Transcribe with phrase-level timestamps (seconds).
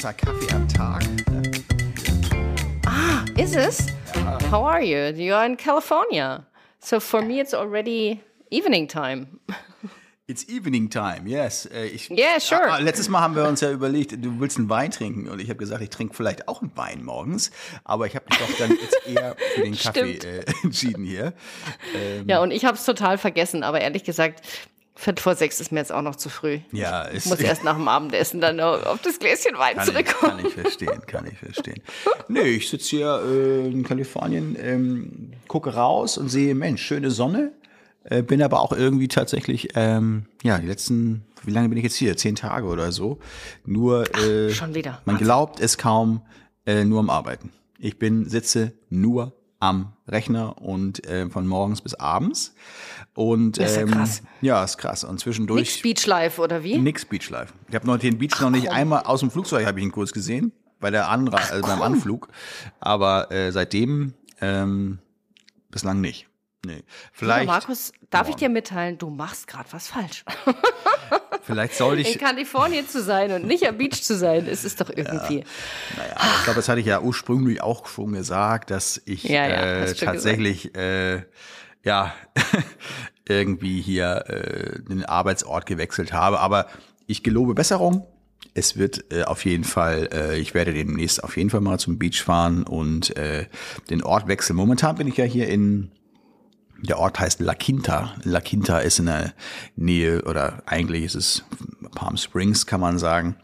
[0.00, 1.02] Wasser, Kaffee am Tag.
[2.86, 3.92] Ah, is it?
[4.50, 5.12] How are you?
[5.14, 6.46] You are in California.
[6.78, 9.40] So for me, it's already evening time.
[10.26, 11.66] It's evening time, yes.
[11.66, 12.70] Äh, Ich, Yeah, sure.
[12.70, 15.50] Ah, letztes Mal haben wir uns ja überlegt, du willst einen Wein trinken und ich
[15.50, 17.50] habe gesagt, ich trinke vielleicht auch einen Wein morgens,
[17.84, 21.34] aber ich habe mich doch dann jetzt eher für den Kaffee äh, entschieden hier.
[22.26, 24.46] Ja, und ich habe es total vergessen, aber ehrlich gesagt,
[25.00, 26.58] Viertel vor sechs ist mir jetzt auch noch zu früh.
[26.72, 29.92] Ja, Ich ist, muss erst nach dem Abendessen dann auf das Gläschen Wein kann, ich,
[29.92, 30.36] zurückkommen.
[30.36, 31.82] kann ich verstehen, kann ich verstehen.
[32.28, 37.52] Nee, ich sitze hier äh, in Kalifornien, ähm, gucke raus und sehe, Mensch, schöne Sonne.
[38.04, 41.96] Äh, bin aber auch irgendwie tatsächlich, ähm, ja, die letzten, wie lange bin ich jetzt
[41.96, 42.16] hier?
[42.16, 43.18] Zehn Tage oder so.
[43.64, 45.00] Nur, äh, schon wieder.
[45.06, 46.20] Man glaubt es kaum,
[46.66, 47.52] äh, nur am Arbeiten.
[47.78, 52.54] Ich bin, sitze nur am Rechner und äh, von morgens bis abends.
[53.14, 54.22] Und Das ist ja ähm, krass.
[54.40, 55.04] Ja, ist krass.
[55.04, 56.78] Und zwischendurch Nicht Speech Live oder wie?
[56.78, 57.52] Nix Beach Live.
[57.68, 60.12] Ich habe noch den Beach noch nicht einmal aus dem Flugzeug habe ich ihn kurz
[60.12, 62.28] gesehen, bei der Anra also beim Anflug,
[62.78, 64.98] aber äh, seitdem ähm,
[65.70, 66.28] bislang nicht.
[66.64, 66.72] Nee.
[66.72, 70.24] Lieber Vielleicht Markus, darf ich dir mitteilen, du machst gerade was falsch.
[71.42, 74.78] vielleicht sollte In ich Kalifornien zu sein und nicht am Beach zu sein, es ist
[74.80, 75.44] doch irgendwie.
[75.96, 79.62] naja, ich glaube, das hatte ich ja ursprünglich auch schon gesagt, dass ich Ja, ja,
[79.84, 81.22] äh, tatsächlich äh,
[81.84, 82.12] ja
[83.28, 86.66] irgendwie hier äh, den Arbeitsort gewechselt habe, aber
[87.06, 88.06] ich gelobe Besserung.
[88.54, 91.98] Es wird äh, auf jeden Fall, äh, ich werde demnächst auf jeden Fall mal zum
[91.98, 93.46] Beach fahren und äh,
[93.90, 94.56] den Ort wechseln.
[94.56, 95.92] Momentan bin ich ja hier in,
[96.82, 98.14] der Ort heißt La Quinta.
[98.24, 99.34] La Quinta ist in der
[99.76, 101.44] Nähe oder eigentlich ist es
[101.94, 103.36] Palm Springs, kann man sagen.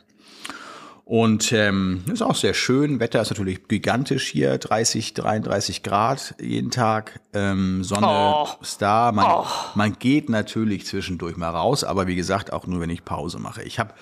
[1.08, 2.98] Und ähm, ist auch sehr schön.
[2.98, 7.20] Wetter ist natürlich gigantisch hier, 30, 33 Grad jeden Tag.
[7.32, 8.48] Ähm, Sonne Oh.
[8.60, 9.12] ist da.
[9.12, 9.44] Man,
[9.76, 13.62] man geht natürlich zwischendurch mal raus, aber wie gesagt, auch nur, wenn ich Pause mache.
[13.62, 13.94] Ich habe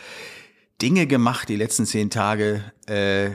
[0.81, 2.65] Dinge gemacht die letzten zehn Tage.
[2.87, 3.33] Äh,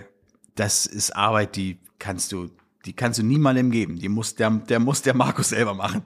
[0.56, 2.50] das ist Arbeit, die kannst du,
[2.86, 4.00] die kannst du niemandem geben.
[4.00, 6.02] Die muss der, der muss der Markus selber machen.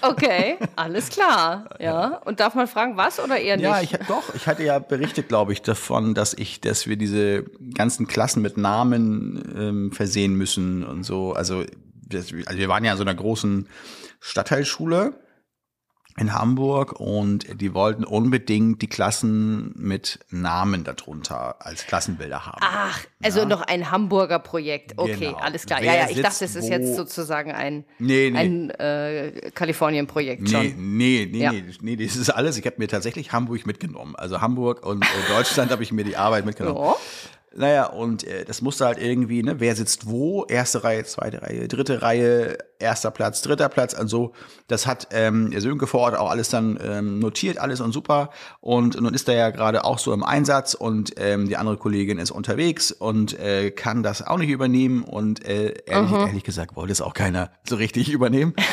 [0.00, 1.68] Okay, alles klar.
[1.80, 2.18] Ja.
[2.24, 3.64] Und darf man fragen, was oder eher nicht?
[3.64, 7.44] Ja, ich doch, ich hatte ja berichtet, glaube ich, davon, dass ich, dass wir diese
[7.74, 11.32] ganzen Klassen mit Namen ähm, versehen müssen und so.
[11.32, 11.64] Also,
[12.08, 13.68] das, also wir waren ja in so einer großen
[14.20, 15.14] Stadtteilschule
[16.16, 22.58] in Hamburg und die wollten unbedingt die Klassen mit Namen darunter als Klassenbilder haben.
[22.60, 24.92] Ach, also noch ein Hamburger Projekt.
[24.96, 25.38] Okay, Genau.
[25.38, 25.80] alles klar.
[25.82, 28.38] Wer ja, ja, ich dachte, es ist jetzt sozusagen ein, Nee, nee.
[28.38, 30.96] ein äh, Kalifornien-Projekt Nee, schon.
[30.96, 31.50] nee, nee, Ja.
[31.52, 32.56] nee, nee, das ist alles.
[32.58, 34.14] Ich habe mir tatsächlich Hamburg mitgenommen.
[34.14, 36.78] Also Hamburg und äh, Deutschland habe ich mir die Arbeit mitgenommen.
[36.80, 36.94] Ja.
[37.56, 41.68] Naja, und äh, das musste halt irgendwie, ne, wer sitzt wo, erste Reihe, zweite Reihe,
[41.68, 44.32] dritte Reihe, erster Platz, dritter Platz, also
[44.66, 48.30] das hat ähm, der Sönke vor Ort auch alles dann ähm, notiert, alles und super.
[48.60, 52.18] Und nun ist er ja gerade auch so im Einsatz und ähm, die andere Kollegin
[52.18, 56.92] ist unterwegs und äh, kann das auch nicht übernehmen und äh, ehrlich, ehrlich gesagt wollte
[56.92, 58.54] es auch keiner so richtig übernehmen.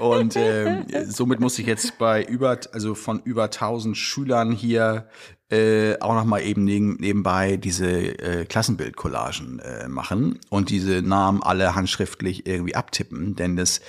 [0.00, 5.08] Und ähm, somit muss ich jetzt bei über, also von über 1000 Schülern hier
[5.50, 11.42] äh, auch noch mal eben neben, nebenbei diese äh, Klassenbildcollagen äh, machen und diese Namen
[11.42, 13.80] alle handschriftlich irgendwie abtippen, denn das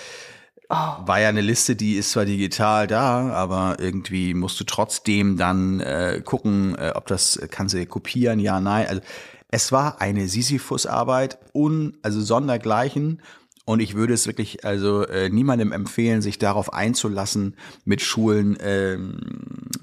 [0.70, 5.80] war ja eine Liste, die ist zwar digital da, aber irgendwie musst du trotzdem dann
[5.80, 8.86] äh, gucken, äh, ob das kannst du kopieren, ja, nein.
[8.88, 9.02] Also
[9.50, 13.22] es war eine Sisyphus-Arbeit, un, also sondergleichen.
[13.70, 19.20] Und ich würde es wirklich also äh, niemandem empfehlen, sich darauf einzulassen, mit Schulen, ähm,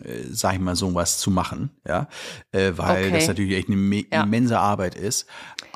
[0.03, 2.09] äh, sag ich mal, sowas zu machen, ja,
[2.51, 3.13] äh, weil Okay.
[3.13, 4.25] das natürlich echt eine Ja.
[4.25, 5.29] immense Arbeit ist.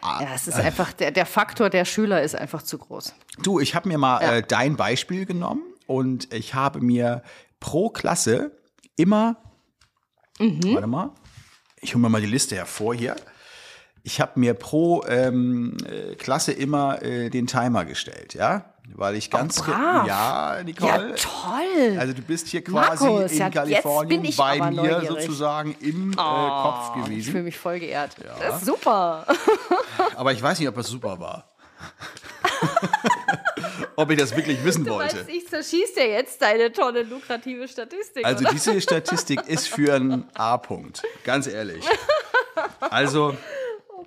[0.03, 3.15] Ja, es ist einfach, der, der Faktor der Schüler ist einfach zu groß.
[3.44, 7.22] Du, ich habe mir mal äh, dein Beispiel genommen und ich habe mir
[7.60, 8.59] pro Klasse
[8.97, 9.37] immer,
[10.41, 11.12] warte mal,
[11.81, 13.15] ich hole mir mal die Liste hervor hier.
[14.03, 18.65] Ich habe mir pro ähm, äh, Klasse immer äh, den Timer gestellt, ja,
[18.95, 20.07] weil ich ganz ge- brav.
[20.07, 21.15] ja, Ja, Nicole.
[21.16, 21.98] toll.
[21.98, 25.09] Also du bist hier quasi Markus, in ja, Kalifornien ich bei mir neugierig.
[25.09, 27.30] sozusagen im äh, Kopf ich gewesen.
[27.33, 28.16] fühle mich voll geehrt.
[28.41, 29.27] Das ist super.
[30.16, 31.51] Aber ich weiß nicht, ob das super war.
[33.97, 35.16] ob ich das wirklich wissen Du wollte.
[35.19, 38.25] weißt, ich zerschieß dir jetzt deine tolle lukrative Statistik.
[38.25, 38.53] Also oder?
[38.53, 41.84] diese Statistik ist für einen A-Punkt, ganz ehrlich.
[42.80, 43.36] Also oh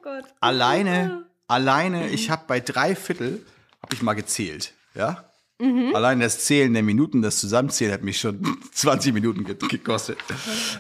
[0.04, 0.26] Gott.
[0.42, 3.46] alleine, alleine, ich habe bei drei Viertel,
[3.82, 5.24] habe ich mal gezählt, ja?
[5.60, 5.96] Mhm.
[5.96, 8.42] Allein das Zählen der Minuten, das Zusammenzählen hat mich schon
[8.74, 10.18] 20 Minuten ge gekostet.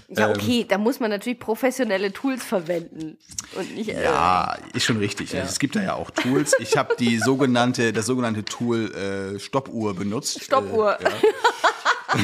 [0.09, 0.31] Ja, Ähm.
[0.35, 3.17] okay, da muss man natürlich professionelle Tools verwenden
[3.55, 3.89] und nicht.
[3.91, 5.33] Äh, Ja, ist schon richtig.
[5.33, 6.53] Es gibt da ja auch Tools.
[6.59, 10.43] Ich habe die sogenannte, das sogenannte Tool äh, Stoppuhr benutzt.
[10.43, 10.99] Stoppuhr.
[10.99, 12.19] Äh, ja.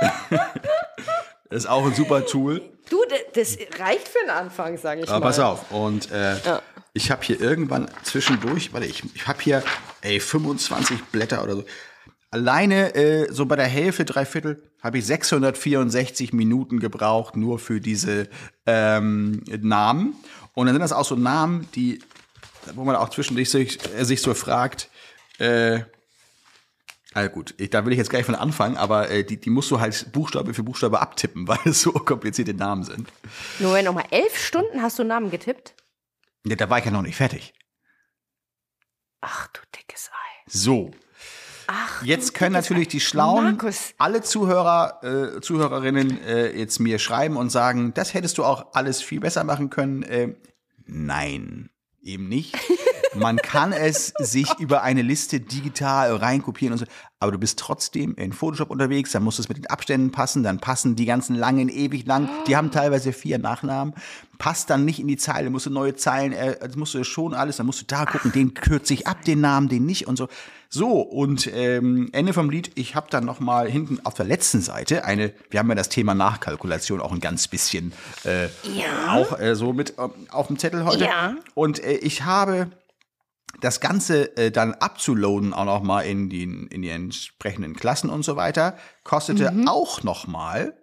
[1.50, 2.62] Das ist auch ein super Tool.
[2.90, 2.98] Du,
[3.34, 5.26] das reicht für den Anfang, sage ich Aber mal.
[5.26, 5.70] pass auf.
[5.70, 6.62] Und äh, Ja.
[6.92, 9.62] ich habe hier irgendwann zwischendurch, warte, ich, ich habe hier
[10.02, 11.64] ey, 25 Blätter oder so.
[12.30, 17.80] Alleine äh, so bei der Hälfte, drei Viertel, habe ich 664 Minuten gebraucht, nur für
[17.80, 18.28] diese
[18.66, 20.14] ähm, Namen.
[20.52, 22.00] Und dann sind das auch so Namen, die,
[22.74, 24.90] wo man auch zwischendurch sich, äh, sich so fragt,
[25.38, 25.80] äh,
[27.14, 29.70] Ah, gut, ich, da will ich jetzt gleich von anfangen, aber äh, die, die musst
[29.70, 33.08] du halt Buchstabe für Buchstabe abtippen, weil es so komplizierte Namen sind.
[33.60, 35.74] Nur wenn nochmal elf Stunden hast du Namen getippt?
[36.44, 37.54] Ja, da war ich ja noch nicht fertig.
[39.20, 40.50] Ach du dickes Ei.
[40.50, 40.90] So,
[41.66, 45.00] Ach, jetzt können natürlich die schlauen, Markus, alle Zuhörer,
[45.36, 49.44] äh, Zuhörerinnen äh, jetzt mir schreiben und sagen, das hättest du auch alles viel besser
[49.44, 50.02] machen können.
[50.02, 50.34] Äh,
[50.84, 51.70] nein,
[52.04, 52.56] eben nicht.
[53.14, 56.86] Man kann es sich über eine Liste digital reinkopieren und so,
[57.20, 60.58] aber du bist trotzdem in Photoshop unterwegs, dann muss es mit den Abständen passen, dann
[60.58, 63.94] passen die ganzen langen ewig lang, die haben teilweise vier Nachnamen,
[64.38, 67.32] passt dann nicht in die Zeile, musst du neue Zeilen, äh, das musst du schon
[67.34, 70.16] alles, dann musst du da gucken, den kürze ich ab, den Namen, den nicht und
[70.16, 70.28] so.
[70.68, 74.60] So, und ähm, Ende vom Lied, ich habe dann noch mal hinten auf der letzten
[74.60, 77.92] Seite eine, wir haben ja das Thema Nachkalkulation auch ein ganz bisschen
[78.24, 78.46] äh,
[78.76, 79.12] Ja.
[79.14, 81.04] auch äh, so mit ähm, auf dem Zettel heute.
[81.04, 81.36] Ja.
[81.54, 82.70] Und äh, ich habe
[83.60, 88.22] das Ganze äh, dann abzuloaden auch noch mal in die, in die entsprechenden Klassen und
[88.24, 89.68] so weiter, kostete Mhm.
[89.68, 90.76] auch noch mal,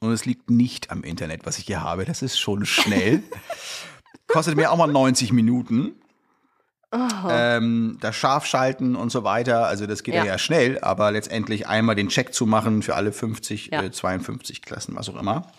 [0.00, 3.22] und es liegt nicht am Internet, was ich hier habe, das ist schon schnell,
[4.26, 5.96] kostet mir auch mal 90 Minuten.
[7.28, 10.20] Ähm, das Scharfschalten und so weiter, also das geht ja.
[10.24, 10.32] Ja.
[10.34, 13.82] ja schnell, aber letztendlich einmal den Check zu machen für alle 50, Ja.
[13.82, 15.50] äh, 52 Klassen, was auch immer.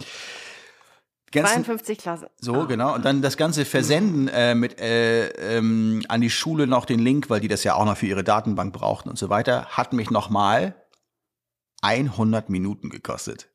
[1.31, 2.27] Ganzen, 52 Klassen.
[2.39, 2.94] so, genau.
[2.95, 7.30] Und dann das Ganze versenden äh, mit äh, ähm, an die Schule noch den Link,
[7.30, 10.12] weil die das ja auch noch für ihre Datenbank brauchten und so weiter, hat mich
[10.12, 10.75] nochmal
[11.81, 13.50] 100 Minuten gekostet.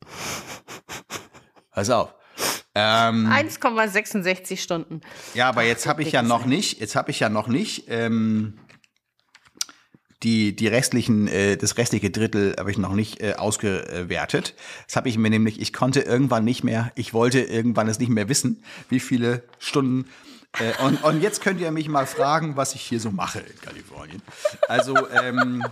[1.71, 2.13] Pass auf.
[2.73, 5.01] Ähm, 1,66 Stunden.
[5.33, 8.59] ja, aber jetzt habe ich ja noch nicht, jetzt habe ich ja noch nicht ähm,
[10.23, 14.55] die die restlichen, äh, das restliche Drittel habe ich noch nicht äh, ausgewertet.
[14.87, 18.09] Das habe ich mir nämlich, ich konnte irgendwann nicht mehr, ich wollte irgendwann es nicht
[18.09, 20.05] mehr wissen, wie viele Stunden.
[20.59, 23.61] Äh, und, und jetzt könnt ihr mich mal fragen, was ich hier so mache in
[23.61, 24.21] Kalifornien.
[24.67, 25.63] Also, ähm,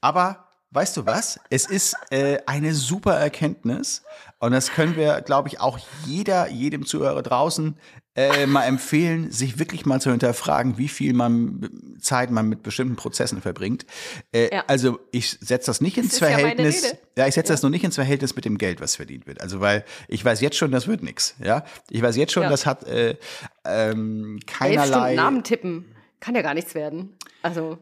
[0.00, 1.40] aber weißt du was?
[1.50, 4.02] Es ist äh, eine super Erkenntnis
[4.38, 7.76] und das können wir, glaube ich, auch jeder, jedem Zuhörer draußen
[8.16, 11.70] äh, mal empfehlen, sich wirklich mal zu hinterfragen, wie viel man
[12.00, 13.86] Zeit man mit bestimmten Prozessen verbringt.
[14.32, 14.64] Äh, Ja.
[14.66, 16.84] Also ich setze das nicht ins ja meine Verhältnis.
[16.84, 16.98] Rede.
[17.16, 19.40] Ja, ich setze das noch nicht ins Verhältnis mit dem Geld, was verdient wird.
[19.40, 21.36] Also weil ich weiß jetzt schon, das wird nichts.
[21.38, 22.48] Ja, ich weiß jetzt schon, Ja.
[22.50, 23.16] das hat äh,
[23.64, 24.86] ähm, Elf keinerlei.
[24.86, 25.94] Stunden Namen tippen.
[26.18, 27.16] Kann ja gar nichts werden.
[27.42, 27.78] Also,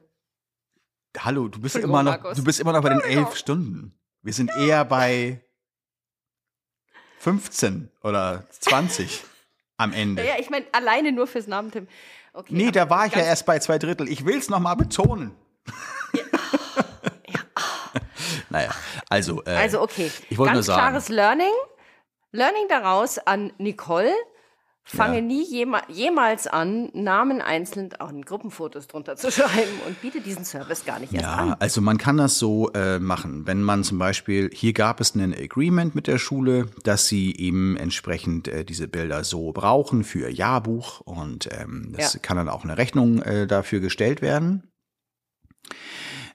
[1.18, 2.36] Hallo, du bist immer noch, Markus.
[2.36, 3.98] du bist immer noch bei den elf Stunden.
[4.22, 5.40] Wir sind eher bei
[7.18, 9.24] 15 oder 20
[9.78, 10.24] am Ende.
[10.26, 11.88] ja, ich meine, alleine nur fürs Namen tippen.
[12.34, 14.08] Okay, Nee, da war ich ja erst bei zwei Drittel.
[14.08, 15.32] Ich will es noch mal betonen.
[18.50, 18.70] naja,
[19.08, 20.10] also, äh, Also, okay.
[20.28, 20.80] ich wollte nur sagen.
[20.80, 21.52] klares Learning.
[22.32, 24.12] Learning daraus an Nicole.
[24.90, 25.20] Fange Ja.
[25.22, 30.44] nie jema jemals an, Namen einzeln auch in Gruppenfotos drunter zu schreiben und biete diesen
[30.46, 31.56] Service gar nicht erst Ja, an.
[31.58, 33.46] also man kann das so äh, machen.
[33.46, 37.76] Wenn man zum Beispiel, hier gab es ein Agreement mit der Schule, dass sie eben
[37.76, 42.20] entsprechend äh, diese Bilder so brauchen für ihr Jahrbuch und ähm, das Ja.
[42.20, 44.62] kann dann auch eine Rechnung äh, dafür gestellt werden.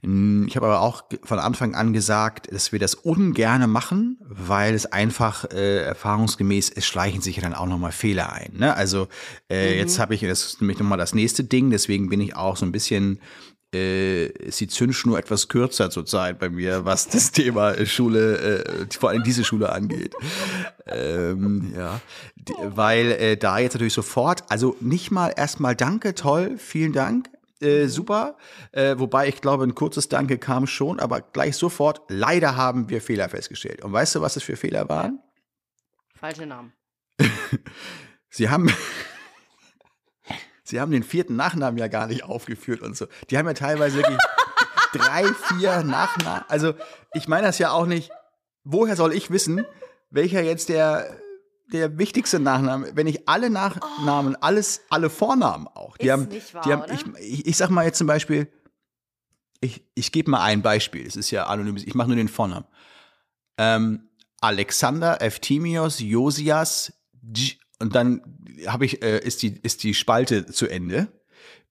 [0.04, 4.74] Mm, Ich habe aber auch von Anfang an gesagt, dass wir das ungerne machen, weil
[4.74, 8.54] es einfach äh, erfahrungsgemäß, es schleichen sich ja dann auch nochmal Fehler ein.
[8.58, 8.76] Ne?
[8.76, 9.08] Also
[9.50, 12.58] äh, jetzt habe ich, das ist nämlich nochmal das nächste Ding, deswegen bin ich auch
[12.58, 13.20] so ein bisschen
[13.74, 19.10] äh, ist die Zündschnur etwas kürzer zurzeit bei mir, was das Thema Schule, äh, vor
[19.10, 20.14] allem diese Schule angeht.
[20.86, 22.00] Ähm, ja,
[22.64, 27.30] weil äh, da jetzt natürlich sofort, also nicht mal erstmal Danke, toll, vielen Dank.
[27.64, 28.38] Äh, super,
[28.74, 33.02] äh, wobei ich glaube, ein kurzes Danke kam schon, aber gleich sofort, leider haben wir
[33.02, 33.84] Fehler festgestellt.
[33.84, 35.20] Und weißt du, was es für Fehler waren?
[36.16, 36.74] Falsche Namen.
[38.36, 38.74] Sie haben,
[40.64, 43.06] sie haben den vierten Nachnamen ja gar nicht aufgeführt und so.
[43.30, 44.18] Die haben ja teilweise wirklich
[44.92, 46.44] drei, vier Nachnamen.
[46.48, 46.74] Also
[47.14, 48.10] ich meine das ja auch nicht.
[48.64, 49.68] Woher soll ich wissen,
[50.10, 51.16] welcher jetzt der
[51.74, 56.54] der wichtigste Nachname, wenn ich alle Nachnamen, alles, alle Vornamen auch, die Ist haben, nicht
[56.54, 58.48] wahr, die haben, ich, ich, ich sag mal jetzt zum Beispiel,
[59.60, 62.66] ich, ich gebe mal ein Beispiel, es ist ja anonym, ich mache nur den Vornamen.
[63.58, 64.10] Ähm,
[64.42, 68.22] Alexander, Eftimios, Josias, Dj- und dann
[68.68, 71.08] habe ich, äh, ist, die, ist die Spalte zu Ende.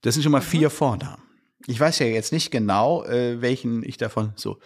[0.00, 1.22] Das sind schon mal vier Vornamen.
[1.66, 4.58] Ich weiß ja jetzt nicht genau, äh, welchen ich davon so.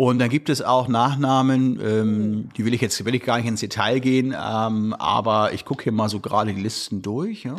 [0.00, 3.46] Und dann gibt es auch Nachnamen, ähm, die will ich jetzt will ich gar nicht
[3.46, 7.44] ins Detail gehen, ähm, aber ich gucke hier mal so gerade die Listen durch.
[7.44, 7.54] Ja.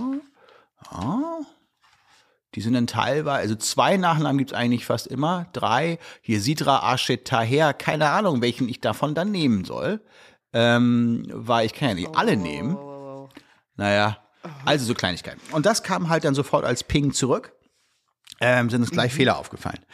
[0.91, 1.21] ja.
[2.55, 5.99] Die sind dann teilweise, also zwei Nachnamen gibt es eigentlich fast immer, drei.
[6.23, 10.01] Hier Sidra Ashet Taher, keine Ahnung, welchen ich davon dann nehmen soll.
[10.51, 12.75] Ähm, weil ich kann ja nicht alle nehmen.
[13.75, 14.17] Naja,
[14.65, 15.41] also so Kleinigkeiten.
[15.51, 17.53] Und das kam halt dann sofort als Ping zurück.
[18.39, 19.17] Ähm, sind uns gleich mhm.
[19.17, 19.85] Fehler aufgefallen.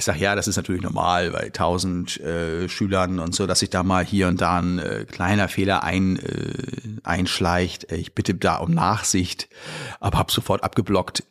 [0.00, 3.68] Ich sage, ja, das ist natürlich normal bei tausend äh, Schülern und so, dass sich
[3.68, 7.92] da mal hier und da ein äh, kleiner Fehler ein, äh, einschleicht.
[7.92, 9.50] Ich bitte da um Nachsicht,
[10.00, 11.24] aber hab sofort abgeblockt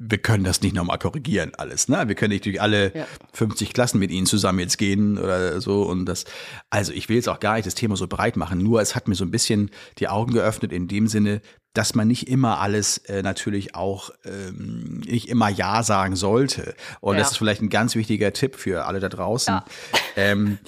[0.00, 2.06] wir können das nicht nochmal korrigieren, alles, ne?
[2.06, 3.04] Wir können nicht durch alle ja.
[3.32, 6.24] 50 Klassen mit ihnen zusammen jetzt gehen oder so und das,
[6.70, 9.08] also ich will jetzt auch gar nicht das Thema so breit machen, nur es hat
[9.08, 11.42] mir so ein bisschen die Augen geöffnet in dem Sinne,
[11.78, 16.74] dass man nicht immer alles äh, natürlich auch ähm, nicht immer Ja sagen sollte.
[17.00, 17.20] Und ja.
[17.20, 19.54] das ist vielleicht ein ganz wichtiger Tipp für alle da draußen.
[19.54, 19.64] Ja.
[20.16, 20.58] Ähm,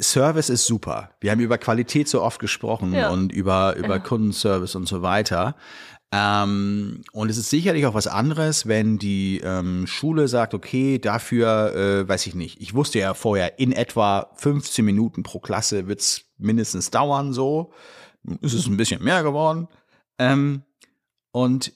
[0.00, 1.10] Service ist super.
[1.20, 3.10] Wir haben über Qualität so oft gesprochen ja.
[3.10, 5.54] und über, über Kundenservice und so weiter.
[6.10, 11.74] Ähm, und es ist sicherlich auch was anderes, wenn die ähm, Schule sagt, okay, dafür,
[11.76, 16.22] äh, weiß ich nicht, ich wusste ja vorher, in etwa 15 Minuten pro Klasse wird's
[16.38, 17.74] mindestens dauern, so.
[18.40, 19.68] Ist es ein bisschen mehr geworden.
[20.18, 20.62] Ähm,
[21.32, 21.72] und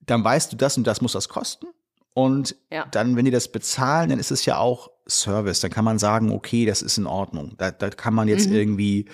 [0.00, 1.66] dann weißt du, das und das muss das kosten.
[2.12, 2.86] Und ja.
[2.90, 5.60] dann, wenn die das bezahlen, dann ist es ja auch Service.
[5.60, 7.54] Dann kann man sagen, okay, das ist in Ordnung.
[7.56, 8.56] Da, da kann man jetzt mhm.
[8.56, 9.06] irgendwie,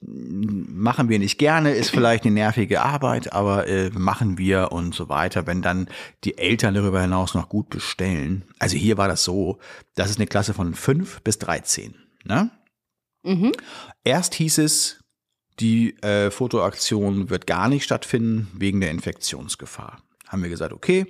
[0.00, 0.66] mhm.
[0.68, 5.08] machen wir nicht gerne, ist vielleicht eine nervige Arbeit, aber äh, machen wir und so
[5.08, 5.46] weiter.
[5.46, 5.88] Wenn dann
[6.24, 8.44] die Eltern darüber hinaus noch gut bestellen.
[8.58, 9.58] Also hier war das so,
[9.94, 11.94] das ist eine Klasse von fünf bis dreizehn.
[12.24, 12.50] Ne?
[13.22, 13.52] Mhm.
[14.04, 15.03] Erst hieß es,
[15.60, 20.02] die äh, Fotoaktion wird gar nicht stattfinden wegen der Infektionsgefahr.
[20.26, 21.06] Haben wir gesagt, okay,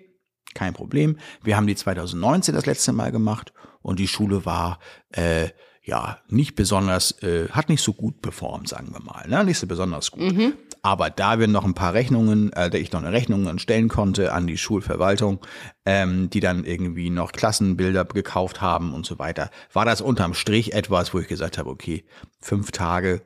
[0.55, 1.19] kein Problem.
[1.43, 4.79] Wir haben die 2019 das letzte Mal gemacht und die Schule war
[5.11, 5.49] äh,
[5.83, 9.45] ja nicht besonders, äh, hat nicht so gut performt, sagen wir mal, ne?
[9.45, 10.33] nicht so besonders gut.
[10.33, 10.55] Mhm.
[10.81, 14.33] Aber da wir noch ein paar Rechnungen, äh, da ich noch eine Rechnung stellen konnte
[14.33, 15.41] an die Schulverwaltung,
[15.85, 20.73] ähm, die dann irgendwie noch Klassenbilder gekauft haben und so weiter, war das unterm Strich
[20.73, 22.05] etwas, wo ich gesagt habe, okay,
[22.41, 23.23] fünf Tage,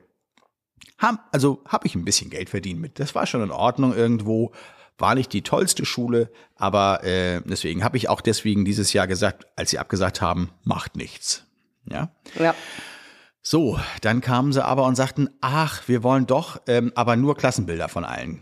[0.99, 2.99] haben, also habe ich ein bisschen Geld verdient mit.
[2.99, 4.51] Das war schon in Ordnung irgendwo.
[4.97, 9.47] War nicht die tollste Schule, aber äh, deswegen habe ich auch deswegen dieses Jahr gesagt,
[9.55, 11.45] als sie abgesagt haben, macht nichts.
[11.85, 12.11] Ja.
[12.37, 12.53] Ja.
[13.41, 17.87] So, dann kamen sie aber und sagten, ach, wir wollen doch, ähm, aber nur Klassenbilder
[17.87, 18.41] von allen.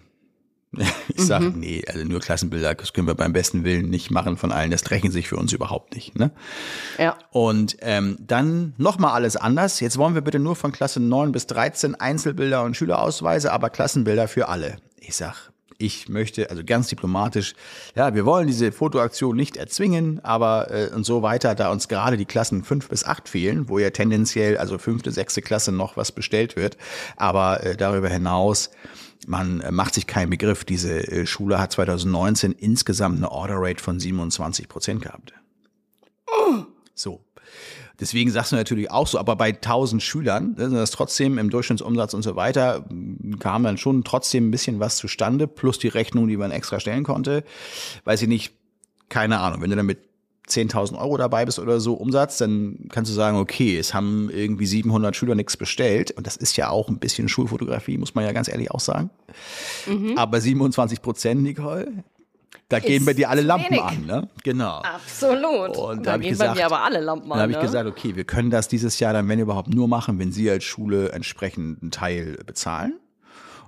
[1.10, 1.60] Ich sage, mhm.
[1.60, 4.70] nee, also nur Klassenbilder, das können wir beim besten Willen nicht machen von allen.
[4.70, 6.18] Das rächen sich für uns überhaupt nicht.
[6.18, 6.32] Ne?
[7.00, 7.18] Ja.
[7.32, 9.80] Und ähm, dann nochmal alles anders.
[9.80, 14.28] Jetzt wollen wir bitte nur von Klasse 9 bis 13 Einzelbilder und Schülerausweise, aber Klassenbilder
[14.28, 14.78] für alle.
[15.00, 17.54] Ich sag, ich möchte, also ganz diplomatisch,
[17.96, 22.18] ja, wir wollen diese Fotoaktion nicht erzwingen, aber äh, und so weiter, da uns gerade
[22.18, 26.12] die Klassen fünf bis acht fehlen, wo ja tendenziell, also fünfte, sechste Klasse noch was
[26.12, 26.78] bestellt wird,
[27.16, 28.72] aber äh, darüber hinaus,
[29.26, 33.84] man äh, macht sich keinen Begriff, diese äh, Schule hat 2019 insgesamt eine Order Rate
[33.84, 35.34] von 27 Prozent gehabt.
[36.94, 37.24] So.
[38.00, 42.14] Deswegen sagst du natürlich auch so, aber bei 1000 Schülern, ne, das trotzdem im Durchschnittsumsatz
[42.14, 42.86] und so weiter,
[43.40, 47.04] kam dann schon trotzdem ein bisschen was zustande, plus die Rechnung, die man extra stellen
[47.04, 47.44] konnte.
[48.04, 48.54] Weiß ich nicht,
[49.10, 50.00] keine Ahnung, wenn du damit
[50.48, 54.66] 10.000 Euro dabei bist oder so Umsatz, dann kannst du sagen, okay, es haben irgendwie
[54.66, 56.12] 700 Schüler nichts bestellt.
[56.12, 59.10] Und das ist ja auch ein bisschen Schulfotografie, muss man ja ganz ehrlich auch sagen.
[59.86, 60.18] Mhm.
[60.18, 62.04] Aber 27 Prozent, Nicole,
[62.70, 63.84] da gehen bei dir alle Lampen wenig.
[63.84, 64.30] an, ne?
[64.44, 64.80] Genau.
[64.80, 65.78] Absolut.
[65.78, 67.38] Und da, da gehen gesagt, bei mir aber alle Lampen an.
[67.38, 67.64] Da habe ich ne?
[67.64, 70.66] gesagt, okay, wir können das dieses Jahr dann, wenn überhaupt, nur machen, wenn Sie als
[70.66, 73.00] Schule entsprechend einen Teil bezahlen.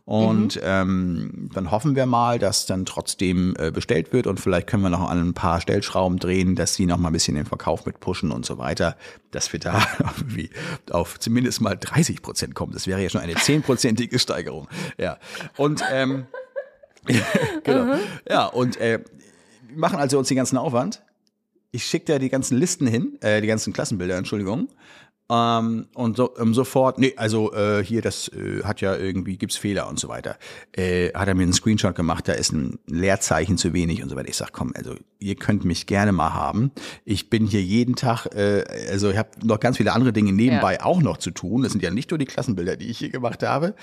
[0.09, 0.61] Und mhm.
[0.63, 4.89] ähm, dann hoffen wir mal, dass dann trotzdem äh, bestellt wird und vielleicht können wir
[4.89, 7.99] noch an ein paar Stellschrauben drehen, dass sie noch mal ein bisschen den Verkauf mit
[7.99, 8.97] pushen und so weiter,
[9.29, 10.49] dass wir da irgendwie
[10.89, 12.73] auf zumindest mal 30 Prozent kommen.
[12.73, 14.67] Das wäre ja schon eine zehnprozentige Steigerung.
[14.97, 15.19] Ja.
[15.57, 16.25] Und ähm,
[17.63, 17.93] genau.
[17.93, 17.99] Mhm.
[18.27, 19.03] Ja, und äh,
[19.67, 21.03] wir machen also uns den ganzen Aufwand.
[21.69, 24.69] Ich schicke dir die ganzen Listen hin, äh, die ganzen Klassenbilder, Entschuldigung.
[25.31, 29.57] Ähm, und so, ähm, sofort, nee, also äh, hier, das äh, hat ja irgendwie, gibt's
[29.57, 30.37] Fehler und so weiter.
[30.71, 34.15] Äh, hat er mir einen Screenshot gemacht, da ist ein Leerzeichen zu wenig und so
[34.15, 34.29] weiter.
[34.29, 36.71] Ich sag, komm, also ihr könnt mich gerne mal haben.
[37.05, 40.75] Ich bin hier jeden Tag, äh, also ich habe noch ganz viele andere Dinge nebenbei
[40.75, 40.85] ja.
[40.85, 41.61] auch noch zu tun.
[41.61, 43.75] Das sind ja nicht nur die Klassenbilder, die ich hier gemacht habe.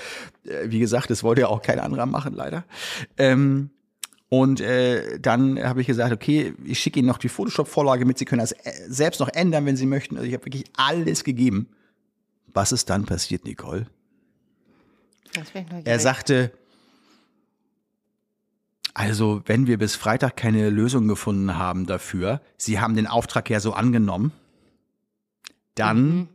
[0.45, 2.65] Äh, wie gesagt, das wollte ja auch kein anderer machen, leider.
[3.19, 3.71] Ähm,
[4.29, 8.19] und äh, dann habe ich gesagt, okay, ich schicke Ihnen noch die Photoshop-Vorlage mit.
[8.19, 10.17] Sie können das äh, selbst noch ändern, wenn Sie möchten.
[10.17, 11.69] Also ich habe wirklich alles gegeben.
[12.53, 13.87] Was ist dann passiert, Nicole?
[15.85, 16.51] Er sagte,
[18.95, 23.61] also wenn wir bis Freitag keine Lösung gefunden haben dafür, Sie haben den Auftrag ja
[23.61, 24.33] so angenommen,
[25.75, 26.29] dann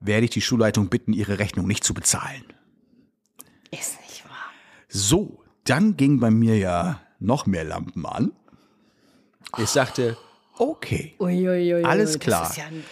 [0.00, 2.44] werde ich die Schulleitung bitten, ihre Rechnung nicht zu bezahlen.
[3.70, 4.50] Ist nicht wahr.
[4.88, 8.32] So, dann ging bei mir ja noch mehr Lampen an.
[9.58, 10.16] Ich sagte,
[10.58, 12.42] okay, Uiuiui, Alles klar.
[12.42, 12.84] Das ist ja ein, ein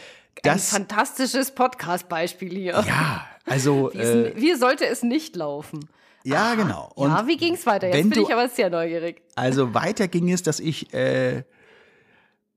[0.42, 2.84] Das- fantastisches Podcast-Beispiel hier.
[2.86, 5.80] ja, also, Wie, äh, wie sollte es nicht laufen?
[6.24, 6.90] ja, genau.
[6.94, 7.86] Und ja, wie ging es weiter?
[7.88, 9.22] Jetzt bin du- ich aber sehr neugierig.
[9.34, 11.44] Also weiter ging es, dass ich äh,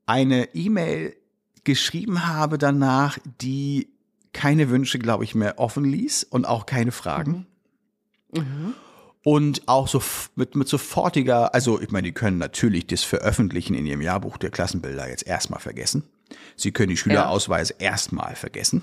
[0.04, 1.16] eine E-Mail
[1.64, 3.88] geschrieben habe danach, die
[4.34, 7.46] keine Wünsche, glaube ich, mehr offen ließ und auch keine Fragen.
[9.24, 10.02] Und auch so
[10.34, 14.50] mit, mit sofortiger, also ich meine, die können natürlich das Veröffentlichen in ihrem Jahrbuch der
[14.50, 16.04] Klassenbilder jetzt erstmal vergessen.
[16.56, 18.82] Sie können die Schülerausweise erstmal vergessen,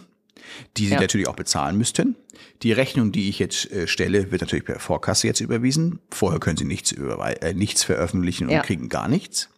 [0.77, 1.01] die sie Ja.
[1.01, 2.15] natürlich auch bezahlen müssten.
[2.63, 5.99] Die Rechnung, die ich jetzt äh, stelle, wird natürlich per Vorkasse jetzt überwiesen.
[6.09, 8.61] Vorher können sie nichts, überwei- äh, nichts veröffentlichen und Ja.
[8.61, 9.49] kriegen gar nichts.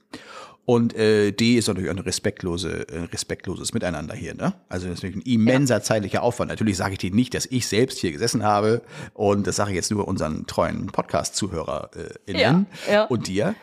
[0.65, 4.35] Und äh, D ist natürlich auch ein respektlose, äh, respektloses Miteinander hier.
[4.35, 4.53] Ne?
[4.69, 6.49] Also das ist natürlich ein immenser zeitlicher Aufwand.
[6.49, 8.81] Natürlich sage ich dir nicht, dass ich selbst hier gesessen habe
[9.13, 13.03] und das sage ich jetzt nur unseren treuen Podcast-ZuhörerInnen Ja, ja.
[13.05, 13.55] und dir.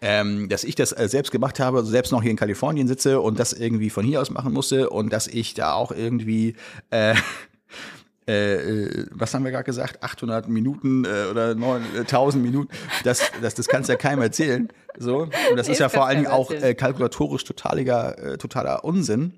[0.00, 3.20] Ähm, dass ich das äh, selbst gemacht habe, also selbst noch hier in Kalifornien sitze
[3.20, 6.56] und das irgendwie von hier aus machen musste und dass ich da auch irgendwie
[6.90, 7.14] äh,
[8.26, 12.70] äh, was haben wir gerade gesagt, 800 Minuten äh, oder 9000 Minuten,
[13.04, 14.68] das, das, das kannst ja keinem erzählen.
[14.98, 15.22] So.
[15.50, 19.34] Und das Nee, ist ja vor allen Dingen auch äh, kalkulatorisch totaliger, äh, totaler Unsinn.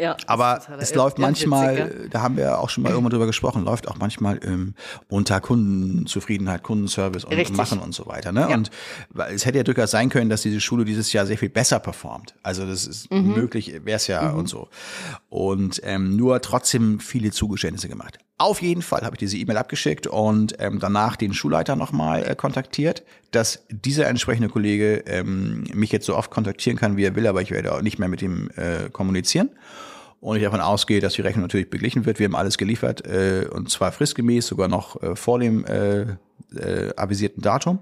[0.00, 2.08] Ja, Aber es läuft manchmal, irrwitzig, ja.
[2.08, 4.74] da haben wir auch schon mal irgendwann drüber gesprochen, läuft auch manchmal ähm,
[5.08, 7.56] unter Kundenzufriedenheit, Kundenservice und Richtig.
[7.56, 8.32] Machen und so weiter.
[8.32, 8.40] Ne?
[8.48, 8.54] Ja.
[8.54, 8.70] Und
[9.10, 11.78] weil es hätte ja durchaus sein können, dass diese Schule dieses Jahr sehr viel besser
[11.80, 12.34] performt.
[12.42, 13.34] Also das ist Mhm.
[13.34, 14.68] möglich, wäre es ja und so.
[15.28, 18.18] Und ähm, nur trotzdem viele Zugeständnisse gemacht.
[18.38, 22.34] Auf jeden Fall habe ich diese E-Mail abgeschickt und ähm, danach den Schulleiter nochmal äh,
[22.34, 23.02] kontaktiert,
[23.32, 27.42] dass dieser entsprechende Kollege ähm, mich jetzt so oft kontaktieren kann, wie er will, aber
[27.42, 29.50] ich werde auch nicht mehr mit ihm äh, kommunizieren.
[30.20, 32.18] Und ich davon ausgehe, dass die Rechnung natürlich beglichen wird.
[32.18, 36.02] Wir haben alles geliefert äh, und zwar fristgemäß, sogar noch äh, vor dem äh,
[36.54, 37.78] äh, avisierten Datum.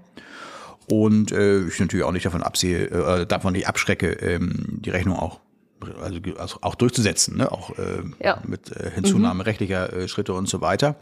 [0.89, 5.17] Und äh, ich natürlich auch nicht davon absehe, äh, davon nicht abschrecke, ähm, die Rechnung
[5.17, 5.39] auch
[6.01, 7.51] also, also auch durchzusetzen, ne?
[7.51, 8.41] auch äh, Ja.
[8.45, 10.95] mit äh, Hinzunahme rechtlicher äh, Schritte und so weiter.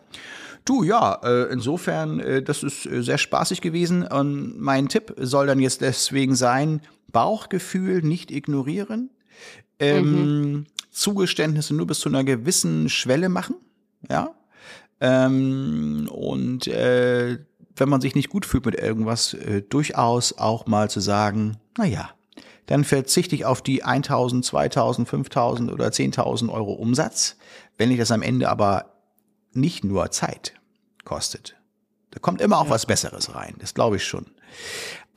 [0.66, 4.06] Du, ja, äh, insofern, äh, das ist äh, sehr spaßig gewesen.
[4.06, 9.10] Und mein Tipp soll dann jetzt deswegen sein, Bauchgefühl nicht ignorieren,
[9.80, 13.56] ähm, Zugeständnisse nur bis zu einer gewissen Schwelle machen,
[14.10, 14.32] ja.
[15.00, 17.38] Ähm, und äh,
[17.76, 21.86] wenn man sich nicht gut fühlt mit irgendwas, äh, durchaus auch mal zu sagen, na
[21.86, 22.10] ja,
[22.66, 27.38] dann verzichte ich auf die 1000, 2000, 5000 oder 10.000 Euro Umsatz,
[27.78, 28.94] wenn ich das am Ende aber
[29.54, 30.54] nicht nur Zeit
[31.06, 31.56] kostet.
[32.12, 34.26] Da kommt immer auch was Besseres rein, das glaube ich schon.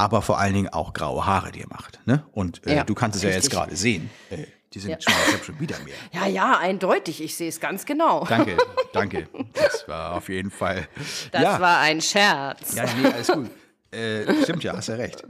[0.00, 2.00] Aber vor allen Dingen auch graue Haare dir macht.
[2.06, 2.24] Ne?
[2.32, 3.52] Und äh, Ja, du kannst es ja jetzt richtig.
[3.52, 4.10] gerade sehen.
[4.30, 4.96] Äh, die sind Ja.
[5.00, 5.94] schon, ich hab schon wieder mehr.
[6.12, 7.22] Ja, ja, eindeutig.
[7.22, 8.24] Ich sehe es ganz genau.
[8.28, 8.56] Danke,
[8.92, 9.28] danke.
[9.54, 10.86] Das war auf jeden Fall.
[11.32, 11.60] Das ja.
[11.60, 12.74] war ein Scherz.
[12.74, 13.50] Ja, nee, alles gut.
[13.92, 15.24] Äh, stimmt ja, hast ja recht.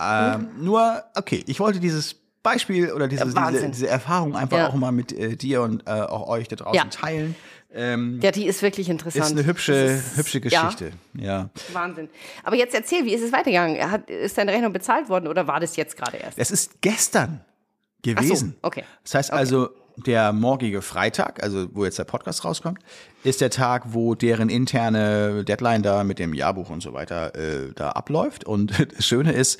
[0.00, 4.74] Ähm, nur, okay, ich wollte dieses Beispiel oder diese, Ja, diese, diese Erfahrung einfach auch
[4.74, 7.34] mal mit äh, dir und äh, auch euch da draußen teilen.
[7.72, 9.24] Ähm, Ja, die ist wirklich interessant.
[9.26, 10.92] ist eine hübsche, ist- hübsche ja, Geschichte.
[11.14, 11.50] Ja.
[11.72, 12.08] Wahnsinn.
[12.44, 13.90] Aber jetzt erzähl, wie ist es weitergegangen?
[13.90, 16.38] Hat, ist deine Rechnung bezahlt worden oder war das jetzt gerade erst?
[16.38, 18.56] Es ist gestern Ach so, gewesen.
[18.62, 18.84] okay.
[19.02, 19.68] Das heißt also,
[20.06, 22.78] der morgige Freitag, also wo jetzt der Podcast rauskommt,
[23.24, 27.72] ist der Tag, wo deren interne Deadline da mit dem Jahrbuch und so weiter äh,
[27.74, 28.44] da abläuft.
[28.44, 29.58] Und das Schöne ist,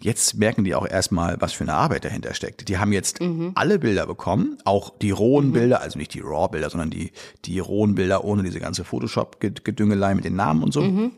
[0.00, 2.68] jetzt merken die auch erstmal, was für eine Arbeit dahinter steckt.
[2.68, 3.20] Die haben jetzt
[3.54, 7.12] alle Bilder bekommen, auch die rohen Bilder, also nicht die RAW-Bilder, sondern die,
[7.44, 11.10] die rohen Bilder ohne diese ganze Photoshop-Gedüngelei mit den Namen und so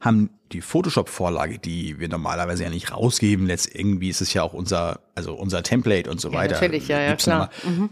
[0.00, 4.52] haben die Photoshop-Vorlage, die wir normalerweise ja nicht rausgeben, letzt irgendwie ist es ja auch
[4.52, 6.54] unser, also unser Template und so weiter.
[6.54, 7.50] natürlich, ja, ja, klar.
[7.64, 7.88] mal.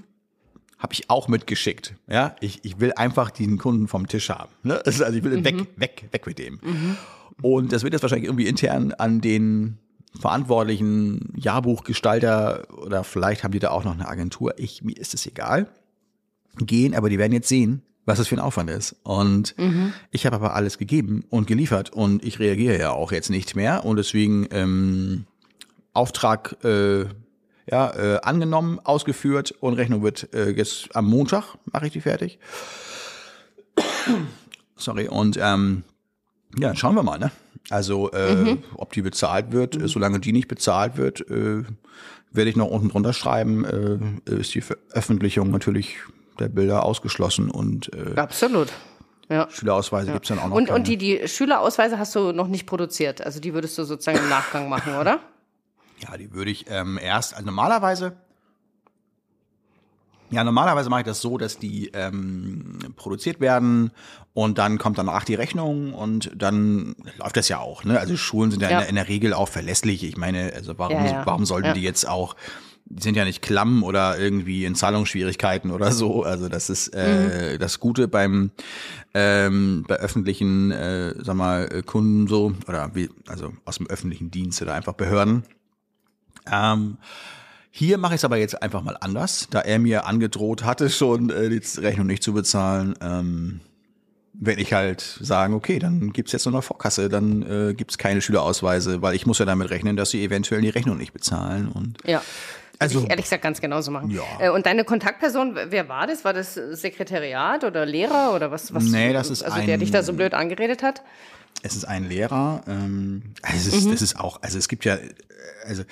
[0.78, 1.94] Habe ich auch mitgeschickt.
[2.08, 4.50] Ja, ich, ich will einfach diesen Kunden vom Tisch haben.
[4.62, 4.82] Ne?
[4.86, 6.58] Also ich will weg, weg, weg mit dem.
[7.42, 9.78] Und das wird jetzt wahrscheinlich irgendwie intern an den
[10.18, 14.54] verantwortlichen Jahrbuchgestalter oder vielleicht haben die da auch noch eine Agentur.
[14.56, 15.68] Ich, mir ist es egal.
[16.58, 18.96] Gehen, aber die werden jetzt sehen, was das für ein Aufwand ist.
[19.04, 19.54] Und
[20.10, 23.84] ich habe aber alles gegeben und geliefert und ich reagiere ja auch jetzt nicht mehr
[23.84, 25.26] und deswegen ähm,
[25.92, 27.06] Auftrag äh,
[27.70, 32.38] ja, äh, angenommen, ausgeführt und Rechnung wird äh, jetzt am Montag mache ich die fertig.
[34.76, 35.84] Sorry und ähm,
[36.58, 37.30] ja, schauen wir mal, ne?
[37.68, 41.62] Also, äh, ob die bezahlt wird, äh, solange die nicht bezahlt wird, äh,
[42.32, 45.96] werde ich noch unten drunter schreiben, äh, ist die Veröffentlichung natürlich
[46.38, 48.68] der Bilder ausgeschlossen und äh, Absolut.
[49.28, 49.48] Ja.
[49.50, 50.56] Schülerausweise gibt's dann auch noch.
[50.56, 50.78] Und, keine.
[50.78, 53.24] und die, die Schülerausweise hast du noch nicht produziert.
[53.24, 55.20] Also die würdest du sozusagen im Nachgang machen, oder?
[55.98, 58.16] Ja, die würde ich ähm, erst, also normalerweise
[60.30, 63.90] Ja, normalerweise mache ich das so, dass die ähm, produziert werden
[64.32, 67.82] und dann kommt danach die Rechnung und dann läuft das ja auch.
[67.84, 67.98] Ne?
[67.98, 68.76] Also Schulen sind ja, Ja.
[68.76, 70.04] In, der, in der Regel auch verlässlich.
[70.04, 71.26] Ich meine, also warum, Ja, ja.
[71.26, 72.36] warum sollten die jetzt auch,
[72.92, 76.22] die sind ja nicht klamm oder irgendwie in Zahlungsschwierigkeiten oder so.
[76.24, 77.58] Also das ist äh, Mhm.
[77.58, 78.50] das Gute beim
[79.14, 84.62] ähm, bei öffentlichen, äh, sag mal, Kunden so oder wie, also aus dem öffentlichen Dienst
[84.62, 85.42] oder einfach Behörden.
[86.50, 86.96] Ähm,
[87.70, 91.30] hier mache ich es aber jetzt einfach mal anders, da er mir angedroht hatte, schon
[91.30, 92.94] äh, die Rechnung nicht zu bezahlen.
[93.00, 93.60] Ähm,
[94.32, 98.20] werde ich halt sagen, okay, dann gibt's jetzt nur noch Vorkasse, dann äh, gibt's keine
[98.22, 101.68] Schülerausweise, weil ich muss ja damit rechnen, dass sie eventuell die Rechnung nicht bezahlen.
[101.68, 102.22] Und Ja.
[102.78, 104.10] Also- ich ehrlich gesagt ganz genauso machen.
[104.10, 104.22] Ja.
[104.38, 106.24] Äh, Und deine Kontaktperson, wer war das?
[106.24, 108.72] War das Sekretariat oder Lehrer oder was?
[108.72, 111.02] was Nee, das ist Also der ein- dich da so blöd angeredet hat?
[111.62, 114.94] es ist ein Lehrer, ähm, also es ist, das ist auch, also es gibt ja,
[114.94, 115.10] äh,
[115.66, 115.82] also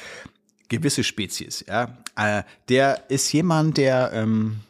[0.69, 1.97] gewisse Spezies, ja.
[2.17, 4.61] Äh, der ist jemand, der ähm,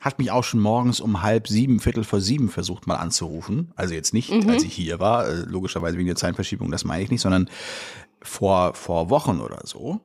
[0.00, 3.72] hat mich auch schon morgens um halb sieben, viertel vor sieben versucht mal anzurufen.
[3.76, 7.10] Also jetzt nicht, als ich hier war, äh, logischerweise wegen der Zeitverschiebung, das meine ich
[7.10, 7.48] nicht, sondern
[8.20, 10.00] vor, vor Wochen oder so.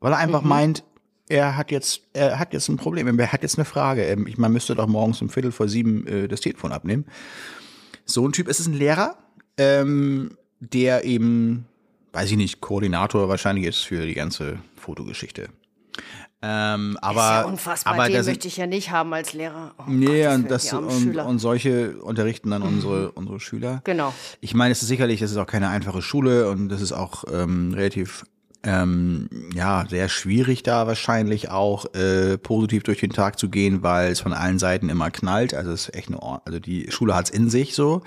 [0.00, 0.82] Weil er einfach meint,
[1.28, 4.04] er hat jetzt, er hat jetzt ein Problem, er hat jetzt eine Frage.
[4.04, 7.06] Ähm, Ich, man müsste doch morgens um viertel vor sieben äh, das Telefon abnehmen.
[8.04, 9.16] So ein Typ ist es ein Lehrer,
[9.56, 11.66] ähm, der eben,
[12.14, 15.48] weiß ich nicht, Koordinator wahrscheinlich ist für die ganze Fotogeschichte.
[16.46, 17.94] Ähm, aber, ist ja unfassbar.
[17.94, 19.74] aber Den möchte ich ja nicht haben als Lehrer.
[19.78, 23.80] Oh, Nee, Gottes und, das, und, und solche unterrichten dann unsere, unsere Schüler.
[23.84, 24.12] Genau.
[24.42, 27.24] Ich meine, es ist sicherlich, es ist auch keine einfache Schule und das ist auch
[27.32, 28.26] ähm, relativ
[28.62, 34.10] ähm, ja sehr schwierig da wahrscheinlich auch äh, positiv durch den Tag zu gehen, weil
[34.12, 35.54] es von allen Seiten immer knallt.
[35.54, 38.02] Also es ist echt eine, Or- also die Schule hat's in sich so,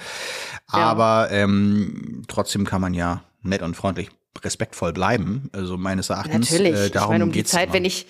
[0.68, 4.10] aber ähm, trotzdem kann man ja nett und freundlich,
[4.44, 5.50] respektvoll bleiben.
[5.54, 6.52] Also meines Erachtens.
[6.52, 6.76] Natürlich.
[6.76, 7.74] Äh, darum ich meine, um die Zeit, immer.
[7.74, 8.06] wenn ich,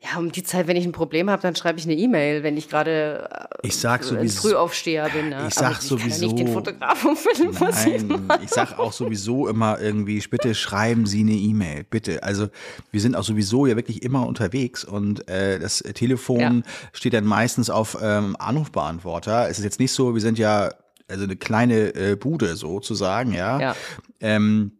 [0.00, 2.56] ja, um die Zeit, wenn ich ein Problem habe, dann schreibe ich eine E-Mail, wenn
[2.56, 3.28] ich gerade
[3.62, 5.30] äh, Ich sag sowieso- Frühaufsteher bin.
[5.30, 5.46] Ne?
[5.48, 9.48] ich sag ich ja sowieso- nicht den Fotografen vor sieben Nein, ich sag auch sowieso
[9.48, 12.22] immer irgendwie, bitte schreiben Sie eine E-Mail, bitte.
[12.22, 12.48] Also
[12.92, 16.52] wir sind auch sowieso ja wirklich immer unterwegs und äh, das Telefon Ja.
[16.92, 19.48] steht dann meistens auf ähm, Anrufbeantworter.
[19.48, 20.70] Es ist jetzt nicht so, wir sind ja
[21.08, 23.60] also eine kleine äh, Bude sozusagen, ja.
[23.60, 23.76] Ja.
[24.20, 24.72] Ähm,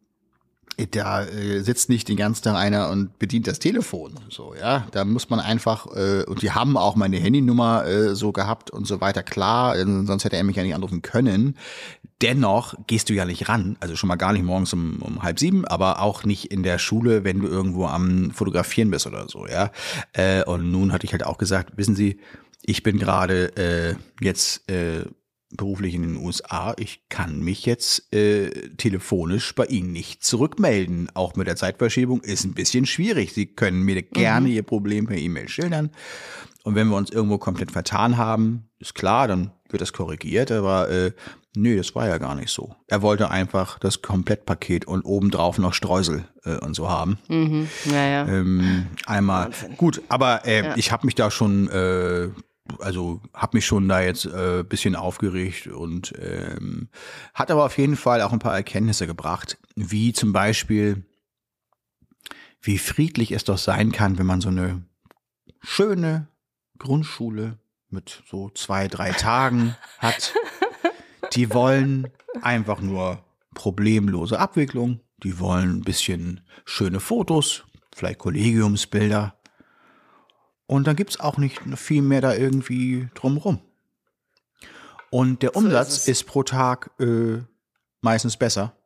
[0.93, 4.15] da äh, sitzt nicht den ganzen Tag einer und bedient das Telefon.
[4.29, 4.87] So, ja.
[4.93, 8.87] Da muss man einfach, äh, und die haben auch meine Handynummer äh, so gehabt und
[8.87, 11.57] so weiter, klar, äh, sonst hätte er mich ja nicht anrufen können.
[12.23, 15.39] Dennoch gehst du ja nicht ran, also schon mal gar nicht morgens um, um halb
[15.41, 19.47] sieben, aber auch nicht in der Schule, wenn du irgendwo am Fotografieren bist oder so,
[19.47, 19.71] ja.
[20.13, 22.21] Äh, und nun hatte ich halt auch gesagt, wissen Sie,
[22.63, 25.05] ich bin gerade äh, jetzt äh,
[25.51, 26.75] beruflich in den USA.
[26.79, 31.11] Ich kann mich jetzt äh, telefonisch bei Ihnen nicht zurückmelden.
[31.15, 33.33] Auch mit der Zeitverschiebung ist ein bisschen schwierig.
[33.33, 35.91] Sie können mir gerne Ihr Problem per E-Mail schildern.
[36.65, 40.51] Und wenn wir uns irgendwo komplett vertan haben, ist klar, dann wird das korrigiert.
[40.53, 41.13] Aber äh,
[41.57, 42.75] nö, das war ja gar nicht so.
[42.89, 47.19] Er wollte einfach das Komplettpaket und obendrauf noch Streusel äh, und so haben.
[47.87, 48.27] Naja.
[48.29, 49.47] Ähm, einmal.
[49.47, 49.77] Wahnsinn.
[49.77, 52.29] Gut, aber äh, ich habe mich da schon, äh,
[52.81, 56.89] also habe mich schon da jetzt äh, bisschen aufgeregt und ähm,
[57.35, 61.05] hat aber auf jeden Fall auch ein paar Erkenntnisse gebracht, wie zum Beispiel,
[62.61, 64.83] wie friedlich es doch sein kann, wenn man so eine
[65.61, 66.29] schöne
[66.79, 67.59] Grundschule
[67.91, 70.35] mit so zwei, drei Tagen hat.
[71.33, 72.09] Die wollen
[72.43, 75.01] einfach nur problemlose Abwicklung.
[75.23, 79.38] Die wollen ein bisschen schöne Fotos, vielleicht Kollegiumsbilder.
[80.69, 83.59] Und dann gibt's auch nicht viel mehr da irgendwie drumrum.
[85.11, 86.09] Und der Umsatz es.
[86.09, 87.39] ist, pro Tag äh,
[88.03, 88.77] meistens besser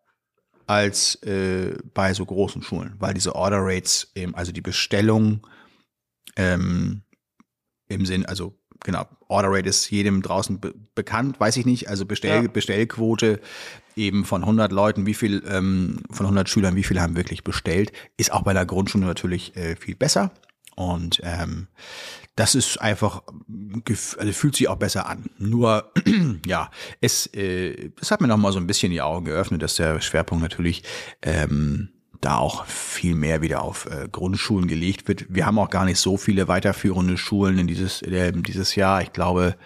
[0.69, 5.45] als äh, bei so großen Schulen, weil diese Order Rates, eben, also die Bestellung
[6.37, 7.03] ähm,
[7.89, 12.07] im Sinn, also genau, Order Rate ist jedem draußen be bekannt, weiß ich nicht, also
[12.07, 12.49] Bestell Ja.
[12.49, 13.41] Bestellquote
[13.97, 17.93] eben von 100 Leuten, wie viel, ähm, von 100 Schülern, wie viele haben wirklich bestellt,
[18.17, 20.31] ist auch bei der Grundschule natürlich äh, viel besser.
[20.75, 21.69] Und ähm,
[22.35, 23.23] das ist einfach,
[24.19, 25.27] also fühlt sich auch besser an.
[25.39, 25.93] Nur,
[26.47, 29.77] ja, es, äh, das hat mir noch mal so ein bisschen die Augen geöffnet, dass
[29.77, 30.83] der Schwerpunkt natürlich
[31.21, 31.91] ähm,
[32.23, 35.27] da auch viel mehr wieder auf äh, Grundschulen gelegt wird.
[35.29, 39.03] Wir haben auch gar nicht so viele weiterführende Schulen in dieses, äh, dieses Jahr.
[39.03, 39.57] Ich glaube,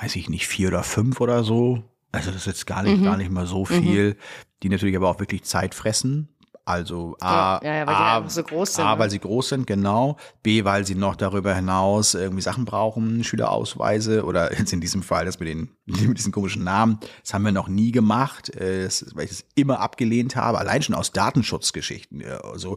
[0.00, 1.84] weiß ich nicht, vier oder fünf oder so.
[2.10, 4.16] Also das ist jetzt gar nicht, gar nicht mal so viel,
[4.62, 6.28] die natürlich aber auch wirklich Zeit fressen.
[6.68, 8.98] Also A, Ja, ja, weil die A, einfach so groß sind, A, ne?
[8.98, 10.18] weil sie groß sind, genau.
[10.42, 15.24] B, weil sie noch darüber hinaus irgendwie Sachen brauchen, Schülerausweise oder jetzt in diesem Fall
[15.24, 16.98] das mit den mit diesen komischen Namen.
[17.22, 20.94] Das haben wir noch nie gemacht, äh, weil ich es immer abgelehnt habe, allein schon
[20.94, 22.22] aus Datenschutzgeschichten.
[22.42, 22.76] Also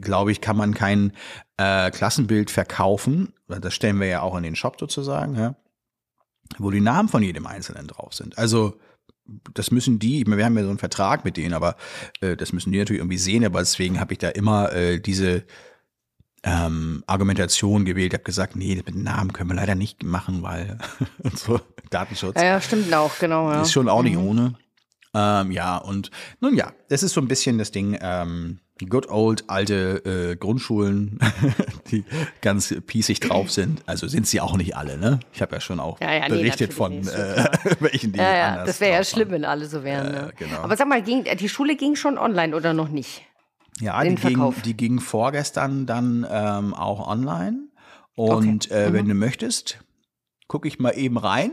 [0.00, 1.12] glaube ich, kann man kein
[1.58, 3.34] äh, Klassenbild verkaufen.
[3.46, 5.54] Das stellen wir ja auch in den Shop sozusagen, ja,
[6.56, 8.38] wo die Namen von jedem Einzelnen drauf sind.
[8.38, 8.78] Also
[9.54, 11.76] das müssen die, ich meine, wir haben ja so einen Vertrag mit denen, aber
[12.20, 15.44] äh, das müssen die natürlich irgendwie sehen, aber deswegen habe ich da immer äh, diese
[16.44, 18.12] ähm, Argumentation gewählt.
[18.12, 20.78] Ich habe gesagt, nee, mit Namen können wir leider nicht machen, weil
[21.22, 22.36] und so Datenschutz.
[22.36, 23.50] Ja, ja, stimmt auch, genau.
[23.50, 23.62] Ja.
[23.62, 24.26] Ist schon auch nicht mhm.
[24.26, 24.54] ohne.
[25.14, 29.48] Ähm, ja, und nun ja, das ist so ein bisschen das Ding, ähm, good old
[29.48, 31.18] alte äh, Grundschulen,
[31.90, 32.04] die
[32.40, 33.82] ganz piesig drauf sind.
[33.86, 35.20] Also sind sie auch nicht alle, ne?
[35.32, 37.44] Ich habe ja schon auch ja, ja, berichtet nee, von äh,
[37.80, 40.12] welchen, die ja, ja, anders Das wäre ja schlimm, wenn alle so wären.
[40.12, 40.32] Ne?
[40.36, 40.58] Genau.
[40.58, 43.22] Aber sag mal, ging, die Schule ging schon online oder noch nicht?
[43.80, 47.68] Ja, die ging, die ging vorgestern dann ähm, auch online.
[48.14, 48.84] Und okay.
[48.84, 48.92] äh, mhm.
[48.92, 49.78] wenn du möchtest,
[50.46, 51.52] gucke ich mal eben rein.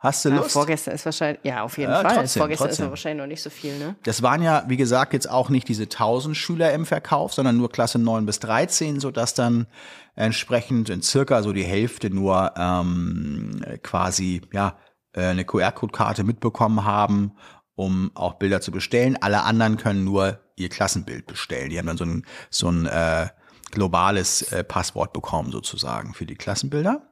[0.00, 0.44] Hast du Lust?
[0.44, 2.16] Ja, vorgestern ist wahrscheinlich, ja, auf jeden ja, Fall.
[2.16, 2.84] Trotzdem, vorgestern trotzdem.
[2.86, 3.96] ist wahrscheinlich noch nicht so viel, ne?
[4.04, 7.70] Das waren ja, wie gesagt, jetzt auch nicht diese 1000 Schüler im Verkauf, sondern nur
[7.70, 9.66] Klasse 9 bis 13, sodass dann
[10.14, 14.78] entsprechend in circa so die Hälfte nur ähm, quasi, ja,
[15.12, 17.32] äh, eine QR-Code-Karte mitbekommen haben,
[17.74, 19.18] um auch Bilder zu bestellen.
[19.20, 21.68] Alle anderen können nur ihr Klassenbild bestellen.
[21.68, 23.28] Die haben dann so ein, so ein äh,
[23.70, 27.02] globales äh, Passwort bekommen, sozusagen, für die Klassenbilder.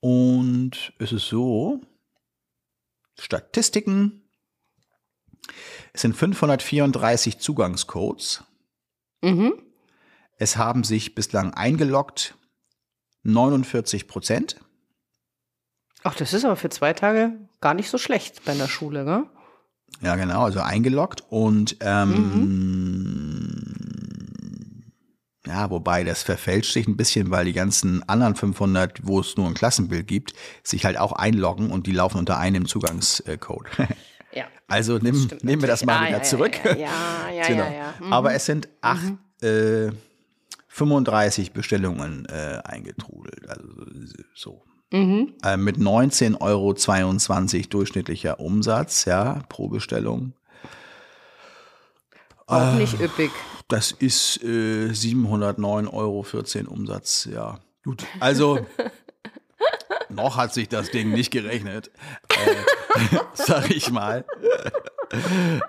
[0.00, 1.80] Und es ist so,
[3.20, 4.22] Statistiken.
[5.92, 8.44] Es sind 534 Zugangscodes.
[9.22, 9.54] Mhm.
[10.36, 12.34] Es haben sich bislang eingeloggt
[13.24, 14.60] 49 Prozent.
[16.02, 19.28] Ach, das ist aber für zwei Tage gar nicht so schlecht bei einer Schule, ne?
[20.00, 23.39] Ja, genau, also eingeloggt und ähm, mhm.
[25.50, 29.48] Ja, wobei das verfälscht sich ein bisschen, weil die ganzen anderen 500, wo es nur
[29.48, 30.32] ein Klassenbild gibt,
[30.62, 33.66] sich halt auch einloggen und die laufen unter einem Zugangscode.
[34.32, 34.44] Ja.
[34.68, 36.52] Also nimm, nehmen wir das mal ah, wieder ja, zurück.
[36.64, 37.46] Ja, ja, ja.
[37.48, 37.66] genau.
[37.98, 38.12] mhm.
[38.12, 39.02] Aber es sind acht,
[39.42, 39.88] mhm.
[39.88, 39.90] äh,
[40.68, 43.50] 35 Bestellungen äh, eingetrudelt.
[43.50, 43.64] Also
[44.32, 44.62] so.
[44.92, 45.34] Mhm.
[45.42, 50.32] Äh, mit 19,22 Euro durchschnittlicher Umsatz, ja, pro Bestellung.
[52.46, 53.32] Auch nicht üppig.
[53.70, 56.24] Das ist äh, 709,14 Euro
[56.72, 57.60] Umsatz, ja.
[57.84, 58.58] Gut, also
[60.08, 61.92] noch hat sich das Ding nicht gerechnet,
[62.30, 64.24] äh, sag ich mal.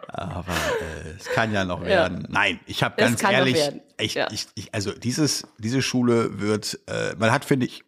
[0.08, 2.22] Aber äh, es kann ja noch werden.
[2.24, 2.28] Ja.
[2.30, 4.28] Nein, ich habe ganz ehrlich, ich, ja.
[4.32, 7.84] ich, ich, also dieses, diese Schule wird, äh, man hat, finde ich,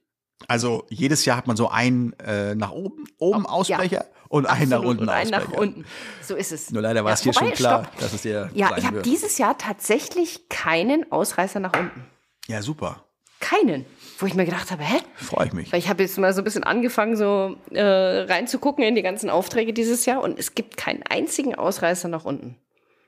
[0.48, 4.13] also jedes Jahr hat man so einen äh, nach oben, oben Ausbrecher ja.
[4.34, 5.86] Und einen nach unten und einen nach unten.
[6.24, 6.72] So ist es.
[6.72, 8.00] Nur leider war ja, es hier schon klar, stopp.
[8.00, 12.04] dass es dir Ja, ich habe dieses Jahr tatsächlich keinen Ausreißer nach unten.
[12.48, 13.04] Ja, super.
[13.40, 13.86] Keinen.
[14.18, 15.02] Wo ich mir gedacht habe, hä?
[15.16, 15.72] Freue ich mich.
[15.72, 19.30] Weil ich habe jetzt mal so ein bisschen angefangen, so äh, reinzugucken in die ganzen
[19.30, 22.58] Aufträge dieses Jahr und es gibt keinen einzigen Ausreißer nach unten.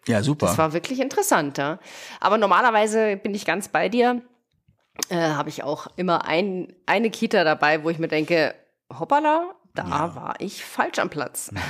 [0.07, 0.45] Ja, super.
[0.45, 1.79] Das war wirklich interessant, ja.
[2.19, 4.21] Aber normalerweise bin ich ganz bei dir
[5.09, 8.53] äh, habe ich auch immer ein, eine Kita dabei, wo ich mir denke,
[8.97, 10.15] hoppala, da ja.
[10.15, 11.51] war ich falsch am Platz.
[11.53, 11.61] Ja.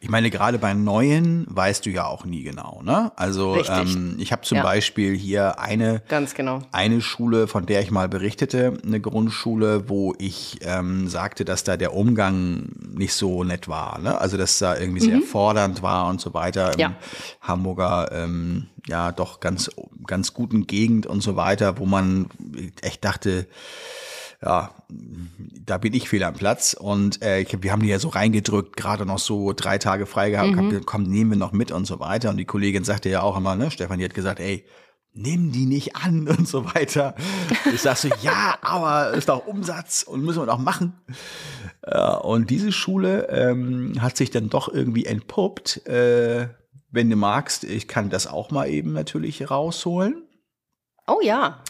[0.00, 3.12] Ich meine, gerade bei neuen weißt du ja auch nie genau, ne?
[3.16, 4.62] Also ähm, ich habe zum ja.
[4.62, 6.60] Beispiel hier eine, Ganz genau.
[6.72, 11.76] eine Schule, von der ich mal berichtete, eine Grundschule, wo ich ähm, sagte, dass da
[11.76, 14.18] der Umgang nicht so nett war, ne?
[14.18, 15.10] Also dass da irgendwie mhm.
[15.10, 16.94] sehr fordernd war und so weiter im ja.
[17.40, 19.70] Hamburger ähm, ja doch ganz
[20.06, 22.28] ganz guten Gegend und so weiter, wo man
[22.80, 23.46] echt dachte,
[24.42, 24.70] ja,
[25.64, 26.74] da bin ich fehl am Platz.
[26.74, 30.30] Und äh, ich, wir haben die ja so reingedrückt, gerade noch so drei Tage frei
[30.30, 30.74] gehabt, mhm.
[30.74, 32.30] hab, komm, nehmen wir noch mit und so weiter.
[32.30, 34.64] Und die Kollegin sagte ja auch immer, ne, Stefan, die hat gesagt, ey,
[35.14, 37.14] nimm die nicht an und so weiter.
[37.72, 40.94] Ich sag so, ja, aber ist doch Umsatz und müssen wir doch machen.
[41.86, 45.86] Ja, und diese Schule ähm, hat sich dann doch irgendwie entpuppt.
[45.86, 46.48] Äh,
[46.90, 50.28] wenn du magst, ich kann das auch mal eben natürlich rausholen.
[51.06, 51.62] Oh ja,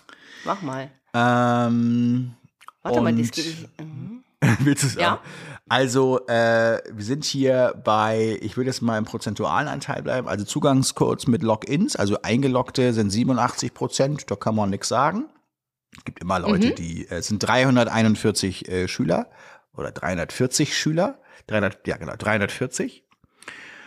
[0.45, 0.91] mach mal.
[1.15, 2.35] Ähm,
[2.83, 3.69] Warte und, mal, das geht.
[3.81, 4.25] Mhm.
[4.61, 5.15] Willst du es ja?
[5.15, 5.21] Auch?
[5.69, 10.45] Also, äh, wir sind hier bei, ich würde jetzt mal im prozentualen Anteil bleiben, also
[10.45, 15.27] Zugangscodes mit Logins, also Eingeloggte sind 87 Prozent, da kann man nichts sagen.
[15.97, 16.75] Es gibt immer Leute, mhm.
[16.75, 19.31] die, äh, es sind 341 äh, Schüler
[19.75, 23.05] oder 340 Schüler, 300, ja genau, 340.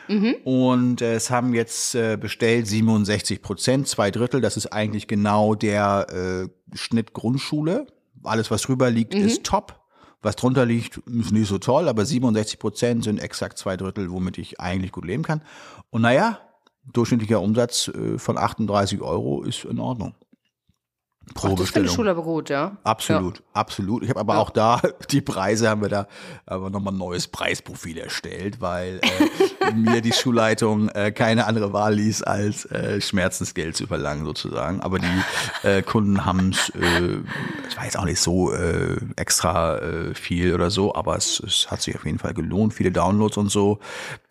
[0.08, 0.36] Mhm.
[0.44, 4.42] Und äh, es haben jetzt äh, bestellt 67 Prozent, zwei Drittel.
[4.42, 7.88] Das ist eigentlich genau der äh, Schnitt Grundschule.
[8.28, 9.22] Alles, was drüber liegt, mhm.
[9.22, 9.80] ist top.
[10.22, 14.40] Was drunter liegt, ist nicht so toll, aber 67 Prozent sind exakt zwei Drittel, womit
[14.40, 15.44] ich eigentlich gut leben kann.
[15.92, 16.40] Und naja,
[16.92, 20.16] durchschnittlicher Umsatz äh, von 38 Euro ist in Ordnung.
[21.34, 22.78] Pro Ach, das finde ich Schule aber gut, ja.
[22.84, 24.04] Absolut, absolut.
[24.04, 24.40] Ich habe aber Ja.
[24.40, 26.08] auch da, die Preise haben wir da
[26.46, 29.02] aber nochmal ein neues Preisprofil erstellt, weil
[29.62, 34.82] äh, mir die Schulleitung äh, keine andere Wahl ließ, als äh, Schmerzensgeld zu verlangen sozusagen.
[34.82, 35.22] Aber die
[35.64, 37.20] äh, Kunden haben es, äh,
[37.76, 41.82] war jetzt auch nicht so äh, extra äh, viel oder so, aber es, es hat
[41.82, 43.80] sich auf jeden Fall gelohnt, viele Downloads und so,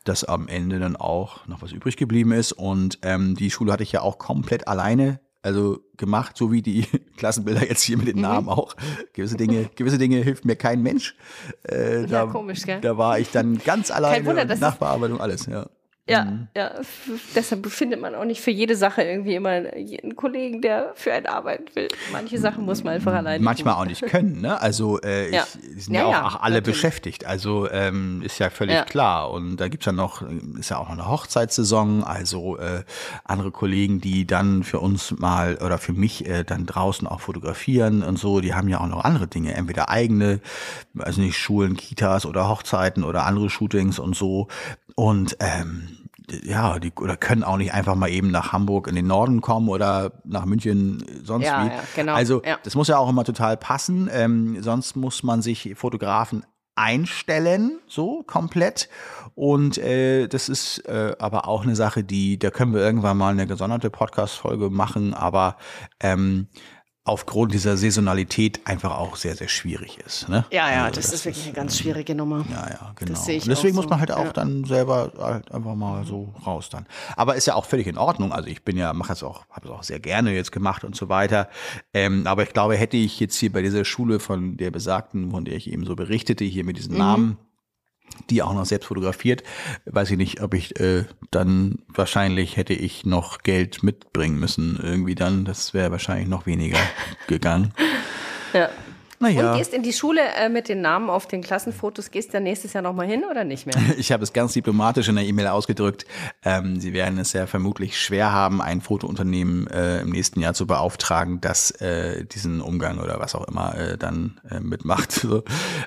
[0.05, 2.53] dass am Ende dann auch noch was übrig geblieben ist.
[2.53, 6.87] Und ähm, die Schule hatte ich ja auch komplett alleine also gemacht, so wie die
[7.17, 8.13] Klassenbilder jetzt hier mit Mhm.
[8.13, 8.75] den Namen auch.
[9.13, 11.15] Gewisse Dinge, gewisse Dinge hilft mir kein Mensch.
[11.65, 12.81] Äh, da, Ja, komisch, gell?
[12.81, 15.67] Da war ich dann ganz alleine, Wunder, dass Nachbearbeitung, alles, ja.
[16.07, 16.49] Ja, Mhm.
[16.55, 16.71] ja,
[17.35, 21.25] deshalb findet man auch nicht für jede Sache irgendwie immer einen Kollegen, der für einen
[21.27, 21.89] arbeiten will.
[22.13, 23.83] Manche Sachen muss man einfach alleine Manchmal tun.
[23.83, 24.61] auch nicht können, ne?
[24.61, 25.45] Also äh, Ja.
[25.75, 26.77] ich, sind ja, Ja, auch ja, alle natürlich.
[26.77, 27.25] beschäftigt.
[27.25, 29.31] Also ähm, ist ja völlig klar.
[29.31, 30.21] Und da gibt's ja noch,
[30.59, 32.83] ist ja auch noch eine Hochzeitssaison, also äh,
[33.25, 38.03] andere Kollegen, die dann für uns mal oder für mich äh, dann draußen auch fotografieren
[38.03, 40.41] und so, die haben ja auch noch andere Dinge, entweder eigene,
[40.99, 44.49] also nicht Schulen, Kitas oder Hochzeiten oder andere Shootings und so.
[44.95, 46.05] Und ähm,
[46.43, 49.69] ja, die oder können auch nicht einfach mal eben nach Hamburg in den Norden kommen
[49.69, 51.69] oder nach München sonst Ja, wie.
[51.69, 52.59] ja, genau, Also ja.
[52.63, 54.09] das muss ja auch immer total passen.
[54.13, 56.45] Ähm, sonst muss man sich Fotografen
[56.77, 58.89] einstellen, so komplett.
[59.35, 63.33] Und äh, das ist äh, aber auch eine Sache, die, da können wir irgendwann mal
[63.33, 65.57] eine gesonderte Podcast-Folge machen, aber
[66.01, 66.49] ähm,
[67.07, 70.27] aufgrund dieser Saisonalität einfach auch sehr, sehr schwierig ist.
[70.31, 70.47] Ne?
[70.51, 72.47] Ja, ja, Also das, ist wirklich eine ganz schwierige Nummer.
[72.51, 73.19] ja, ja, genau.
[73.21, 74.33] sehe ich Und deswegen auch muss man so, halt auch ja.
[74.33, 76.87] dann selber halt einfach mal so raus dann.
[77.17, 78.33] Aber ist ja auch völlig in Ordnung.
[78.33, 80.97] Also ich bin ja, mache es auch, habe es auch sehr gerne jetzt gemacht und
[80.97, 81.51] so weiter.
[81.93, 85.45] Ähm, aber ich glaube, hätte ich jetzt hier bei dieser Schule von der besagten, von
[85.45, 86.79] der ich eben so berichtete, hier mit Mhm.
[86.79, 87.37] diesen Namen,
[88.31, 89.43] die auch noch selbst fotografiert,
[89.87, 95.15] weiß ich nicht, ob ich äh, dann wahrscheinlich hätte ich noch Geld mitbringen müssen irgendwie
[95.15, 95.45] dann.
[95.45, 96.79] Das wäre wahrscheinlich noch weniger
[97.27, 97.73] gegangen.
[98.53, 98.71] Ja.
[99.21, 99.53] Naja.
[99.53, 102.73] Und gehst in die Schule äh, mit den Namen auf den Klassenfotos, gehst du nächstes
[102.73, 103.75] Jahr nochmal hin oder nicht mehr?
[103.97, 106.05] Ich habe es ganz diplomatisch in der E-Mail ausgedrückt.
[106.45, 110.67] Ähm, Sie werden es ja vermutlich schwer haben, ein Fotounternehmen äh, im nächsten Jahr zu
[110.67, 115.13] beauftragen, das äh, diesen Umgang oder was auch immer äh, dann äh, mitmacht.
[115.25, 115.43] So.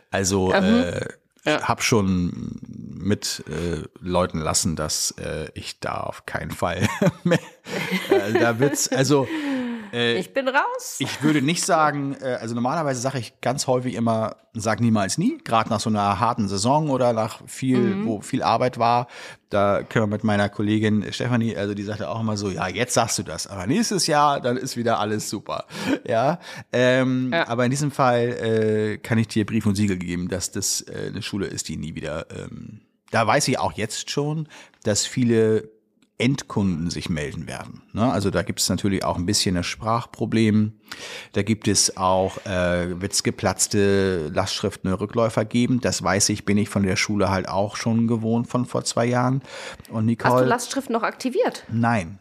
[0.09, 1.05] Also äh,
[1.47, 2.60] ich habe schon
[2.97, 6.88] mit äh, Leuten lassen, dass äh, ich da auf keinen Fall
[7.23, 7.39] mehr.
[8.10, 9.27] Äh, da wird's also
[9.91, 10.97] Ich bin raus.
[11.00, 15.38] ich würde nicht sagen, äh, also normalerweise sage ich ganz häufig immer, sag niemals nie,
[15.43, 19.08] gerade nach so einer harten Saison oder nach viel, wo viel Arbeit war.
[19.50, 22.93] Da können wir mit meiner Kollegin Stefanie, also die sagte auch immer so, ja, jetzt
[22.93, 25.65] sagst du das, aber nächstes Jahr, dann ist wieder alles super.
[26.08, 26.39] Ja,
[26.73, 27.47] ähm, Ja.
[27.47, 31.08] aber in diesem Fall äh, kann ich dir Brief und Siegel geben, dass das äh,
[31.08, 34.47] eine Schule ist, die nie wieder, ähm, da weiß ich auch jetzt schon,
[34.84, 35.69] dass viele
[36.19, 37.84] Endkunden sich melden werden.
[37.93, 38.12] Ne?
[38.12, 40.73] Also da gibt es natürlich auch ein bisschen das Sprachproblem.
[41.34, 45.80] Da gibt es auch, äh, wird es geplatzte Lastschriften oder Rückläufer geben.
[45.80, 49.06] Das weiß ich, bin ich von der Schule halt auch schon gewohnt von vor zwei
[49.06, 49.43] Jahren.
[49.91, 51.63] Und Nicole, Hast du Lastschrift noch aktiviert?
[51.69, 52.17] nein,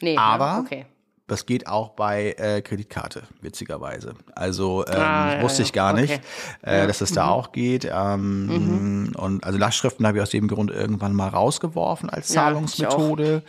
[0.00, 0.16] Nee.
[0.16, 0.60] Aber- ne?
[0.64, 0.86] Okay.
[1.28, 4.14] Das geht auch bei äh, Kreditkarte, witzigerweise.
[4.34, 5.66] Also ähm, Ah, ja, wusste ja.
[5.66, 6.00] ich gar Okay.
[6.02, 6.20] nicht,
[6.62, 7.88] äh, dass das da auch geht.
[7.92, 13.42] Ähm, Und also Lastschriften habe ich aus dem Grund irgendwann mal rausgeworfen als Ja, Zahlungsmethode.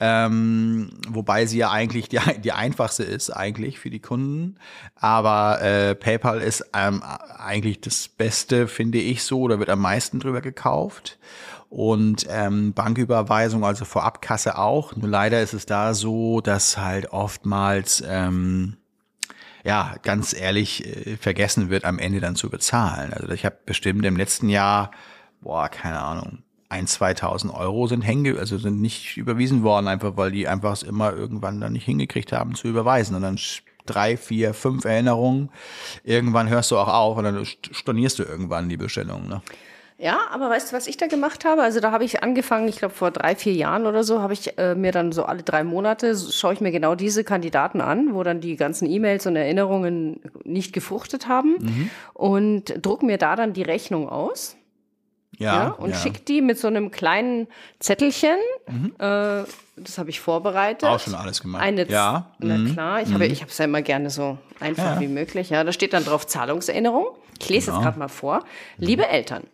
[0.00, 4.56] ähm, wobei sie ja eigentlich die, die einfachste ist, eigentlich für die Kunden.
[4.96, 7.02] Aber äh, PayPal ist ähm,
[7.38, 9.48] eigentlich das Beste, finde ich so.
[9.48, 11.18] Da wird am meisten drüber gekauft
[11.70, 14.96] und ähm, Banküberweisung, also Vorabkasse auch.
[14.96, 18.76] Nur leider ist es da so, dass halt oftmals, ähm,
[19.64, 23.12] ja, ganz ehrlich, äh, vergessen wird, am Ende dann zu bezahlen.
[23.12, 24.90] Also ich habe bestimmt im letzten Jahr,
[25.40, 26.38] boah, keine Ahnung,
[26.70, 30.82] ein, 2000 Euro sind hänge, also sind nicht überwiesen worden, einfach weil die einfach es
[30.82, 33.16] immer irgendwann dann nicht hingekriegt haben zu überweisen.
[33.16, 33.38] Und dann
[33.86, 35.50] drei, vier, fünf Erinnerungen.
[36.04, 39.28] Irgendwann hörst du auch auf und dann st- stornierst du irgendwann die Bestellung.
[39.28, 39.40] Ne?
[40.00, 41.60] Ja, aber weißt du, was ich da gemacht habe?
[41.62, 44.56] Also da habe ich angefangen, ich glaube vor drei, vier Jahren oder so, habe ich
[44.56, 48.14] äh, mir dann so alle drei Monate, so schaue ich mir genau diese Kandidaten an,
[48.14, 51.90] wo dann die ganzen E-Mails und Erinnerungen nicht gefruchtet haben Mhm.
[52.14, 54.54] und druck mir da dann die Rechnung aus.
[55.36, 57.46] Ja, und schick die mit so einem kleinen
[57.80, 58.38] Zettelchen.
[58.98, 59.44] Äh,
[59.76, 60.82] das habe ich vorbereitet.
[60.82, 60.94] Mhm.
[60.94, 61.62] Auch schon alles gemacht.
[61.62, 62.72] Eine, Ja, Na mhm.
[62.72, 65.00] klar, ich habe ich habe es ja immer gerne so einfach Ja.
[65.00, 65.50] wie möglich.
[65.50, 67.06] Ja, da steht dann drauf Zahlungserinnerung.
[67.40, 67.78] Ich lese Genau.
[67.78, 68.44] jetzt gerade mal vor.
[68.78, 69.44] Liebe Eltern.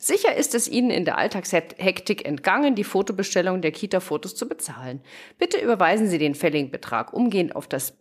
[0.00, 5.00] Sicher ist es Ihnen in der Alltagshektik entgangen, die Fotobestellung der Kita-Fotos zu bezahlen.
[5.38, 7.98] Bitte überweisen Sie den fälligen Betrag umgehend auf das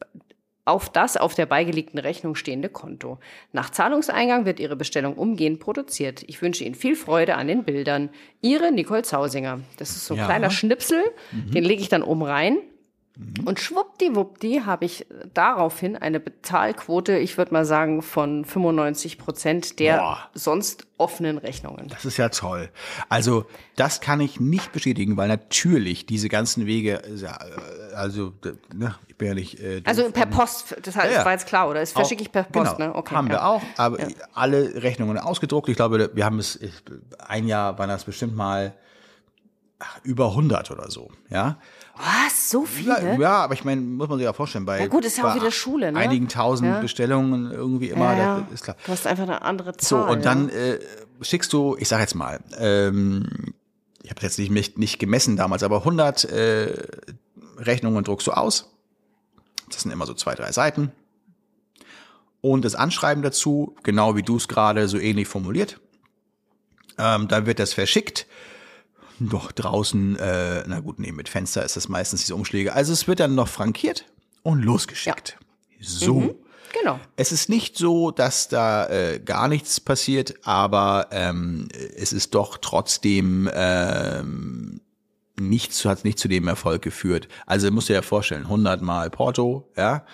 [0.63, 3.19] auf das auf der beigelegten Rechnung stehende Konto.
[3.53, 6.23] Nach Zahlungseingang wird Ihre Bestellung umgehend produziert.
[6.27, 8.09] Ich wünsche Ihnen viel Freude an den Bildern.
[8.41, 9.61] Ihre Nicole Zausinger.
[9.77, 10.23] Das ist so ein Ja.
[10.23, 10.27] Mhm.
[10.27, 12.57] kleiner Schnipsel, den lege ich dann oben rein.
[13.45, 19.97] Und schwuppdiwuppdi habe ich daraufhin eine Bezahlquote, ich würde mal sagen, von 95 Prozent der
[19.97, 20.29] Boah.
[20.35, 21.87] sonst offenen Rechnungen.
[21.87, 22.69] Das ist ja toll.
[23.09, 23.45] Also,
[23.75, 27.39] das kann ich nicht bestätigen, weil natürlich diese ganzen Wege, äh, ja,
[27.95, 28.33] also,
[28.73, 29.59] ne, ich bin ja nicht.
[29.59, 29.81] Äh.
[29.85, 31.25] Also per Post, das heißt, Ja, ja.
[31.25, 31.79] war jetzt klar, oder?
[31.79, 32.95] Das verschicke ich per Post, genau, ne?
[32.95, 33.15] Okay.
[33.15, 33.33] haben ja.
[33.33, 33.97] wir auch, aber
[34.33, 35.69] alle Rechnungen ausgedruckt.
[35.69, 36.59] Ich glaube, wir haben es,
[37.19, 38.73] ein Jahr waren das bestimmt mal
[39.79, 41.57] ach, über 100 oder so, ja.
[41.95, 42.49] Was?
[42.51, 43.17] So viele?
[43.19, 45.35] ja, aber ich meine, muss man sich ja vorstellen, bei, Ja gut, ist ja auch
[45.35, 45.99] wieder Schule, ne?
[45.99, 46.79] einigen tausend Ja.
[46.79, 48.77] Bestellungen irgendwie immer, Ja, ist klar.
[48.85, 50.11] Du hast einfach eine andere So, Zahl.
[50.11, 50.79] und dann äh,
[51.21, 53.53] schickst du, ich sag jetzt mal, ähm,
[54.03, 56.87] ich habe jetzt nicht, nicht, nicht gemessen damals, aber 100 äh,
[57.57, 58.71] Rechnungen druckst du aus.
[59.69, 60.91] Das sind immer so zwei, drei Seiten.
[62.41, 65.79] Und das Anschreiben dazu, genau wie du es gerade so ähnlich formuliert.
[66.97, 68.27] Ähm, dann wird das verschickt.
[69.31, 72.73] Doch draußen, äh, na gut, nee, mit Fenster ist das meistens diese Umschläge.
[72.73, 74.05] Also es wird dann noch frankiert
[74.43, 75.37] und losgeschickt.
[75.79, 76.21] So.
[76.21, 76.29] Ja.
[76.79, 76.99] Genau.
[77.15, 82.57] Es ist nicht so, dass da äh, gar nichts passiert, aber ähm, es ist doch
[82.57, 84.81] trotzdem ähm,
[85.39, 87.27] nichts hat nicht zu dem Erfolg geführt.
[87.45, 90.05] Also musst du dir ja vorstellen, 100 Mal Porto, ja.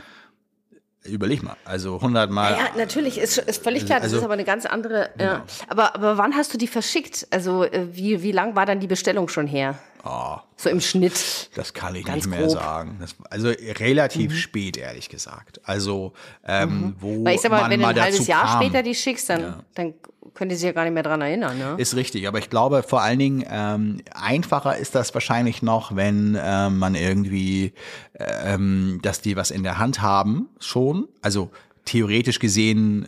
[1.06, 2.54] Überleg mal, also 100 Mal.
[2.54, 5.10] Ja, natürlich, ist, ist völlig klar, das Also- ist aber eine ganz andere.
[5.20, 5.43] Ja.
[5.68, 7.28] Aber, aber wann hast du die verschickt?
[7.30, 9.78] Also, äh, wie, wie lang war dann die Bestellung schon her?
[10.06, 11.49] Oh, So im Schnitt.
[11.56, 12.51] das kann ich Ganz nicht mehr grob.
[12.58, 12.97] sagen.
[13.01, 13.49] Das, also
[13.80, 15.62] relativ spät, ehrlich gesagt.
[15.64, 16.12] Also
[16.45, 18.62] ähm, wo Weil ich sag mal, wenn du ein halbes Jahr kam.
[18.64, 19.93] später die schickst, dann, dann
[20.34, 21.76] könnt ihr sich ja gar nicht mehr dran erinnern, ne?
[21.78, 26.38] Ist richtig, aber ich glaube vor allen Dingen ähm, einfacher ist das wahrscheinlich noch, wenn
[26.41, 27.74] ähm, man irgendwie,
[28.17, 31.07] ähm, dass die was in der Hand haben schon.
[31.21, 31.51] Also
[31.86, 33.07] theoretisch gesehen,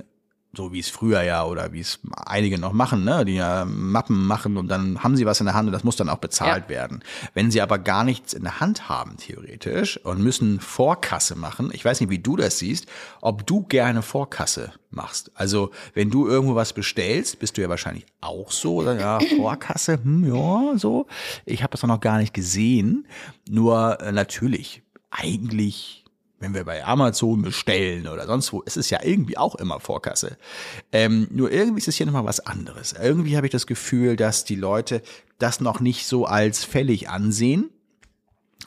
[0.56, 4.26] so wie es früher ja oder wie es einige noch machen, ne, die ja Mappen
[4.26, 6.66] machen und dann haben sie was in der Hand und das muss dann auch bezahlt
[6.66, 6.70] Ja.
[6.70, 7.04] werden.
[7.34, 11.84] Wenn sie aber gar nichts in der Hand haben theoretisch und müssen Vorkasse machen, ich
[11.84, 12.86] weiß nicht, wie du das siehst,
[13.22, 15.32] ob du gerne Vorkasse machst.
[15.36, 20.00] Also wenn du irgendwo was bestellst, bist du ja wahrscheinlich auch so, oder ja, Vorkasse,
[20.02, 21.08] hm, ja, so.
[21.46, 23.06] Ich habe das auch noch gar nicht gesehen.
[23.50, 26.05] Nur äh, natürlich, eigentlich
[26.40, 30.38] wenn wir bei Amazon bestellen oder sonst wo, ist es ja irgendwie auch immer Vorkasse.
[30.92, 32.94] Ähm, nur irgendwie ist es hier nochmal was anderes.
[32.94, 35.02] Irgendwie habe ich das Gefühl, dass die Leute
[35.40, 37.70] das noch nicht so als fällig ansehen,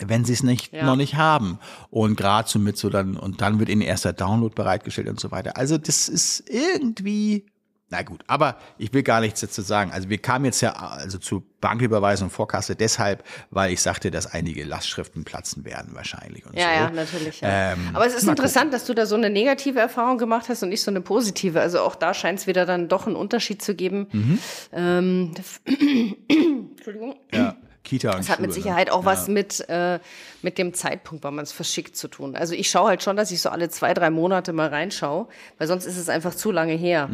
[0.00, 0.84] wenn sie es nicht Ja.
[0.86, 1.58] noch nicht haben.
[1.90, 5.20] Und gerade so mit so dann, und dann wird ihnen erst der Download bereitgestellt und
[5.20, 5.56] so weiter.
[5.56, 7.46] Also das ist irgendwie,
[7.90, 9.90] na gut, aber ich will gar nichts dazu sagen.
[9.92, 14.62] Also wir kamen jetzt ja also zu Banküberweisung Vorkasse deshalb, weil ich sagte, dass einige
[14.64, 16.70] Lastschriften platzen werden wahrscheinlich und Ja, so.
[16.70, 17.40] ja, natürlich.
[17.40, 17.72] Ja.
[17.72, 20.68] Ähm, Aber es ist interessant, dass du da so eine negative Erfahrung gemacht hast und
[20.68, 21.60] nicht so eine positive.
[21.60, 24.06] Also auch da scheint es wieder dann doch einen Unterschied zu geben.
[24.12, 24.38] Mhm.
[24.72, 25.34] Ähm,
[26.28, 27.16] Entschuldigung.
[27.32, 28.92] Ja, Kita und Das hat mit Schule, Sicherheit ne?
[28.92, 29.98] auch was mit, äh,
[30.42, 32.36] mit dem Zeitpunkt, wann man es verschickt, zu tun.
[32.36, 35.66] Also ich schaue halt schon, dass ich so alle zwei, drei Monate mal reinschaue, weil
[35.68, 37.08] sonst ist es einfach zu lange her.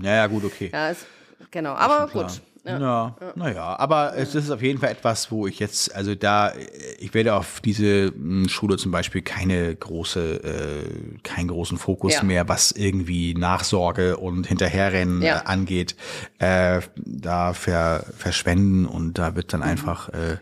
[0.00, 0.70] Ja, ja, gut, okay.
[0.72, 1.04] Ja, es,
[1.50, 1.74] genau.
[1.74, 2.40] Aber gut.
[2.68, 6.52] Ja, naja, aber es ist auf jeden Fall etwas, wo ich jetzt, also da,
[6.98, 12.22] ich werde auf diese mh, Schule zum Beispiel keine große, äh, keinen großen Fokus Ja.
[12.22, 15.38] mehr, was irgendwie Nachsorge und Hinterherrennen Ja.
[15.38, 15.96] äh, angeht,
[16.38, 19.50] äh, da ver, verschwenden und da wird Mhm.
[19.52, 20.36] dann einfach, äh,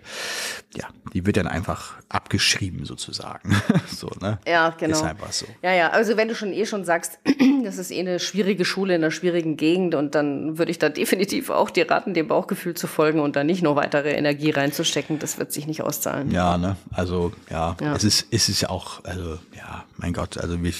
[0.75, 3.55] ja, die wird dann einfach abgeschrieben sozusagen.
[3.87, 4.39] so, ne?
[4.47, 4.97] Ja, genau.
[4.97, 5.47] Ist einfach so.
[5.63, 7.19] Ja, ja, also wenn du schon eh schon sagst,
[7.65, 10.89] das ist eh eine schwierige Schule in einer schwierigen Gegend und dann würde ich da
[11.03, 15.19] definitiv auch dir raten, dem Bauchgefühl zu folgen und da nicht noch weitere Energie reinzustecken.
[15.19, 16.31] Das wird sich nicht auszahlen.
[16.31, 16.77] Ja, ne?
[16.91, 17.95] Also ja, Ja.
[17.95, 20.73] es ist es ist ja auch, also ja, mein Gott, also wir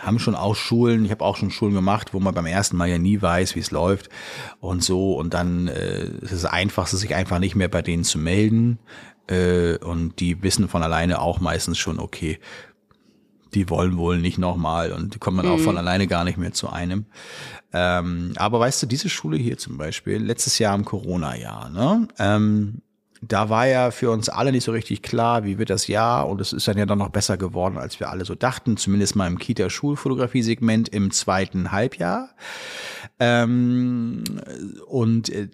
[0.00, 2.88] haben schon auch Schulen, ich habe auch schon Schulen gemacht, wo man beim ersten Mal
[2.88, 4.08] ja nie weiß, wie es läuft
[4.60, 8.18] und so und dann äh, ist es einfach, sich einfach nicht mehr bei denen zu
[8.18, 8.78] melden
[9.28, 12.38] äh, und die wissen von alleine auch meistens schon, okay,
[13.54, 16.52] die wollen wohl nicht nochmal und die kommen dann auch von alleine gar nicht mehr
[16.52, 17.06] zu einem.
[17.72, 22.08] Ähm, aber weißt du, diese Schule hier zum Beispiel, letztes Jahr im Corona-Jahr, ne?
[22.18, 22.82] Ähm,
[23.28, 26.40] da war ja für uns alle nicht so richtig klar, wie wird das Jahr und
[26.40, 29.26] es ist dann ja dann noch besser geworden, als wir alle so dachten, zumindest mal
[29.26, 32.30] im Kita-Schulfotografie-Segment im zweiten Halbjahr.
[33.20, 34.24] Ähm,
[34.86, 35.48] und äh,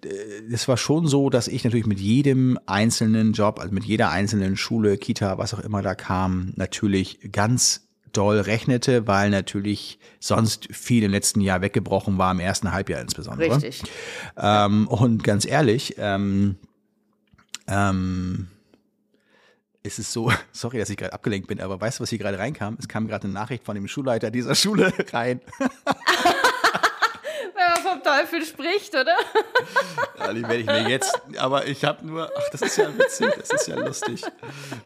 [0.51, 4.57] es war schon so, dass ich natürlich mit jedem einzelnen Job, also mit jeder einzelnen
[4.57, 11.05] Schule, Kita, was auch immer da kam, natürlich ganz doll rechnete, weil natürlich sonst viel
[11.05, 13.55] im letzten Jahr weggebrochen war, im ersten Halbjahr insbesondere.
[13.55, 13.83] Richtig.
[14.37, 16.57] Ähm, und ganz ehrlich, ähm,
[17.71, 18.49] ähm,
[19.83, 22.39] es ist so, sorry, dass ich gerade abgelenkt bin, aber weißt du, was hier gerade
[22.39, 22.77] reinkam?
[22.79, 25.41] Es kam gerade eine Nachricht von dem Schulleiter dieser Schule rein.
[28.19, 29.17] Teufel spricht, oder?
[30.19, 33.33] Ja, die werde ich mir jetzt, aber ich habe nur, ach, das ist ja witzig,
[33.39, 34.23] das ist ja lustig.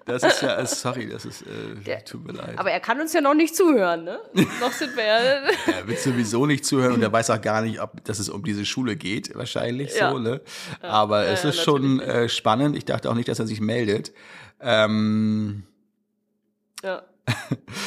[0.04, 2.58] Das ist ja, äh, sorry, das ist, äh, Der- tut mir leid.
[2.58, 4.18] Aber er kann uns ja noch nicht zuhören, ne?
[4.60, 5.16] noch sind wir ja.
[5.16, 8.44] Er wird sowieso nicht zuhören und er weiß auch gar nicht, ob dass es um
[8.44, 10.10] diese Schule geht, wahrscheinlich Ja.
[10.10, 10.40] so, ne?
[10.82, 12.76] Aber es ja, ist schon äh, spannend.
[12.76, 14.12] Ich dachte auch nicht, dass er sich meldet.
[14.60, 15.64] Ähm,
[16.82, 17.02] ja.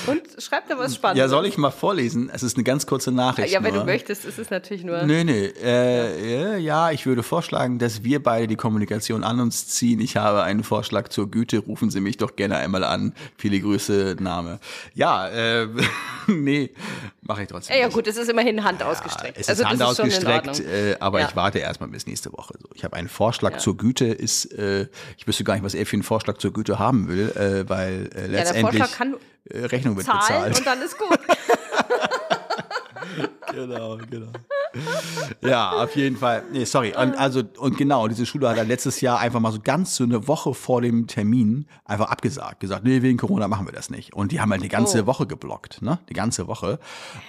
[0.07, 1.19] Und schreibt er was Spannendes?
[1.19, 2.29] ja, soll ich mal vorlesen?
[2.33, 3.53] Es ist eine ganz kurze Nachricht.
[3.53, 3.83] Ja, wenn nur.
[3.83, 5.03] du möchtest, ist es natürlich nur.
[5.03, 5.45] Nee, nee.
[5.63, 6.57] Äh, ja.
[6.57, 9.99] ja, ich würde vorschlagen, dass wir beide die Kommunikation an uns ziehen.
[9.99, 11.59] Ich habe einen Vorschlag zur Güte.
[11.59, 13.13] Rufen Sie mich doch gerne einmal an.
[13.37, 14.59] Viele Grüße, Name.
[14.95, 15.67] Ja, äh,
[16.27, 16.71] nee,
[17.27, 17.75] mache ich trotzdem.
[17.75, 19.37] Ja, ja, gut, es ist immerhin Hand ausgestreckt.
[19.37, 21.27] Es ist also Hand ist ausgestreckt, äh, aber Ja.
[21.29, 22.55] ich warte erstmal bis nächste Woche.
[22.59, 23.57] So, ich habe einen Vorschlag Ja.
[23.59, 26.79] zur Güte, ist, äh, ich wüsste gar nicht, was er für einen Vorschlag zur Güte
[26.79, 29.15] haben will, äh, weil äh, ja, der letztendlich Vorschlag kann
[29.49, 30.57] äh, Rechnung wird bezahlt.
[30.57, 31.19] und dann ist gut.
[33.53, 34.31] genau, genau.
[35.41, 36.43] Ja, auf jeden Fall.
[36.51, 36.89] Nee, sorry.
[36.95, 40.03] Und also und genau, diese Schule hat dann letztes Jahr einfach mal so ganz so
[40.03, 44.13] eine Woche vor dem Termin einfach abgesagt, gesagt, nee, wegen Corona machen wir das nicht.
[44.13, 45.05] Und die haben halt die ganze Oh.
[45.07, 45.99] Woche geblockt, ne?
[46.09, 46.79] Die ganze Woche.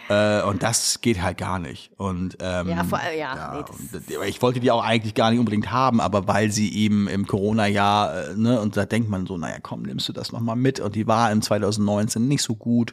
[0.09, 1.91] Äh, und das geht halt gar nicht.
[1.97, 3.65] Und ähm, Ja, vor allem, ja,
[4.09, 7.27] nee, ich wollte die auch eigentlich gar nicht unbedingt haben, aber weil sie eben im
[7.27, 10.81] Corona-Jahr, äh, ne, und da denkt man so, naja, komm, nimmst du das nochmal mit.
[10.81, 12.93] Und die war in 2019 nicht so gut.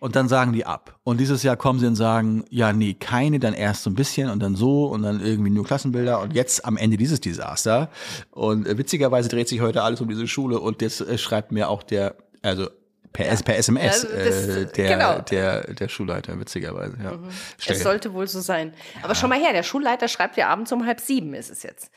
[0.00, 0.96] Und dann sagen die ab.
[1.02, 4.30] Und dieses Jahr kommen sie und sagen, ja, nee, keine, dann erst so ein bisschen
[4.30, 7.90] und dann so und dann irgendwie nur Klassenbilder und jetzt am Ende dieses Desaster.
[8.30, 11.68] Und äh, witzigerweise dreht sich heute alles um diese Schule und jetzt äh, schreibt mir
[11.68, 12.68] auch der, also
[13.12, 15.18] per, per SMS, Also das- äh, der, genau.
[15.20, 17.18] der, der Schulleiter, witzigerweise, ja.
[17.58, 18.72] Stell Es sollte wohl so sein.
[19.02, 21.90] Aber schon mal her, der Schulleiter schreibt ja abends um halb sieben ist es jetzt.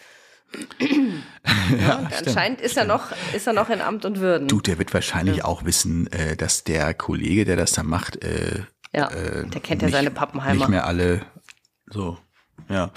[1.80, 4.48] ja, anscheinend ist er noch, ist er noch in Amt und Würden.
[4.48, 8.62] Du, der wird wahrscheinlich auch wissen, äh, dass der Kollege, der das da macht, äh,
[8.94, 10.60] ja, äh, der kennt ja seine Pappenheimer.
[10.60, 11.22] Nicht mehr alle
[11.90, 12.18] so.
[12.70, 12.92] Ja,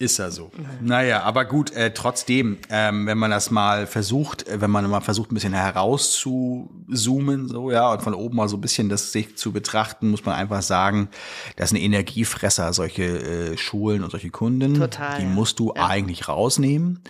[0.00, 0.50] ist ja so.
[0.80, 5.02] Naja, aber gut, äh, trotzdem, ähm, wenn man das mal versucht, äh, wenn man mal
[5.02, 9.36] versucht, ein bisschen herauszuzoomen, so, ja, und von oben mal so ein bisschen das sich
[9.36, 11.10] zu betrachten, muss man einfach sagen,
[11.56, 14.72] das sind Energiefresser, solche äh, Schulen und solche Kunden.
[14.72, 15.28] Total, Die ja.
[15.28, 17.00] musst du eigentlich rausnehmen.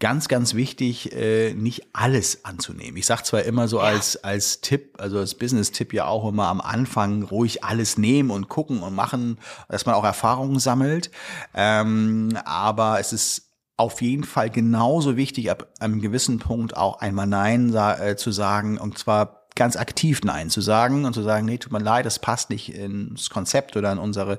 [0.00, 2.96] Ganz, ganz wichtig, äh, nicht alles anzunehmen.
[2.96, 6.62] Ich sag zwar immer so als, als Tipp, also als Business-Tipp ja auch immer am
[6.62, 9.38] Anfang ruhig alles nehmen und gucken und machen,
[9.68, 11.10] dass man auch Erfahrungen sammelt.
[11.54, 17.26] Ähm, aber es ist auf jeden Fall genauso wichtig, ab einem gewissen Punkt auch einmal
[17.26, 21.58] Nein äh, zu sagen und zwar ganz aktiv Nein zu sagen und zu sagen, nee,
[21.58, 24.38] tut mir leid, das passt nicht ins Konzept oder in unsere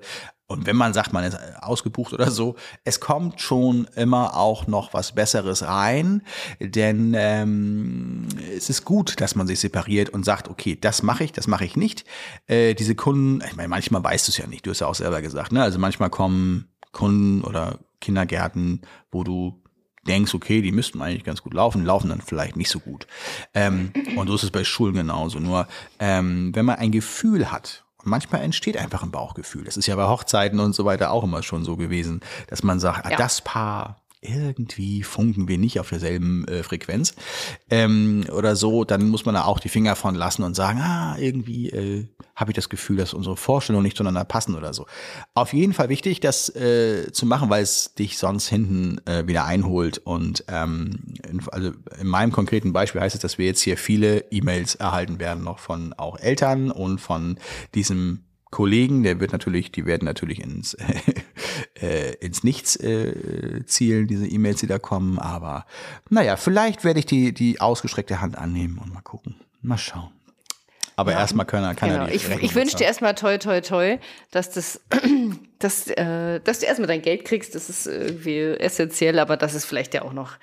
[0.49, 4.95] und wenn man sagt, man ist ausgebucht oder so, es kommt schon immer auch noch
[4.95, 6.23] was Besseres rein,
[6.59, 8.27] denn ähm,
[8.57, 11.65] es ist gut, dass man sich separiert und sagt, okay, das mache ich, das mache
[11.65, 12.03] ich nicht.
[12.47, 14.95] Äh, diese Kunden, ich meine, manchmal weißt du es ja nicht, du hast ja auch
[14.95, 15.61] selber gesagt, ne?
[15.61, 18.81] Also manchmal kommen Kunden oder Kindergärten,
[19.11, 19.61] wo du
[20.07, 23.05] denkst, okay, die müssten eigentlich ganz gut laufen, laufen dann vielleicht nicht so gut.
[23.53, 25.39] Ähm, und so ist es bei Schulen genauso.
[25.39, 25.67] Nur
[25.99, 29.65] ähm, wenn man ein Gefühl hat, und manchmal entsteht einfach ein Bauchgefühl.
[29.65, 32.79] Das ist ja bei Hochzeiten und so weiter auch immer schon so gewesen, dass man
[32.79, 33.17] sagt, ah, Ja.
[33.17, 37.15] das Paar irgendwie funken wir nicht auf derselben äh, Frequenz
[37.69, 41.17] ähm, oder so, dann muss man da auch die Finger von lassen und sagen, ah,
[41.17, 44.85] irgendwie äh, habe ich das Gefühl, dass unsere Vorstellungen nicht zueinander passen oder so.
[45.33, 49.45] Auf jeden Fall wichtig, das äh, zu machen, weil es dich sonst hinten äh, wieder
[49.45, 49.99] einholt.
[49.99, 54.25] Und ähm, in, also in meinem konkreten Beispiel heißt es, dass wir jetzt hier viele
[54.31, 57.37] E-Mails erhalten werden, noch von auch Eltern und von
[57.73, 60.75] diesem Kollegen, der wird natürlich, die werden natürlich ins,
[61.81, 65.19] äh, ins Nichts äh, zielen, diese E-Mails, die da kommen.
[65.19, 65.65] Aber
[66.09, 69.35] naja, vielleicht werde ich die, die ausgestreckte Hand annehmen und mal gucken.
[69.61, 70.11] Mal schauen.
[70.95, 72.01] Aber erstmal kann er, kann Genau.
[72.03, 73.99] er die Ich, ich wünsche dir erstmal toi, toi, toi,
[74.31, 74.81] dass das,
[75.59, 77.55] dass, äh, dass du erstmal dein Geld kriegst.
[77.55, 80.37] Das ist irgendwie essentiell, aber dass es vielleicht ja auch noch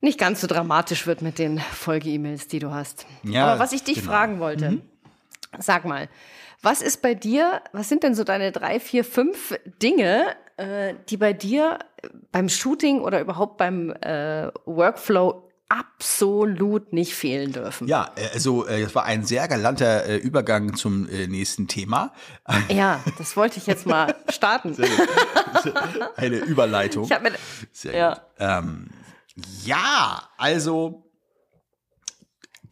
[0.00, 3.06] nicht ganz so dramatisch wird mit den Folge-E-Mails, die du hast.
[3.22, 4.10] Ja, aber was ich dich genau.
[4.10, 4.78] fragen wollte,
[5.60, 6.08] sag mal,
[6.62, 11.16] was ist bei dir, was sind denn so deine drei, vier, fünf Dinge, äh, die
[11.16, 11.78] bei dir
[12.30, 17.88] beim Shooting oder überhaupt beim äh, Workflow absolut nicht fehlen dürfen?
[17.88, 22.12] Ja, äh, also äh, das war ein sehr galanter äh, Übergang zum äh, nächsten Thema.
[22.68, 24.76] Ja, das wollte ich jetzt mal starten.
[26.16, 27.04] Eine Überleitung.
[27.04, 27.36] Ich habe mir
[27.72, 28.14] Sehr Ja.
[28.14, 28.22] gut.
[28.38, 28.90] Ähm,
[29.64, 31.04] ja, also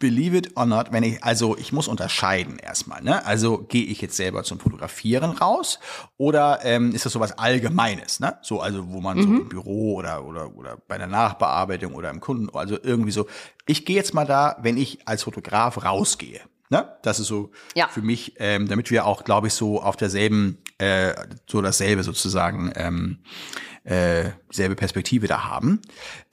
[0.00, 3.24] believe it or not, wenn ich, also ich muss unterscheiden erstmal, ne?
[3.24, 5.78] Also gehe ich jetzt selber zum Fotografieren raus
[6.16, 8.36] oder ähm, ist das sowas Allgemeines, ne?
[8.42, 9.40] So, also wo man so Mhm.
[9.42, 13.28] im Büro oder, oder, oder bei der Nachbearbeitung oder im Kunden, also irgendwie so.
[13.66, 16.40] Ich gehe jetzt mal da, wenn ich als Fotograf rausgehe.
[16.72, 16.88] Ne?
[17.02, 17.88] Das ist so Ja.
[17.88, 21.12] für mich, ähm, damit wir auch, glaube ich, so auf derselben äh,
[21.46, 23.18] so dasselbe sozusagen, ähm,
[23.84, 25.80] äh, selbe Perspektive da haben.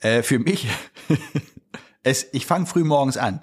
[0.00, 0.68] Äh, für mich,
[2.02, 3.42] es, ich fange früh morgens an.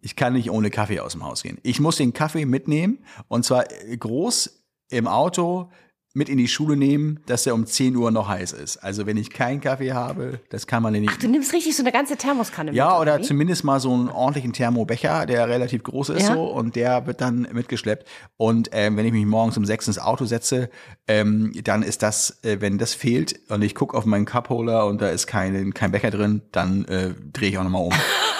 [0.00, 1.58] Ich kann nicht ohne Kaffee aus dem Haus gehen.
[1.62, 5.70] Ich muss den Kaffee mitnehmen und zwar groß im Auto
[6.12, 8.78] mit in die Schule nehmen, dass er um 10 Uhr noch heiß ist.
[8.78, 11.08] Also wenn ich keinen Kaffee habe, das kann man nicht.
[11.08, 12.76] Ach, du nimmst richtig so eine ganze Thermoskanne mit.
[12.76, 13.28] Ja, oder irgendwie?
[13.28, 16.34] zumindest mal so einen ordentlichen Thermobecher, der relativ groß ist ja.
[16.34, 18.08] so und der wird dann mitgeschleppt.
[18.36, 20.68] Und ähm, wenn ich mich morgens um 6 ins Auto setze,
[21.06, 25.00] ähm, dann ist das, äh, wenn das fehlt und ich gucke auf meinen Cupholder und
[25.00, 27.92] da ist kein, kein Becher drin, dann äh, drehe ich auch nochmal um.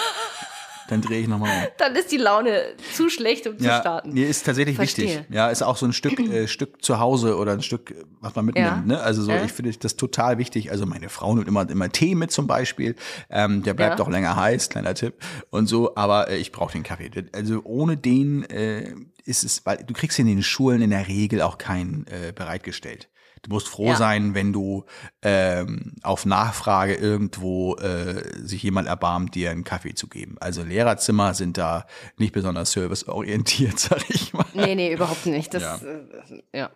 [0.91, 1.67] Dann drehe ich nochmal um.
[1.77, 2.63] Dann ist die Laune
[2.93, 4.09] zu schlecht, um ja, zu starten.
[4.09, 5.05] Nee, ist tatsächlich Verstehe.
[5.05, 5.25] wichtig.
[5.29, 8.43] Ja, ist auch so ein Stück, äh, Stück zu Hause oder ein Stück, was man
[8.43, 8.67] mitnimmt.
[8.67, 8.83] Ja.
[8.85, 8.99] Ne?
[8.99, 9.41] Also so, ja.
[9.45, 10.69] ich finde das total wichtig.
[10.69, 12.97] Also meine Frau nimmt immer, immer Tee mit zum Beispiel.
[13.29, 15.13] Ähm, der bleibt auch länger heiß, kleiner Tipp.
[15.49, 17.09] Und so, aber äh, ich brauche den Kaffee.
[17.31, 21.41] Also ohne den äh, ist es, weil du kriegst in den Schulen in der Regel
[21.41, 23.07] auch keinen äh, bereitgestellt.
[23.43, 23.95] Du musst froh ja.
[23.95, 24.85] sein, wenn du
[25.23, 30.35] ähm, auf Nachfrage irgendwo äh, sich jemand erbarmt, dir einen Kaffee zu geben.
[30.39, 31.87] Also Lehrerzimmer sind da
[32.17, 34.45] nicht besonders serviceorientiert, sag ich mal.
[34.53, 35.53] Nee, nee, überhaupt nicht.
[35.53, 35.75] Das, ja.
[35.77, 36.69] Äh, ja.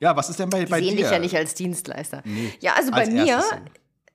[0.00, 0.16] ja.
[0.16, 1.04] was ist denn bei, Die bei sehen dir?
[1.04, 2.22] dich ja nicht als Dienstleister.
[2.26, 2.52] Nee.
[2.60, 3.42] Ja, also bei mir,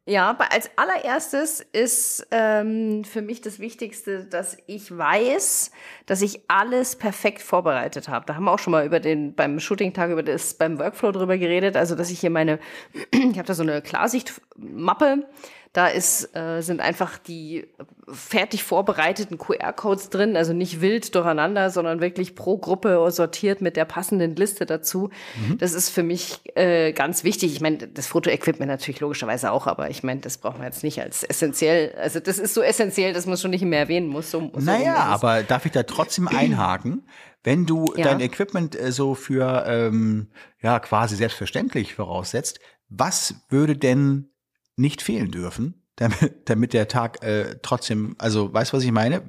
[0.08, 5.72] ja, als allererstes ist ähm, für mich das Wichtigste, dass ich weiß,
[6.06, 8.24] dass ich alles perfekt vorbereitet habe.
[8.28, 11.40] Da haben wir auch schon mal über den beim Shooting-Tag über das beim Workflow drüber
[11.40, 11.76] geredet.
[11.76, 12.60] Also dass ich hier meine,
[13.12, 15.28] ich habe da so eine Klarsichtmappe
[15.76, 17.68] da ist, äh, sind einfach die
[18.08, 23.84] fertig vorbereiteten QR-Codes drin, also nicht wild durcheinander, sondern wirklich pro Gruppe sortiert mit der
[23.84, 25.10] passenden Liste dazu.
[25.36, 25.58] Mhm.
[25.58, 27.52] Das ist für mich äh, ganz wichtig.
[27.52, 31.02] Ich meine, das Fotoequipment natürlich logischerweise auch, aber ich meine, das braucht man jetzt nicht
[31.02, 31.94] als essentiell.
[32.00, 34.32] Also das ist so essentiell, dass man schon nicht mehr erwähnen muss.
[34.32, 37.06] So, so naja, aber darf ich da trotzdem einhaken?
[37.44, 38.06] Wenn du ja.
[38.06, 40.30] dein Equipment äh, so für ähm,
[40.62, 44.30] ja quasi selbstverständlich voraussetzt, was würde denn
[44.76, 49.22] nicht fehlen dürfen, damit, damit der Tag äh, trotzdem, also weißt du, was ich meine?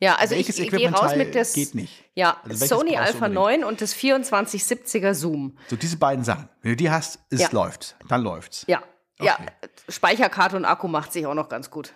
[0.00, 2.04] Ja, also Welches ich, ich gehe raus mit das geht nicht.
[2.14, 5.56] Ja, also Sony Alpha 9 und das 2470er Zoom.
[5.68, 6.48] So diese beiden Sachen.
[6.62, 7.48] Wenn du die hast, es ja.
[7.52, 8.64] läuft, dann läuft's.
[8.66, 8.82] Ja.
[9.18, 9.28] Okay.
[9.28, 9.38] Ja,
[9.88, 11.94] Speicherkarte und Akku macht sich auch noch ganz gut.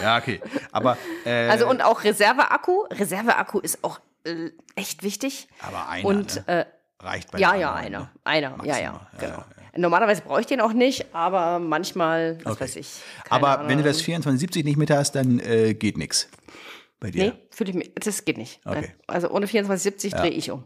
[0.00, 0.40] Ja, okay.
[0.72, 2.86] Aber äh, also und auch Reserveakku.
[2.90, 5.48] Reserveakku ist auch äh, echt wichtig.
[5.60, 6.66] Aber einer und ne?
[7.00, 8.10] äh, reicht bei Ja, ja, einer, ne?
[8.24, 8.76] einer, Maximal.
[8.76, 9.44] ja, ja, genau.
[9.76, 12.64] Normalerweise brauche ich den auch nicht, aber manchmal, was okay.
[12.64, 12.88] weiß ich.
[13.30, 13.70] Aber Ahnung.
[13.70, 16.28] wenn du das 2470 nicht mit hast, dann äh, geht nichts
[17.00, 17.24] bei dir.
[17.24, 18.60] Nee, fühle ich mich, das geht nicht.
[18.64, 18.94] Okay.
[19.06, 20.20] Also ohne 2470 ja.
[20.20, 20.64] drehe ich um.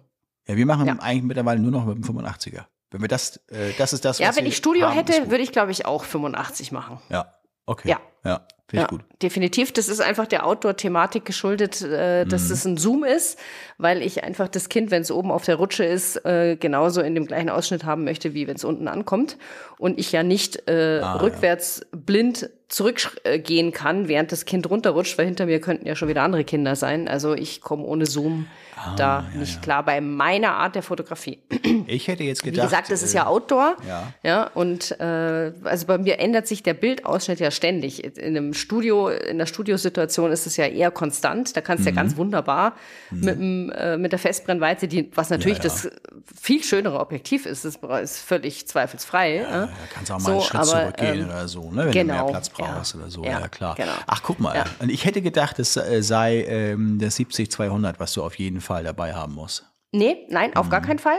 [0.48, 0.96] Ja, wir machen ja.
[0.98, 2.64] eigentlich mittlerweile nur noch mit dem 85er.
[2.90, 5.42] Wenn wir das, äh, das ist das, was Ja, wenn ich Studio haben, hätte, würde
[5.42, 7.00] ich glaube ich auch 85 machen.
[7.09, 7.34] Ja,
[7.64, 7.88] okay.
[7.88, 8.00] Ja.
[8.24, 8.46] Ja.
[8.68, 9.00] Finde ja, gut.
[9.22, 9.72] Definitiv.
[9.72, 12.52] Das ist einfach der Outdoor-Thematik geschuldet, äh, dass mhm.
[12.52, 13.38] es ein Zoom ist,
[13.78, 17.14] weil ich einfach das Kind, wenn es oben auf der Rutsche ist, äh, genauso in
[17.14, 19.36] dem gleichen Ausschnitt haben möchte, wie wenn es unten ankommt.
[19.78, 21.98] Und ich ja nicht äh, ah, rückwärts ja.
[22.04, 26.42] blind zurückgehen kann, während das Kind runterrutscht, weil hinter mir könnten ja schon wieder andere
[26.42, 27.06] Kinder sein.
[27.06, 29.60] Also ich komme ohne Zoom ah, da ja, nicht ja.
[29.60, 31.38] klar bei meiner Art der Fotografie.
[31.88, 32.62] Ich hätte jetzt gedacht.
[32.62, 33.76] Wie gesagt, das ist ja äh, Outdoor.
[33.86, 34.12] Ja.
[34.24, 38.02] ja und äh, also bei mir ändert sich der Bildausschnitt ja ständig.
[38.18, 41.57] In einem Studio, in der Studiosituation ist es ja eher konstant.
[41.57, 41.96] Da kannst du mhm.
[41.96, 42.74] ja ganz wunderbar
[43.11, 43.20] mhm.
[43.20, 45.88] mit, dem, äh, mit der Festbrennweite, die, was natürlich das
[46.34, 49.36] viel schönere Objektiv ist, ist, ist völlig zweifelsfrei.
[49.36, 51.84] Ja, Da kannst du auch mal so, einen Schritt aber, zurückgehen ähm, oder so, ne?
[51.86, 52.30] wenn genau, du mehr genau.
[52.30, 53.24] Platz brauchst ja, oder so.
[53.24, 53.74] Ja, ja klar.
[53.76, 53.92] Genau.
[54.07, 54.57] Ach, guck mal.
[54.57, 54.64] Ja.
[54.78, 58.84] Und ich hätte gedacht, es äh, sei ähm, das 70-200, was du auf jeden Fall
[58.84, 59.64] dabei haben musst.
[59.92, 60.70] Nee, nein, auf mhm.
[60.70, 61.18] gar keinen Fall.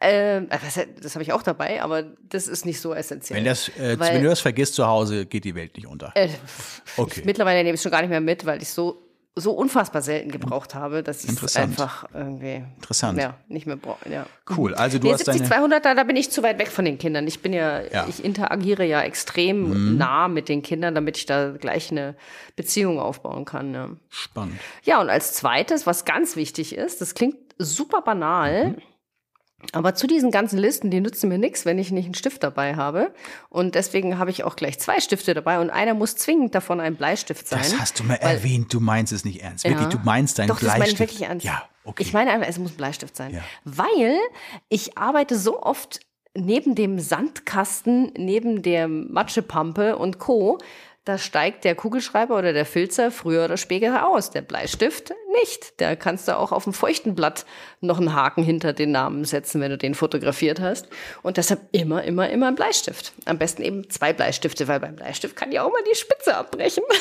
[0.00, 0.58] Ähm, äh,
[1.02, 3.38] das, habe ich auch dabei, aber das ist nicht so essentiell.
[3.38, 6.12] Wenn, das, äh, weil, wenn du das vergisst zu Hause, geht die Welt nicht unter.
[6.14, 6.28] Äh,
[6.96, 7.20] okay.
[7.20, 9.08] Ich, mittlerweile nehme ich es schon gar nicht mehr mit, weil ich so
[9.40, 13.18] so unfassbar selten gebraucht habe, dass ich es einfach irgendwie Interessant.
[13.18, 14.08] Ja, nicht mehr brauche.
[14.10, 14.26] Ja.
[14.56, 14.74] Cool.
[14.74, 16.98] Also du nee, hast 70 200 da, da bin ich zu weit weg von den
[16.98, 17.26] Kindern.
[17.26, 18.06] Ich bin ja, ja.
[18.08, 19.96] ich interagiere ja extrem mhm.
[19.96, 22.14] nah mit den Kindern, damit ich da gleich eine
[22.56, 23.74] Beziehung aufbauen kann.
[23.74, 23.90] Ja.
[24.08, 24.58] Spannend.
[24.82, 28.68] Ja, und als zweites, was ganz wichtig ist, das klingt super banal.
[28.68, 28.76] Mhm.
[29.72, 32.76] Aber zu diesen ganzen Listen, die nützen mir nichts, wenn ich nicht einen Stift dabei
[32.76, 33.12] habe.
[33.48, 36.94] Und deswegen habe ich auch gleich zwei Stifte dabei und einer muss zwingend davon ein
[36.94, 37.58] Bleistift sein.
[37.58, 39.64] Das hast du mal weil, erwähnt, du meinst es nicht ernst.
[39.64, 40.74] Ja, wirklich, du meinst deinen doch, Bleistift.
[40.74, 41.44] Das meine ich wirklich ernst.
[41.44, 42.04] Ja, okay.
[42.04, 43.34] Ich meine einfach, es muss ein Bleistift sein.
[43.34, 43.42] Ja.
[43.64, 44.18] Weil
[44.68, 46.00] ich arbeite so oft
[46.34, 50.58] neben dem Sandkasten, neben der Matschepampe und Co
[51.08, 54.30] da steigt der Kugelschreiber oder der Filzer früher oder später aus.
[54.30, 55.72] Der Bleistift nicht.
[55.80, 57.46] Da kannst du auch auf dem feuchten Blatt
[57.80, 60.86] noch einen Haken hinter den Namen setzen, wenn du den fotografiert hast.
[61.22, 63.14] Und deshalb immer, immer, immer ein Bleistift.
[63.24, 66.84] Am besten eben zwei Bleistifte, weil beim Bleistift kann ja auch mal die Spitze abbrechen.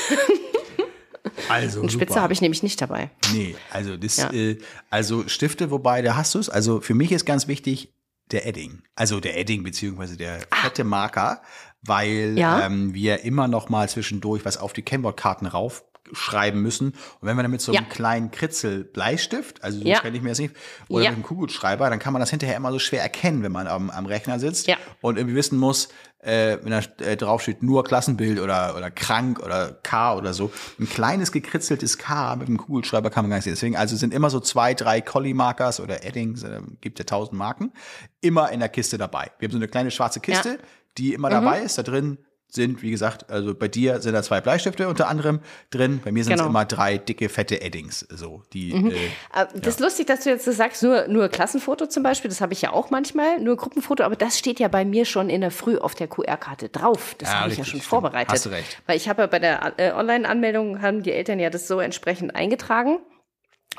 [1.49, 3.12] Also, Eine Spitze habe ich nämlich nicht dabei.
[3.34, 4.32] Nee, also das, Ja.
[4.32, 4.58] äh,
[4.89, 6.49] also Stifte, wobei, da hast du es.
[6.49, 7.93] Also für mich ist ganz wichtig
[8.32, 8.82] der Edding.
[8.95, 11.41] Also der Edding beziehungsweise der fette Marker,
[11.84, 12.38] weil.
[12.38, 12.65] Ja.
[12.65, 16.88] ähm, wir immer noch mal zwischendurch was auf die Kennwortkarten raufschreiben müssen.
[16.89, 17.89] Und wenn wir dann mit so einem Ja.
[17.89, 19.99] kleinen Kritzel Bleistift, also so Ja.
[19.99, 20.55] kenne ich mir das nicht,
[20.89, 21.09] oder Ja.
[21.11, 23.89] mit einem Kugelschreiber, dann kann man das hinterher immer so schwer erkennen, wenn man am,
[23.89, 24.78] am Rechner sitzt Ja.
[25.01, 29.39] und irgendwie wissen muss, äh, wenn da äh, drauf steht nur Klassenbild oder, oder krank
[29.39, 30.51] oder K oder so.
[30.80, 33.53] Ein kleines gekritzeltes K mit einem Kugelschreiber kann man gar nicht sehen.
[33.53, 37.71] Deswegen also sind immer so zwei, drei Collie-Markers oder Eddings, äh, gibt ja tausend Marken,
[38.19, 39.32] immer in der Kiste dabei.
[39.39, 40.57] Wir haben so eine kleine schwarze Kiste, Ja.
[40.98, 41.78] Die immer dabei ist.
[41.78, 42.18] Da drin
[42.50, 46.00] sind, wie gesagt, also bei dir sind da zwei Bleistifte unter anderem drin.
[46.02, 46.50] Bei mir sind es Genau.
[46.50, 48.00] immer drei dicke, fette Eddings.
[48.10, 48.91] So, die, Mhm.
[48.91, 52.30] äh, Äh, Das ist lustig, dass du jetzt so sagst, nur, nur Klassenfoto zum Beispiel,
[52.30, 55.30] das habe ich ja auch manchmal, nur Gruppenfoto, aber das steht ja bei mir schon
[55.30, 57.16] in der Früh auf der QR-Karte drauf.
[57.18, 57.84] Das Ja, habe ich ja schon stimmt.
[57.84, 58.32] vorbereitet.
[58.32, 58.82] Hast du recht.
[58.86, 62.34] Weil ich habe ja bei der äh, Online-Anmeldung, haben die Eltern ja das so entsprechend
[62.34, 63.00] eingetragen.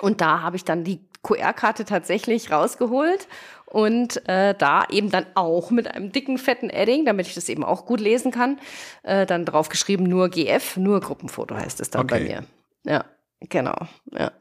[0.00, 3.26] Und da habe ich dann die QR-Karte tatsächlich rausgeholt
[3.70, 7.64] und äh, da eben dann auch mit einem dicken, fetten Edding, damit ich das eben
[7.64, 8.58] auch gut lesen kann,
[9.02, 12.24] äh, dann drauf geschrieben, nur GF, nur Gruppenfoto heißt es dann bei Okay.
[12.24, 12.44] mir.
[12.92, 13.04] Ja,
[13.40, 13.76] genau.
[14.12, 14.32] Ja.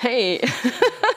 [0.00, 0.40] Hey,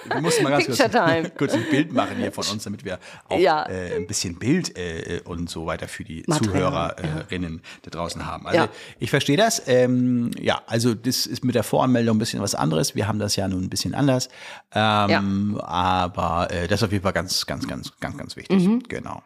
[0.06, 1.30] Wir mussten mal ganz kurz, time.
[1.38, 3.64] kurz ein Bild machen hier von uns, damit wir auch Ja.
[3.70, 8.48] äh, ein bisschen Bild äh, und so weiter für die Zuhörerinnen da draußen haben.
[8.48, 8.70] Also Ja.
[9.00, 9.62] ich verstehe das.
[9.68, 12.96] Ähm, ja, also das ist mit der Voranmeldung ein bisschen was anderes.
[12.96, 14.30] Wir haben das ja nun ein bisschen anders.
[14.74, 18.64] Ähm, Aber äh, das ist auf jeden Fall ganz, ganz, ganz, ganz, ganz wichtig.
[18.64, 18.84] Mhm.
[18.90, 19.22] Genau.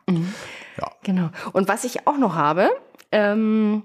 [0.78, 0.92] Ja.
[1.04, 1.30] Genau.
[1.54, 2.70] Und was ich auch noch habe,
[3.12, 3.84] ähm,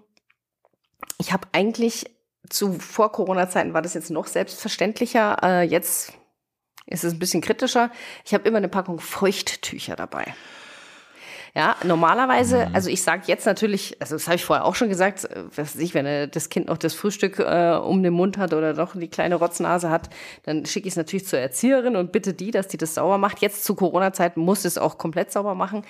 [1.18, 2.06] ich habe eigentlich
[2.50, 5.38] zu vor Corona-Zeiten war das jetzt noch selbstverständlicher.
[5.42, 6.12] Äh, jetzt
[6.86, 7.90] ist es ein bisschen kritischer.
[8.24, 10.34] Ich habe immer eine Packung Feuchttücher dabei.
[11.54, 12.74] Ja, normalerweise, Mhm.
[12.76, 15.74] also ich sage jetzt natürlich, also das habe ich vorher auch schon gesagt, äh, was
[15.74, 18.72] weiß ich, wenn äh, das Kind noch das Frühstück äh, um den Mund hat oder
[18.72, 20.10] doch die kleine Rotznase hat,
[20.44, 23.40] dann schicke ich es natürlich zur Erzieherin und bitte die, dass die das sauber macht.
[23.40, 25.82] Jetzt zu Corona-Zeiten muss es auch komplett sauber machen.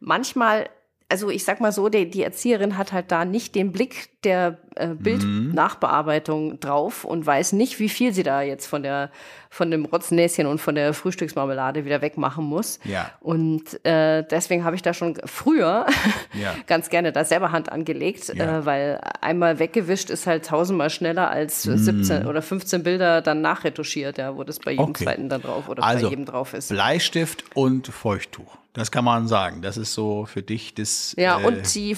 [0.00, 0.68] Manchmal,
[1.08, 4.58] also ich sag mal so, die, die Erzieherin hat halt da nicht den Blick der
[4.74, 9.10] äh, Bildnachbearbeitung drauf und weiß nicht, wie viel sie da jetzt von der
[9.50, 12.80] von dem Rotznäschen und von der Frühstücksmarmelade wieder wegmachen muss.
[12.84, 13.12] Ja.
[13.20, 15.86] Und äh, deswegen habe ich da schon früher
[16.34, 16.54] Ja.
[16.66, 18.58] ganz gerne da selber Hand angelegt, Ja.
[18.60, 24.18] äh, weil einmal weggewischt ist halt tausendmal schneller als 17 oder 15 Bilder dann nachretuschiert,
[24.18, 24.86] ja, wo das bei jedem.
[24.86, 25.04] Okay.
[25.04, 26.70] zweiten dann drauf oder Also bei jedem drauf ist.
[26.70, 28.56] Bleistift und Feuchttuch.
[28.74, 29.62] Das kann man sagen.
[29.62, 31.14] Das ist so für dich das.
[31.16, 31.96] Ja, äh, und die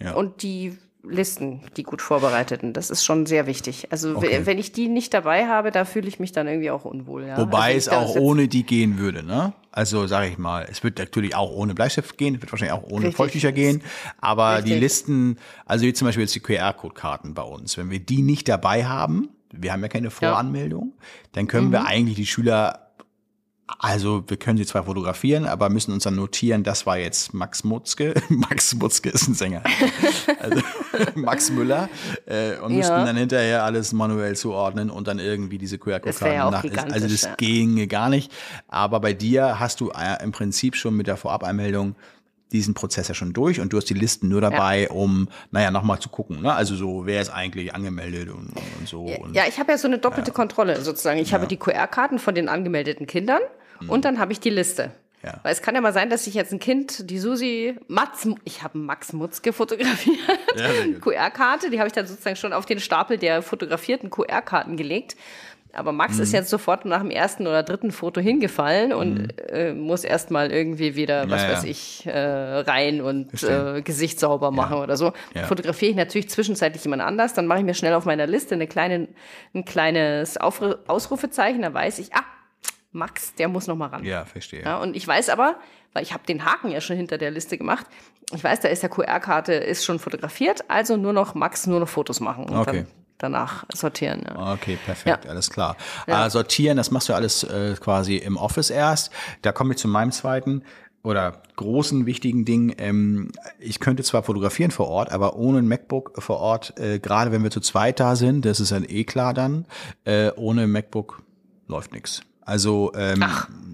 [0.00, 0.12] ja.
[0.14, 3.88] und die Listen, die gut vorbereiteten, das ist schon sehr wichtig.
[3.92, 4.40] Also Okay.
[4.46, 7.26] wenn ich die nicht dabei habe, da fühle ich mich dann irgendwie auch unwohl.
[7.26, 7.36] Ja.
[7.36, 9.52] Wobei also es auch ohne die gehen würde, ne?
[9.70, 12.84] Also sage ich mal, es wird natürlich auch ohne Bleistift gehen, es wird wahrscheinlich auch
[12.90, 13.12] ohne.
[13.12, 13.82] Feuchttücher gehen,
[14.18, 14.80] aber die Richtig.
[14.80, 15.36] Listen,
[15.66, 19.28] also wie zum Beispiel jetzt die QR-Code-Karten bei uns, wenn wir die nicht dabei haben,
[19.52, 20.94] wir haben ja keine Voranmeldung,
[21.32, 21.72] dann können Mhm.
[21.72, 22.83] wir eigentlich die Schüler
[23.66, 27.64] also wir können sie zwar fotografieren, aber müssen uns dann notieren, das war jetzt Max
[27.64, 28.14] Mutzke.
[28.28, 29.62] Max Mutzke ist ein Sänger.
[30.40, 30.60] Also
[31.14, 31.88] Max Müller.
[32.26, 33.04] Äh, und müssten Ja.
[33.04, 36.64] dann hinterher alles manuell zuordnen und dann irgendwie diese QR-Code-Karten ja nach.
[36.92, 37.34] Also das ja.
[37.36, 38.30] ginge gar nicht.
[38.68, 41.96] Aber bei dir hast du äh, im Prinzip schon mit der Vorabeinmeldung
[42.54, 45.98] diesen Prozess ja schon durch und du hast die Listen nur dabei, um, naja, nochmal
[45.98, 46.40] zu gucken.
[46.40, 46.54] Ne?
[46.54, 49.04] Also so, wer ist eigentlich angemeldet und, und so.
[49.04, 51.18] Und, Ja, ich habe ja so eine doppelte Kontrolle sozusagen.
[51.18, 53.40] Ich habe die QR-Karten von den angemeldeten Kindern
[53.88, 54.86] und dann habe ich die Liste.
[54.86, 54.92] Mhm.
[55.24, 55.40] Ja.
[55.42, 58.62] Weil es kann ja mal sein, dass sich jetzt ein Kind, die Susi, Mats, ich
[58.62, 60.18] habe Max Mutzke fotografiert,
[60.54, 60.68] Ja.
[61.00, 65.16] QR-Karte, die habe ich dann sozusagen schon auf den Stapel der fotografierten QR-Karten gelegt.
[65.76, 66.22] Aber Max Mhm.
[66.22, 70.94] ist jetzt sofort nach dem ersten oder dritten Foto hingefallen und äh, muss erstmal irgendwie
[70.96, 71.48] wieder, was Mhm.
[71.48, 71.52] Ja, ja.
[71.56, 75.12] weiß ich, äh, rein und äh, Gesicht sauber machen oder so.
[75.34, 75.44] Ja.
[75.44, 78.66] Fotografiere ich natürlich zwischenzeitlich jemand anders, dann mache ich mir schnell auf meiner Liste eine
[78.66, 79.08] kleine,
[79.54, 82.22] ein kleines Aufru Ausrufezeichen, da weiß ich, ah,
[82.92, 84.04] Max, der muss noch mal ran.
[84.04, 84.62] ja, verstehe.
[84.62, 85.56] Ja, und ich weiß aber,
[85.92, 87.86] weil ich habe den Haken ja schon hinter der Liste gemacht,
[88.32, 91.88] ich weiß, da ist der QR-Karte, ist schon fotografiert, also nur noch Max, nur noch
[91.88, 92.84] Fotos machen und Okay.
[93.18, 94.22] Danach sortieren.
[94.26, 94.52] Ja.
[94.52, 95.30] Okay, perfekt, Ja.
[95.30, 95.76] alles klar.
[96.06, 96.26] Ja.
[96.26, 99.10] Äh, sortieren, das machst du alles äh, quasi im Office erst.
[99.42, 100.62] Da komme ich zu meinem zweiten
[101.02, 102.74] oder großen wichtigen Ding.
[102.78, 107.30] Ähm, ich könnte zwar fotografieren vor Ort, aber ohne ein MacBook vor Ort, äh, gerade
[107.30, 109.66] wenn wir zu zweit da sind, das ist dann eh klar dann,
[110.04, 111.22] äh, ohne MacBook
[111.68, 112.22] läuft nix.
[112.46, 113.24] Also ähm,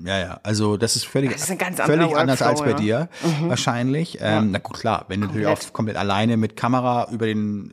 [0.04, 2.76] ja, ja, also das ist völlig, Das ist völlig anders als bei ja.
[2.76, 3.08] dir
[3.42, 4.18] wahrscheinlich.
[4.20, 5.68] Ähm, Na gut, klar, wenn du natürlich Komplett.
[5.68, 7.72] auch komplett alleine mit Kamera über den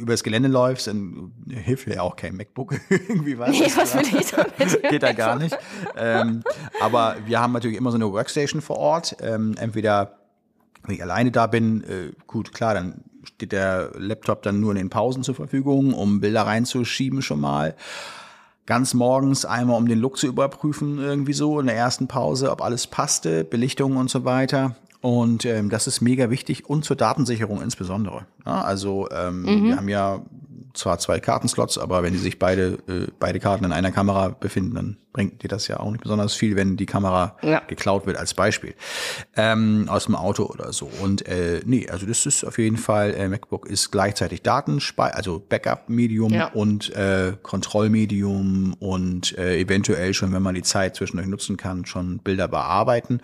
[0.00, 3.50] über das Gelände läufst, dann hilft dir ja auch kein MacBook irgendwie was.
[3.50, 4.82] Nee, was will ich damit?
[4.90, 5.56] Geht da gar nicht.
[5.96, 6.42] ähm,
[6.80, 9.16] aber wir haben natürlich immer so eine Workstation vor Ort.
[9.20, 10.18] Ähm, entweder
[10.84, 14.78] wenn ich alleine da bin, äh, gut, klar, dann steht der Laptop dann nur in
[14.78, 17.74] den Pausen zur Verfügung, um Bilder reinzuschieben schon mal.
[18.66, 22.62] Ganz morgens einmal, um den Look zu überprüfen, irgendwie so in der ersten Pause, ob
[22.62, 24.76] alles passte, Belichtung und so weiter.
[25.00, 28.26] Und ähm, das ist mega wichtig und zur Datensicherung insbesondere.
[28.44, 29.64] Ja, also ähm, mhm.
[29.64, 30.22] wir haben ja
[30.74, 34.74] zwar zwei Kartenslots, aber wenn die sich beide, äh, beide Karten in einer Kamera befinden,
[34.74, 37.60] dann bringt dir das ja auch nicht besonders viel, wenn die Kamera ja.
[37.66, 38.74] geklaut wird als Beispiel
[39.36, 40.88] ähm, aus dem Auto oder so.
[41.02, 45.44] Und äh, nee, also das ist auf jeden Fall, äh, MacBook ist gleichzeitig Datenspeicher, also
[45.48, 46.46] Backup-Medium ja.
[46.48, 52.18] und äh, Kontrollmedium und äh, eventuell schon, wenn man die Zeit zwischendurch nutzen kann, schon
[52.18, 53.20] Bilder bearbeiten,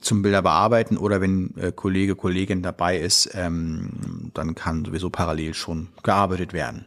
[0.00, 5.54] zum Bilder bearbeiten oder wenn äh, Kollege, Kollegin dabei ist, ähm, dann kann sowieso parallel
[5.54, 6.79] schon gearbeitet werden.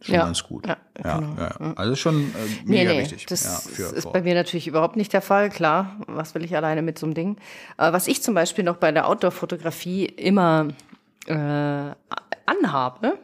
[0.00, 0.24] Schon ja.
[0.24, 0.66] ganz gut.
[0.66, 1.34] Ja, ja, genau.
[1.36, 2.24] ja, Also schon äh,
[2.64, 3.26] mega nee, nee, wichtig.
[3.26, 4.12] Das ist vor.
[4.12, 5.50] bei mir natürlich überhaupt nicht der Fall.
[5.50, 7.36] Klar, was will ich alleine mit so einem Ding?
[7.76, 10.68] Aber was ich zum Beispiel noch bei der Outdoor-Fotografie immer
[11.26, 13.18] äh, anhabe,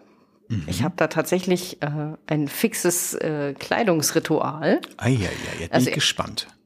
[0.48, 0.64] mhm.
[0.66, 4.80] ich habe da tatsächlich äh, ein fixes äh, Kleidungsritual.
[4.96, 6.48] Ah, ja, ja, jetzt also, bin ich gespannt.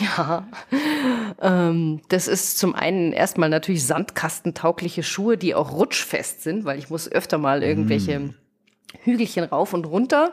[0.00, 0.48] Ja,
[1.40, 6.90] ähm, das ist zum einen erstmal natürlich sandkastentaugliche Schuhe, die auch rutschfest sind, weil ich
[6.90, 8.34] muss öfter mal irgendwelche mm
[9.04, 10.32] Hügelchen rauf und runter.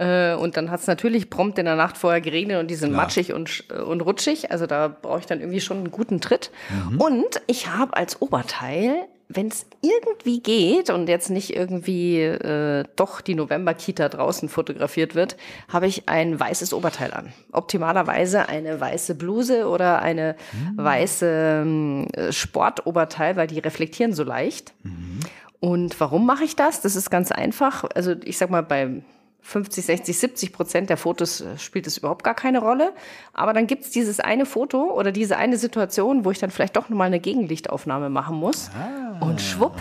[0.00, 2.90] Äh, und dann hat es natürlich prompt in der Nacht vorher geregnet und die sind
[2.90, 3.02] Klar.
[3.02, 4.50] matschig und, äh, und rutschig.
[4.50, 6.50] Also da brauche ich dann irgendwie schon einen guten Tritt.
[6.70, 7.00] Mhm.
[7.00, 13.20] Und ich habe als Oberteil, wenn es irgendwie geht und jetzt nicht irgendwie äh, doch
[13.20, 15.36] die November-Kita draußen fotografiert wird,
[15.68, 17.32] habe ich ein weißes Oberteil an.
[17.52, 20.82] Optimalerweise eine weiße Bluse oder eine mhm.
[20.82, 24.72] weiße äh, Sportoberteil, weil die reflektieren so leicht.
[24.82, 25.20] Mhm.
[25.60, 26.80] Und warum mache ich das?
[26.80, 27.84] Das ist ganz einfach.
[27.94, 29.02] Also ich sag mal, bei
[29.42, 32.92] 50, 60, 70 Prozent der Fotos äh, spielt es überhaupt gar keine Rolle.
[33.32, 36.88] Aber dann gibt's dieses eine Foto oder diese eine Situation, wo ich dann vielleicht doch
[36.88, 38.70] nochmal eine Gegenlichtaufnahme machen muss.
[38.70, 39.18] Ah.
[39.20, 39.76] Und schwupp,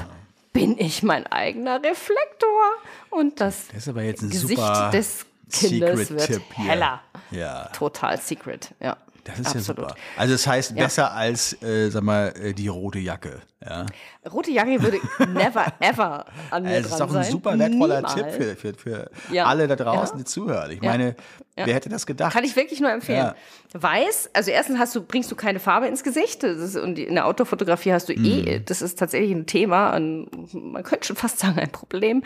[0.53, 2.71] bin ich mein eigener Reflektor.
[3.09, 4.61] Und das, das ist aber jetzt ein Gesicht
[4.93, 7.01] des Kindes wird heller.
[7.31, 7.65] Ja.
[7.67, 8.97] Total secret, ja.
[9.23, 9.67] Das ist Absolut.
[9.67, 9.95] ja super.
[10.17, 10.83] Also das heißt ja.
[10.83, 13.41] besser als, äh, sag mal, äh, die rote Jacke.
[13.61, 13.85] Ja.
[14.31, 14.99] Rote Jacke würde
[15.33, 18.15] never ever an mir Das ist auch ein super wertvoller Niemals.
[18.15, 19.45] Tipp für, für, für ja.
[19.45, 20.71] alle da draußen, die zuhören.
[20.71, 21.15] Ich meine,
[21.55, 22.31] wer hätte das gedacht?
[22.31, 23.33] Kann ich wirklich nur empfehlen.
[23.73, 26.43] Weiß, also erstens hast du, bringst du keine Farbe ins Gesicht.
[26.43, 28.65] Ist, und in der Autofotografie hast du eh, mhm.
[28.65, 32.23] das ist tatsächlich ein Thema, ein, man könnte schon fast sagen ein Problem,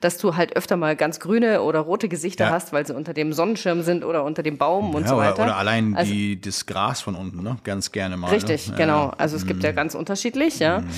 [0.00, 3.32] dass du halt öfter mal ganz grüne oder rote Gesichter hast, weil sie unter dem
[3.32, 5.44] Sonnenschirm sind oder unter dem Baum und so weiter.
[5.44, 7.56] Oder allein also, die, das Gras von unten, ne?
[7.62, 8.30] Ganz gerne mal.
[8.30, 8.76] Richtig, ne?
[8.76, 9.12] genau.
[9.16, 9.76] Also es gibt ja mhm.
[9.76, 10.71] ganz unterschiedlich, ja.
[10.80, 10.90] Mhm.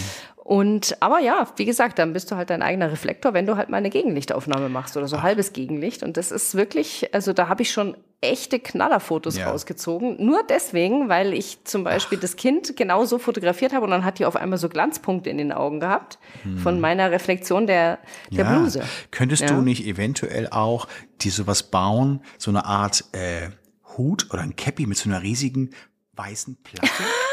[0.44, 3.70] Und aber ja, wie gesagt, dann bist du halt dein eigener Reflektor, wenn du halt
[3.70, 5.22] mal eine Gegenlichtaufnahme machst oder so Ach.
[5.22, 6.02] halbes Gegenlicht.
[6.02, 9.50] Und das ist wirklich, also da habe ich schon echte Knallerfotos ja.
[9.50, 10.22] rausgezogen.
[10.22, 12.22] Nur deswegen, weil ich zum Beispiel Ach.
[12.22, 15.38] das Kind genau so fotografiert habe und dann hat die auf einmal so Glanzpunkte in
[15.38, 16.58] den Augen gehabt hm.
[16.58, 17.98] von meiner Reflexion der,
[18.30, 18.58] der ja.
[18.58, 18.82] Bluse.
[19.10, 19.48] Könntest ja.
[19.48, 20.88] du nicht eventuell auch
[21.22, 23.48] die sowas bauen, so eine Art äh,
[23.96, 25.70] Hut oder ein Cappy mit so einer riesigen
[26.16, 26.90] weißen Platte?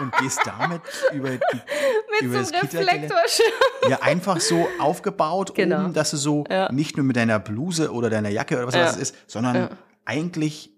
[0.00, 0.82] und gehst damit
[1.12, 1.38] über die
[2.20, 3.52] mit über so einem Reflektorschirm.
[3.88, 5.86] Ja, einfach so aufgebaut, genau.
[5.86, 6.70] um, dass du so ja.
[6.72, 8.84] nicht nur mit deiner Bluse oder deiner Jacke oder was ja.
[8.84, 9.70] das ist, sondern ja.
[10.04, 10.70] eigentlich,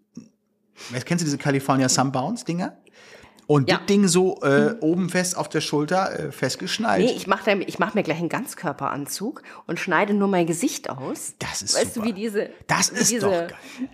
[1.04, 2.76] kennst du diese California Sunbounce Dinger?
[3.48, 3.78] Und ja.
[3.78, 7.04] das Ding so äh, oben fest auf der Schulter äh, festgeschnallt.
[7.04, 11.34] Nee, ich mache mach mir gleich einen Ganzkörperanzug und schneide nur mein Gesicht aus.
[11.38, 12.06] Das ist Weißt super.
[12.06, 12.50] du, wie diese.
[12.68, 13.88] Das ist diese, doch geil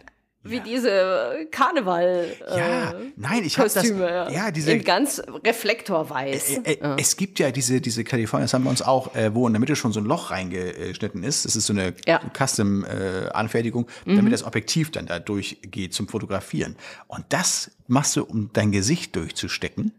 [0.51, 0.62] wie ja.
[0.62, 6.96] diese Karneval ja nein ich habe das ja diese in ganz reflektorweiß äh, äh, ja.
[6.99, 9.61] es gibt ja diese diese California das haben wir uns auch äh, wo in der
[9.61, 12.20] Mitte schon so ein Loch reingeschnitten ist das ist so eine ja.
[12.36, 14.30] Custom äh, Anfertigung damit mhm.
[14.30, 16.76] das Objektiv dann da durchgeht zum Fotografieren
[17.07, 19.92] und das machst du um dein Gesicht durchzustecken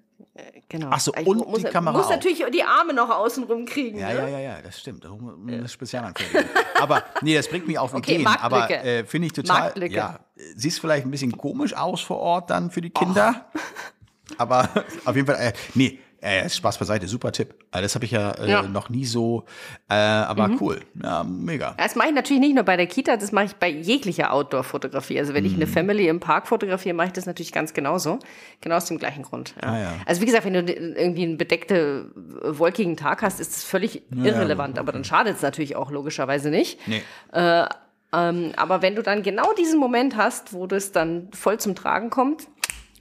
[0.69, 0.89] Genau.
[0.91, 3.97] Ach so, und muss, die Kamera muss natürlich die Arme noch außen rum kriegen.
[3.97, 4.19] Ja, ne?
[4.19, 5.03] ja, ja, ja, das stimmt.
[5.03, 6.45] Das ist Spezialanfertigung.
[6.79, 8.27] aber nee, das bringt mich auf okay, Ideen.
[8.27, 9.73] Aber äh, finde ich total.
[9.91, 10.19] Ja,
[10.55, 13.45] siehst vielleicht ein bisschen komisch aus vor Ort dann für die Kinder.
[13.53, 13.59] Oh.
[14.37, 14.69] Aber
[15.05, 17.55] auf jeden Fall, äh, nee, äh, Spaß beiseite, super Tipp.
[17.71, 19.45] Also das habe ich ja, äh, ja, noch nie so,
[19.89, 20.57] äh, aber mhm.
[20.59, 20.81] cool.
[21.01, 21.75] Ja, mega.
[21.77, 25.17] Das mache ich natürlich nicht nur bei der Kita, das mache ich bei jeglicher Outdoor-Fotografie.
[25.19, 25.49] Also wenn mhm.
[25.49, 25.71] ich eine mhm.
[25.71, 28.19] Family im Park fotografiere, mache ich das natürlich ganz genauso.
[28.61, 29.55] Genau aus dem gleichen Grund.
[29.61, 29.73] Ja.
[29.73, 29.93] Ah.
[30.05, 32.11] Also wie gesagt, wenn du irgendwie einen bedeckten,
[32.43, 34.77] wolkigen Tag hast, ist das völlig irrelevant.
[34.77, 36.85] Aber dann schadet es natürlich auch logischerweise nicht.
[36.87, 37.01] Nee.
[37.31, 37.65] Äh,
[38.14, 42.10] ähm, aber wenn du dann genau diesen Moment hast, wo das dann voll zum Tragen
[42.10, 42.47] kommt.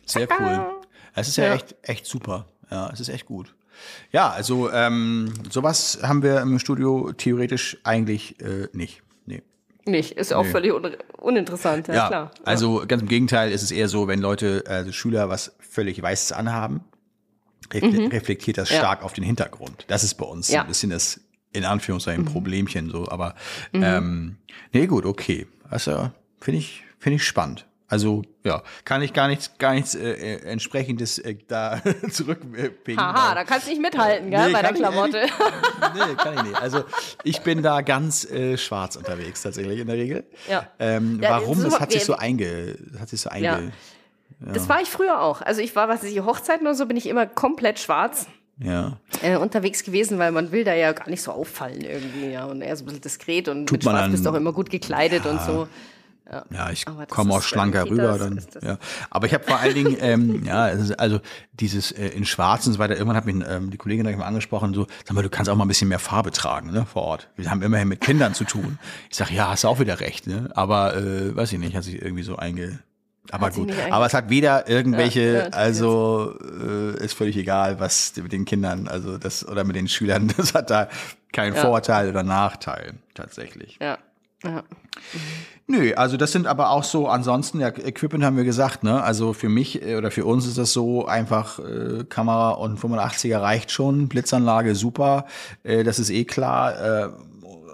[0.05, 0.67] Sehr cool.
[1.15, 2.47] Es ist ja, echt, echt super.
[2.71, 3.55] Ja, es ist echt gut.
[4.13, 9.03] Ja, also ähm, sowas haben wir im Studio theoretisch eigentlich äh, nicht.
[9.27, 9.43] Nee.
[9.85, 10.51] Nicht, ist auch nee.
[10.51, 12.31] völlig un uninteressant, ja, ja klar.
[12.45, 16.33] Also ganz im Gegenteil ist es eher so, wenn Leute, also Schüler was völlig Weißes
[16.33, 16.85] anhaben,
[17.73, 19.85] refle reflektiert das stark auf den Hintergrund.
[19.89, 20.63] Das ist bei uns so Ja.
[20.63, 21.21] ein bisschen das,
[21.53, 23.09] in Anführungszeichen, Problemchen so.
[23.09, 23.35] Aber
[23.73, 24.39] ähm,
[24.73, 25.47] nee, gut, okay.
[25.71, 27.67] Also finde ich, finde ich spannend.
[27.91, 31.81] Also ja, kann ich gar nichts, gar nichts äh, äh, entsprechendes äh, da
[32.11, 33.03] zurückpingen.
[33.03, 35.27] Haha, da kannst du nicht mithalten, gell, Nee, bei der kann ich Klamotte.
[35.95, 36.61] nee, kann ich nicht.
[36.61, 36.85] Also
[37.25, 40.25] ich bin da ganz äh, schwarz unterwegs tatsächlich in der Regel.
[40.51, 40.67] Ja.
[40.79, 41.63] Ähm, Ja, warum?
[41.63, 43.47] das Das hat sich so einge, das hat sich so einge.
[43.47, 43.59] Ja.
[44.53, 45.41] Das war ich früher auch.
[45.41, 48.27] Also ich war, was weiß ich, Hochzeiten oder so, bin ich immer komplett schwarz
[48.61, 48.99] Ja.
[49.23, 52.45] äh, unterwegs gewesen, weil man will da ja gar nicht so auffallen irgendwie, ja.
[52.47, 54.53] Und eher so ein bisschen diskret und Tut mit schwarz dann- bist du auch immer
[54.53, 55.69] gut gekleidet und so.
[56.51, 58.37] Ja, ich Aber das komme auch ist, schlanker äh, rüber dann.
[58.37, 58.59] ist.
[58.63, 58.77] Ja.
[59.09, 61.21] Aber ich habe vor allen Dingen, ähm, ja, ist also
[61.55, 64.75] dieses äh, in Schwarz und so weiter, irgendwann hat mich ähm, die Kollegin mal angesprochen,
[64.75, 67.29] so, sag mal, du kannst auch mal ein bisschen mehr Farbe tragen, ne, vor Ort.
[67.37, 68.79] Wir haben immerhin mit Kindern zu tun.
[69.09, 70.51] Ich sag, ja, hast du auch wieder recht, ne?
[70.55, 72.79] Aber äh, weiß ich nicht, hat sich irgendwie so einge.
[73.31, 73.73] Aber gut.
[73.91, 78.45] Aber es hat weder irgendwelche, Ja, ja, also äh, ist völlig egal, was mit den
[78.45, 80.89] Kindern, also das oder mit den Schülern, das hat da
[81.33, 81.63] keinen Ja.
[81.63, 83.79] Vorteil oder Nachteil tatsächlich.
[83.81, 83.99] Ja.
[84.45, 84.63] ja.
[85.67, 89.03] Nö, also das sind aber auch so, ansonsten, ja, Equipment haben wir gesagt, ne?
[89.03, 93.43] Also für mich äh, oder für uns ist das so einfach, äh, Kamera und 85er
[93.43, 95.27] reicht schon, Blitzanlage super,
[95.65, 97.09] äh, das ist eh klar, äh,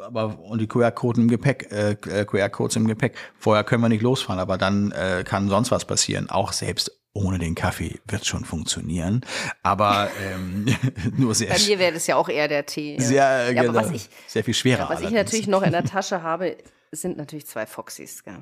[0.04, 3.14] aber und die QR-Codes im Gepäck, äh, äh, QR-Codes im Gepäck.
[3.38, 6.28] Vorher können wir nicht losfahren, aber dann äh, kann sonst was passieren.
[6.30, 9.20] Auch selbst ohne den Kaffee wird schon funktionieren.
[9.62, 10.66] Aber ähm,
[11.16, 12.94] nur sehr, Bei mir wäre das ja auch eher der Tee.
[12.96, 13.00] ja.
[13.00, 14.84] sehr, äh, ja, genau, was ich, sehr viel schwerer.
[14.88, 15.24] was ich allerdings.
[15.26, 16.56] natürlich noch in der Tasche habe,
[16.90, 18.24] sind natürlich zwei Foxys.
[18.24, 18.38] Gell?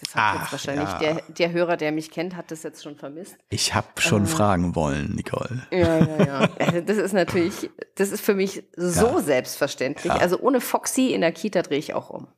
[0.00, 0.98] Das hat Ach, jetzt wahrscheinlich ja.
[0.98, 3.36] der, der Hörer, der mich kennt, hat das jetzt schon vermisst.
[3.50, 4.28] Ich habe schon Äh.
[4.28, 5.66] fragen wollen, Nicole.
[5.72, 6.48] Ja, ja, ja.
[6.58, 7.68] Also das ist natürlich,
[7.98, 10.12] das ist für mich so selbstverständlich.
[10.12, 12.28] Also ohne Foxy in der Kita drehe ich auch um.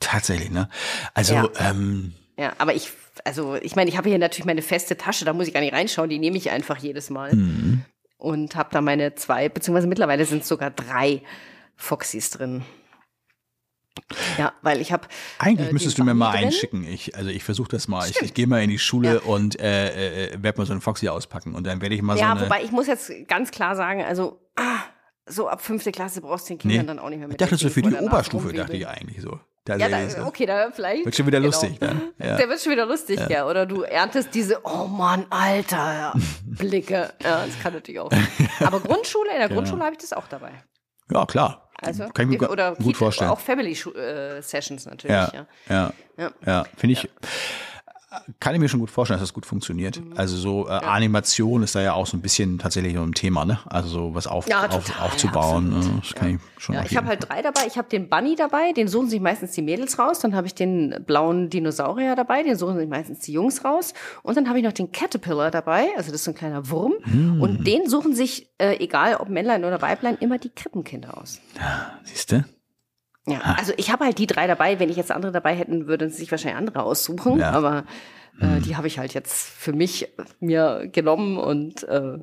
[0.00, 0.68] Tatsächlich, ne?
[1.14, 1.48] Also, Ja.
[1.58, 2.90] ähm, Ja, aber ich,
[3.24, 5.74] also ich meine, ich habe hier natürlich meine feste Tasche, da muss ich gar nicht
[5.74, 7.34] reinschauen, die nehme ich einfach jedes Mal.
[7.34, 7.84] Mhm.
[8.16, 11.22] Und habe da meine zwei, beziehungsweise mittlerweile sind es sogar drei
[11.76, 12.64] Foxys drin.
[14.38, 15.06] Ja, weil ich habe.
[15.38, 16.46] eigentlich äh, müsstest du mir mal Bunny drin.
[16.46, 16.84] einschicken.
[16.84, 18.08] Ich, also ich versuche das mal.
[18.08, 21.08] Ich, ich gehe mal in die Schule und äh, äh, werde mal so einen Foxy
[21.08, 22.40] auspacken und dann werde ich mal Ja, so eine.
[22.42, 24.78] wobei ich muss jetzt ganz klar sagen, also ah,
[25.26, 26.86] so ab fünfte Klasse brauchst du den Kindern Nee.
[26.86, 27.40] dann auch nicht mehr ich mit.
[27.40, 29.30] dachte dem so für die Oberstufe dachte ich eigentlich so.
[29.68, 31.04] Ja, Tatsächlich da, okay, da vielleicht.
[31.04, 31.48] Wird schon wieder genau.
[31.50, 32.00] lustig dann.
[32.18, 32.36] Ja.
[32.36, 33.46] Der wird schon wieder lustig, ja.
[33.46, 36.14] Oder du erntest diese, oh Mann, Alter,
[36.46, 37.12] Blicke.
[37.22, 38.10] Ja, das kann natürlich auch.
[38.60, 39.60] Aber Grundschule, in der Genau.
[39.60, 40.52] Grundschule habe ich das auch dabei.
[41.12, 41.69] ja, klar.
[41.82, 43.30] Also, Kann ich mir oder gut Kita- vorstellen.
[43.30, 45.46] Auch Family äh, Sessions natürlich, Ja, ja.
[45.68, 46.30] ja, Ja.
[46.46, 46.64] ja.
[46.76, 47.08] Finde ich,
[48.40, 50.04] kann ich mir schon gut vorstellen, dass das gut funktioniert.
[50.04, 50.14] Mhm.
[50.16, 53.44] Also so äh, Animation ist da ja auch so ein bisschen tatsächlich so ein Thema,
[53.44, 53.58] ne?
[53.66, 55.70] Also so was auf, Ja, auf, total, aufzubauen.
[55.70, 55.94] ja, absolut.
[55.96, 56.02] ne?
[56.02, 57.60] Das kann ich schon Ja, auf ich habe halt drei dabei.
[57.66, 60.18] Ich habe den Bunny dabei, den suchen sich meistens die Mädels raus.
[60.18, 63.94] Dann habe ich den blauen Dinosaurier dabei, den suchen sich meistens die Jungs raus.
[64.22, 66.94] Und dann habe ich noch den Caterpillar dabei, also das ist so ein kleiner Wurm.
[67.02, 67.40] Hm.
[67.40, 71.40] Und den suchen sich, äh, egal ob Männlein oder Weiblein, immer die Krippenkinder aus.
[72.04, 72.44] Siehst du?
[73.26, 74.78] Ja, also ich habe halt die drei dabei.
[74.80, 77.38] Wenn ich jetzt andere dabei hätten, würden sich wahrscheinlich andere aussuchen.
[77.38, 77.50] Ja.
[77.50, 77.84] Aber
[78.40, 80.08] äh, die habe ich halt jetzt für mich
[80.40, 82.18] mir genommen und äh,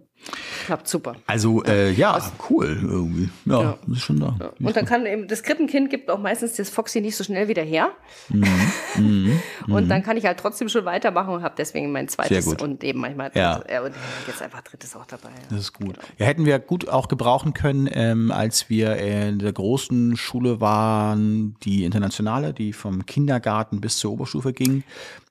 [0.65, 1.15] klappt super.
[1.27, 3.29] Also, äh, ja, cool irgendwie.
[3.45, 3.77] Ja, Ja.
[3.87, 4.35] das ist schon da.
[4.59, 7.61] Und dann kann eben, das Krippenkind gibt auch meistens das Foxy nicht so schnell wieder
[7.61, 7.91] her.
[8.29, 9.39] Mhm.
[9.67, 12.99] und dann kann ich halt trotzdem schon weitermachen und habe deswegen mein zweites und eben
[12.99, 13.59] manchmal Ja.
[13.59, 13.93] drittes, äh, und
[14.27, 15.29] jetzt einfach drittes auch dabei.
[15.29, 15.47] Ja.
[15.51, 15.93] Das ist gut.
[15.93, 16.07] Genau.
[16.17, 21.55] Ja, hätten wir gut auch gebrauchen können, ähm, als wir in der großen Schule waren,
[21.63, 24.83] die internationale, die vom Kindergarten bis zur Oberstufe ging.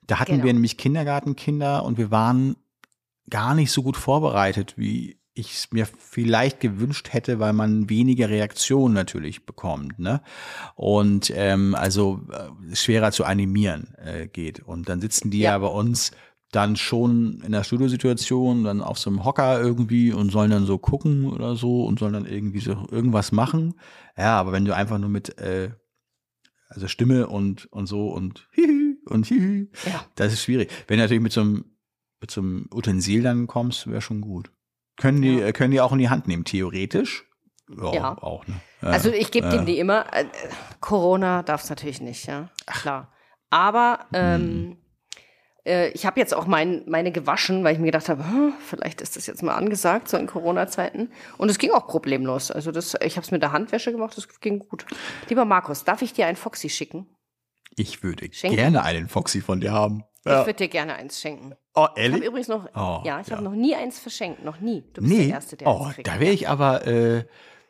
[0.07, 0.45] Da hatten Genau.
[0.45, 2.55] wir nämlich Kindergartenkinder und wir waren
[3.29, 8.29] gar nicht so gut vorbereitet, wie ich es mir vielleicht gewünscht hätte, weil man weniger
[8.29, 10.21] Reaktionen natürlich bekommt, ne?
[10.75, 14.61] Und ähm, also äh, schwerer zu animieren äh, geht.
[14.61, 15.51] Und dann sitzen die ja.
[15.51, 15.57] Ja.
[15.59, 16.11] bei uns
[16.51, 20.77] dann schon in der Studiosituation, dann auf so einem Hocker irgendwie und sollen dann so
[20.77, 23.73] gucken oder so und sollen dann irgendwie so irgendwas machen.
[24.17, 25.71] Ja, aber wenn du einfach nur mit äh,
[26.69, 30.05] also Stimme und und so und hihi und hihi, Ja.
[30.15, 30.71] das ist schwierig.
[30.87, 31.65] Wenn du natürlich mit so einem
[32.19, 34.51] mit so einem Utensil dann kommst, wäre schon gut.
[34.99, 35.47] Können die, Ja.
[35.47, 37.25] äh, können die auch in die Hand nehmen, theoretisch?
[37.69, 38.17] Ja, Ja.
[38.17, 38.55] auch, ne?
[38.81, 39.55] Ja, Also ich gebe ja.
[39.55, 40.11] dem die immer.
[40.13, 40.25] Äh,
[40.79, 42.49] Corona darf es natürlich nicht, ja.
[42.65, 43.13] Klar.
[43.51, 44.15] Aber Hm.
[44.15, 44.77] ähm,
[45.65, 49.01] äh, ich habe jetzt auch mein, meine gewaschen, weil ich mir gedacht habe, hm, vielleicht
[49.01, 51.11] ist das jetzt mal angesagt, so in Corona-Zeiten.
[51.37, 52.49] Und es ging auch problemlos.
[52.51, 54.85] Also das, ich habe es mit der Handwäsche gemacht, das ging gut.
[55.29, 57.05] Lieber Markus, darf ich dir ein Foxy schicken?
[57.79, 58.57] Ich würde Schenken.
[58.57, 60.03] gerne einen Foxy von dir haben.
[60.25, 60.39] Ich Ja.
[60.45, 61.53] würde dir gerne eins schenken.
[61.75, 62.23] Oh, Ich habe ehrlich?
[62.23, 63.35] übrigens noch, Oh, ja, ich ja.
[63.35, 64.81] habe noch nie eins verschenkt, noch nie.
[64.93, 65.25] Du bist Nee.
[65.27, 67.25] der Erste, der Oh, da wäre ich aber, äh,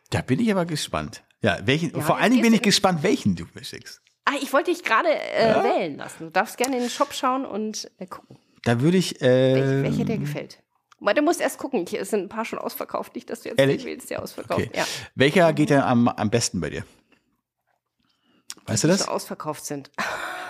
[0.09, 1.23] da bin ich aber gespannt.
[1.41, 4.01] Ja, welchen, Ja, vor allen Dingen bin ich gespannt, welchen du mir schickst.
[4.25, 6.25] Ah, ich wollte dich gerade äh, wählen lassen.
[6.25, 10.05] Du darfst gerne in den Shop schauen und äh, gucken, Da würde ich, äh, welche
[10.05, 10.63] dir gefällt.
[10.99, 13.59] Weil du musst erst gucken, hier sind ein paar schon ausverkauft, nicht, dass du jetzt
[13.59, 13.83] Ehrlich?
[13.83, 14.61] den wählst, der ausverkauft.
[14.67, 14.71] Okay.
[14.73, 14.85] Ja,
[15.15, 16.85] Welcher geht denn am, am besten bei dir?
[18.67, 18.99] Weißt du das?
[19.01, 19.89] so ausverkauft sind.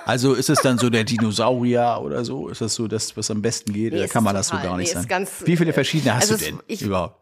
[0.05, 2.47] Also ist es dann so der Dinosaurier oder so?
[2.47, 3.91] Ist das so das, was am besten geht?
[3.91, 5.28] Nee, oder es kann man das so gar nicht nee, sagen?
[5.43, 7.22] Wie viele äh, verschiedene hast also du es- denn ich- überhaupt?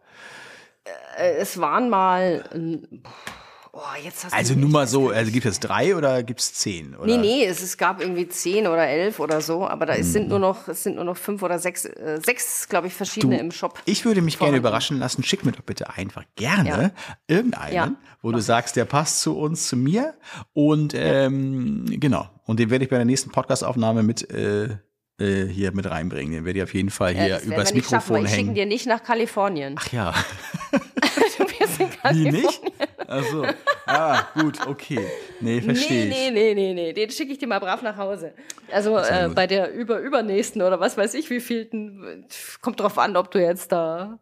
[1.18, 3.02] Äh, es waren mal, ähm,
[3.76, 6.96] oh, du Also nur mal so, also gibt es drei oder gibt es zehn?
[6.96, 7.06] Oder?
[7.06, 10.30] Nee, nee, es, es gab irgendwie zehn oder elf oder so, aber da es sind
[10.30, 13.52] nur noch, es sind nur noch fünf oder sechs, äh, sechs, glaube ich, verschiedene im
[13.52, 13.80] Shop.
[13.86, 15.24] Ich würde mich gerne überraschen lassen.
[15.24, 16.92] Schick mir doch bitte einfach gerne Ja.
[17.28, 17.92] irgendeinen, Ja.
[18.22, 20.14] wo du sagst, der passt zu uns, zu mir.
[20.54, 22.30] Und ähm, genau.
[22.46, 24.78] Und den werde ich bei der nächsten Podcastaufnahme mit äh,
[25.18, 26.34] äh, hier mit reinbringen.
[26.34, 28.32] Den werde ich auf jeden Fall Ja, hier das werden übers nicht schaffen, Mikrofon ich
[28.32, 28.56] schicken hängen.
[28.56, 29.76] dir nicht nach Kalifornien.
[29.80, 30.14] Ach ja.
[30.72, 32.34] du wirst in Wie Kalifornien.
[32.34, 32.62] nicht?
[33.08, 33.46] Achso.
[33.86, 35.06] Ah, gut, okay.
[35.40, 36.34] Nee, verstehe Nee, ich.
[36.34, 36.94] nee, nee, nee, nee.
[36.94, 38.34] Den schicke ich dir mal brav nach Hause.
[38.72, 42.26] Also äh, bei der über übernächsten oder was weiß ich wievielten,
[42.62, 44.20] kommt drauf an, ob du jetzt da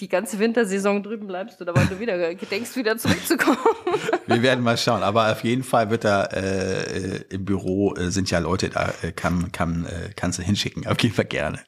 [0.00, 3.58] die ganze Wintersaison drüben bleibst oder wann du wieder gedenkst, wieder zurückzukommen.
[4.26, 5.02] Wir werden mal schauen.
[5.02, 6.82] Aber auf jeden Fall wird da äh,
[7.16, 10.86] äh, im Büro äh, sind ja Leute, da äh, kann, kann, äh, kannst du hinschicken.
[10.86, 11.58] Auf jeden Fall gerne.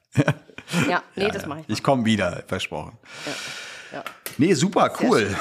[0.89, 1.47] ja, nee, Ja, das ja.
[1.49, 1.69] mache ich.
[1.69, 2.97] Ich komme wieder, versprochen.
[3.91, 4.03] Ja.
[4.37, 5.35] Nee, super, cool.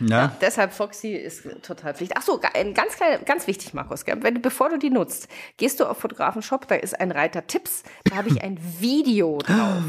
[0.00, 0.32] Ja.
[0.40, 2.12] Deshalb Foxy ist total Pflicht.
[2.16, 2.94] Ach so, ein ganz
[3.24, 4.04] ganz wichtig, Markus.
[4.04, 4.18] Gell?
[4.22, 8.16] Wenn bevor du die nutzt, gehst du auf Fotografenshop, da ist ein Reiter Tipps, da
[8.16, 9.82] habe ich ein Video drauf.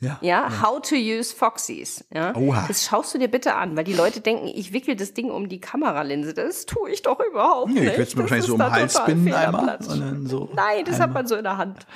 [0.00, 0.18] Ja.
[0.20, 2.04] Ja, how to use Foxys.
[2.12, 2.64] Ja, Oha.
[2.66, 5.48] das schaust du dir bitte an, weil die Leute denken, ich wickel das Ding um
[5.48, 6.34] die Kameralinse.
[6.34, 7.92] Das tue ich doch überhaupt Nee, nicht.
[7.92, 9.78] ich würde es mir Das wahrscheinlich ist so um den Hals binden einmal.
[10.26, 11.22] So Nein, das hat einmal.
[11.22, 11.86] man so in der Hand.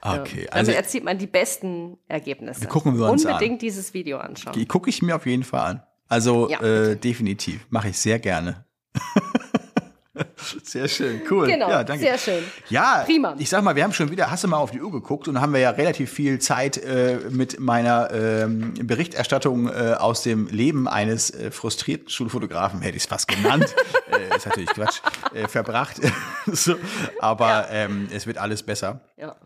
[0.00, 2.66] Okay, Also also erzielt man die besten Ergebnisse.
[2.66, 4.54] Gucken wir uns Unbedingt dieses Video anschauen.
[4.54, 5.82] die gucke ich mir auf jeden Fall an.
[6.10, 7.66] Also Ja, äh, definitiv.
[7.70, 8.64] Mache ich sehr gerne.
[10.64, 11.46] sehr schön, cool.
[11.46, 12.02] Genau, ja, danke.
[12.02, 12.44] sehr schön.
[12.68, 13.36] Ja, Prima.
[13.38, 15.40] ich sag mal, wir haben schon wieder, hast du mal auf die Uhr geguckt und
[15.40, 20.88] haben wir ja relativ viel Zeit äh, mit meiner ähm, Berichterstattung äh, aus dem Leben
[20.88, 23.74] eines äh, frustrierten Schulfotografen, hätte ich es fast genannt,
[24.10, 25.00] äh, ist natürlich Quatsch,
[25.32, 26.00] äh, verbracht.
[26.46, 26.74] so,
[27.20, 29.00] aber ähm, es wird alles besser.
[29.16, 29.36] Ja.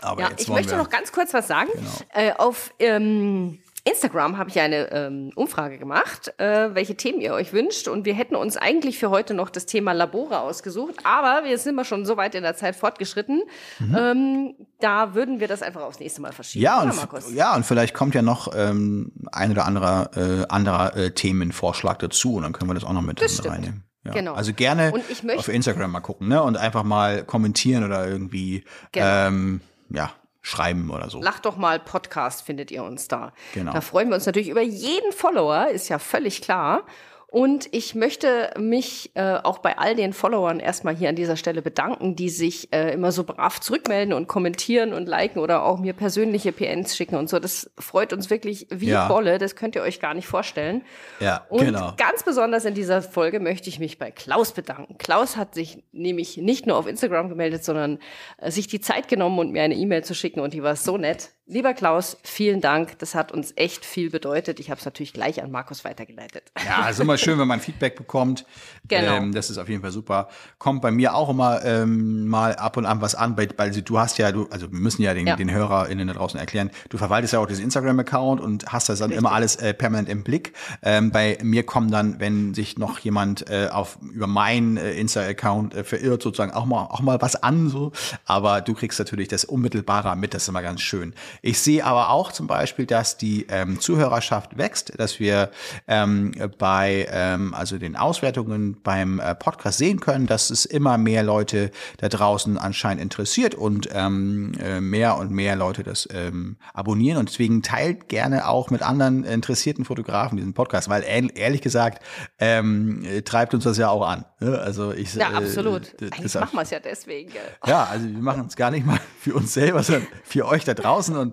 [0.00, 1.70] Aber Ja, jetzt ich möchte wir, noch ganz kurz was sagen.
[1.72, 1.90] Genau.
[2.12, 7.52] Äh, auf ähm, Instagram habe ich eine ähm, Umfrage gemacht, äh, welche Themen ihr euch
[7.52, 7.88] wünscht.
[7.88, 10.96] Und wir hätten uns eigentlich für heute noch das Thema Labore ausgesucht.
[11.04, 13.42] Aber wir sind immer schon so weit in der Zeit fortgeschritten.
[13.80, 16.60] Ähm, da würden wir das einfach aufs nächste Mal verschieben.
[16.60, 16.64] Mhm.
[16.64, 17.32] ja, oder, und, Markus?
[17.34, 22.34] ja, und vielleicht kommt ja noch ähm, ein oder anderer, äh, anderer äh, Themenvorschlag dazu
[22.34, 23.84] und dann können wir das auch noch mit, reinnehmen.
[24.04, 24.12] Ja.
[24.12, 24.34] Genau.
[24.34, 26.42] Also gerne Und ich möchte- auf Instagram mal gucken ne?
[26.42, 29.06] und einfach mal kommentieren oder irgendwie Genau.
[29.28, 29.60] ähm,
[29.90, 31.20] ja, schreiben oder so.
[31.20, 33.32] Lach doch mal Podcast findet ihr uns da.
[33.54, 33.72] Genau.
[33.72, 36.84] Da freuen wir uns natürlich über jeden Follower, ist ja völlig klar.
[37.30, 41.60] Und ich möchte mich äh, auch bei all den Followern erstmal hier an dieser Stelle
[41.60, 45.92] bedanken, die sich äh, immer so brav zurückmelden und kommentieren und liken oder auch mir
[45.92, 47.38] persönliche PNs schicken und so.
[47.38, 49.08] Das freut uns wirklich wie Ja.
[49.08, 50.80] Bolle, das könnt ihr euch gar nicht vorstellen.
[51.20, 51.92] Ja, Und genau.
[51.98, 54.96] ganz besonders in dieser Folge möchte ich mich bei Klaus bedanken.
[54.96, 57.98] Klaus hat sich nämlich nicht nur auf Instagram gemeldet, sondern
[58.38, 60.96] äh, sich die Zeit genommen und mir eine E-Mail zu schicken und die war so
[60.96, 61.32] nett.
[61.50, 62.98] Lieber Klaus, vielen Dank.
[62.98, 64.60] Das hat uns echt viel bedeutet.
[64.60, 66.42] Ich habe es natürlich gleich an Markus weitergeleitet.
[66.66, 68.44] Ja, ist immer schön, wenn man Feedback bekommt.
[68.86, 69.14] Genau.
[69.16, 70.28] Ähm, das ist auf jeden Fall super.
[70.58, 73.98] Kommt bei mir auch immer ähm, mal ab und an was an, weil, weil du
[73.98, 75.36] hast ja, du, also wir müssen ja den, Ja.
[75.36, 79.10] den HörerInnen da draußen erklären, du verwaltest ja auch diesen Instagram-Account und hast das dann
[79.10, 80.52] immer alles äh, permanent im Blick.
[80.82, 85.74] Ähm, bei mir kommen dann, wenn sich noch jemand äh, auf über meinen äh, Insta-Account
[85.74, 87.92] äh, verirrt, sozusagen auch mal auch mal was an, so.
[88.26, 91.14] Aber du kriegst natürlich das unmittelbarer mit, das ist immer ganz schön.
[91.42, 95.50] Ich sehe aber auch zum Beispiel, dass die ähm, Zuhörerschaft wächst, dass wir
[95.86, 101.22] ähm, bei ähm, also den Auswertungen beim äh, Podcast sehen können, dass es immer mehr
[101.22, 107.18] Leute da draußen anscheinend interessiert und ähm, äh, mehr und mehr Leute das ähm, abonnieren
[107.18, 112.02] und deswegen teilt gerne auch mit anderen interessierten Fotografen diesen Podcast, weil ehr- ehrlich gesagt
[112.38, 114.24] ähm, äh, treibt uns das ja auch an.
[114.40, 114.58] Ne?
[114.58, 115.94] Also ich Ja, äh, absolut.
[116.00, 117.30] das Eigentlich machen wir es ja deswegen.
[117.30, 117.40] Gell?
[117.66, 120.74] ja, also wir machen es gar nicht mal für uns selber, sondern für euch da
[120.74, 121.16] draußen.
[121.16, 121.27] Und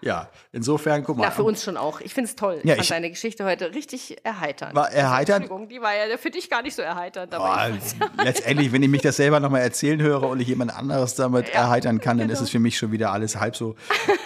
[0.00, 1.24] ja, insofern, guck mal.
[1.24, 2.00] Na, für uns schon auch.
[2.00, 2.60] Ich finde es toll.
[2.64, 4.74] Ja, ich fand ich- deine Geschichte heute richtig erheiternd.
[4.74, 5.42] War erheiternd?
[5.44, 7.34] Entschuldigung, die war ja für dich gar nicht so erheiternd.
[7.34, 11.14] Aber fand's- letztendlich, wenn ich mich das selber nochmal erzählen höre und ich jemand anderes
[11.14, 12.38] damit Ja, erheitern kann, dann genau.
[12.38, 13.74] ist es für mich schon wieder alles halb so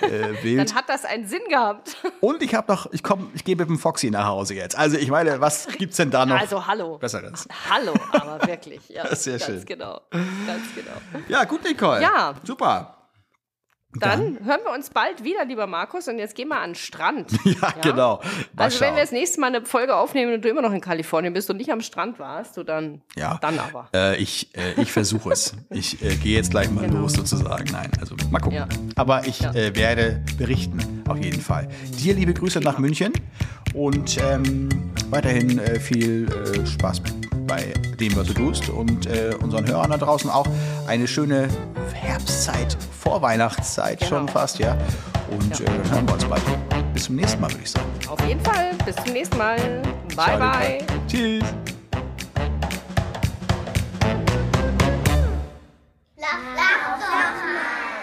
[0.03, 0.09] äh,
[0.43, 0.69] wild.
[0.70, 1.97] dann hat das einen Sinn gehabt.
[2.20, 4.77] Und ich habe noch, ich komme, ich gehe mit dem Foxy nach Hause jetzt.
[4.78, 6.39] Also ich meine, was gibt's denn da noch?
[6.40, 6.99] Also hallo.
[6.99, 7.47] Besseres?
[7.70, 8.89] Hallo, aber wirklich.
[8.89, 9.65] Ja, Sehr ganz schön.
[9.65, 10.01] genau.
[10.11, 11.23] Ganz genau.
[11.28, 12.03] Ja, gut, Nicole.
[12.03, 12.35] Ja.
[12.44, 12.97] Super.
[14.01, 17.31] Dann hören wir uns bald wieder, lieber Markus, und jetzt gehen wir an den Strand.
[17.44, 18.20] Ja, genau.
[18.55, 18.97] Mal Also wenn schauen.
[18.97, 21.59] wir das nächste Mal eine Folge aufnehmen und du immer noch in Kalifornien bist und
[21.59, 23.39] nicht am Strand warst, du dann, Ja.
[23.43, 23.89] dann aber.
[23.94, 25.55] Äh, ich äh, ich versuche es.
[25.70, 27.01] Ich äh, gehe jetzt gleich mal Genau.
[27.01, 27.64] los sozusagen.
[27.73, 28.56] Nein, also mal gucken.
[28.59, 28.69] Ja.
[28.97, 29.52] Aber ich Ja.
[29.55, 31.02] äh, werde berichten.
[31.09, 31.69] Auf jeden Fall.
[32.02, 33.12] Dir liebe Grüße nach München
[33.74, 34.69] und ähm,
[35.10, 37.02] weiterhin äh, viel äh, Spaß
[37.52, 40.46] bei dem, was du tust und äh, unseren Hörern da draußen auch
[40.86, 41.48] eine schöne
[41.92, 44.08] Herbstzeit, Vorweihnachtszeit genau.
[44.08, 44.74] schon fast, ja.
[45.30, 45.66] Und ja.
[45.66, 46.42] Äh, dann hören wir uns bald.
[46.94, 47.86] Bis zum nächsten Mal, würde ich sagen.
[48.08, 48.70] Auf jeden Fall.
[48.86, 49.56] Bis zum nächsten Mal.
[49.56, 50.78] Bye, Ciao, bye.
[50.80, 50.94] Luca.
[51.08, 51.44] Tschüss.
[56.16, 58.01] Lach, lach, lach, lach.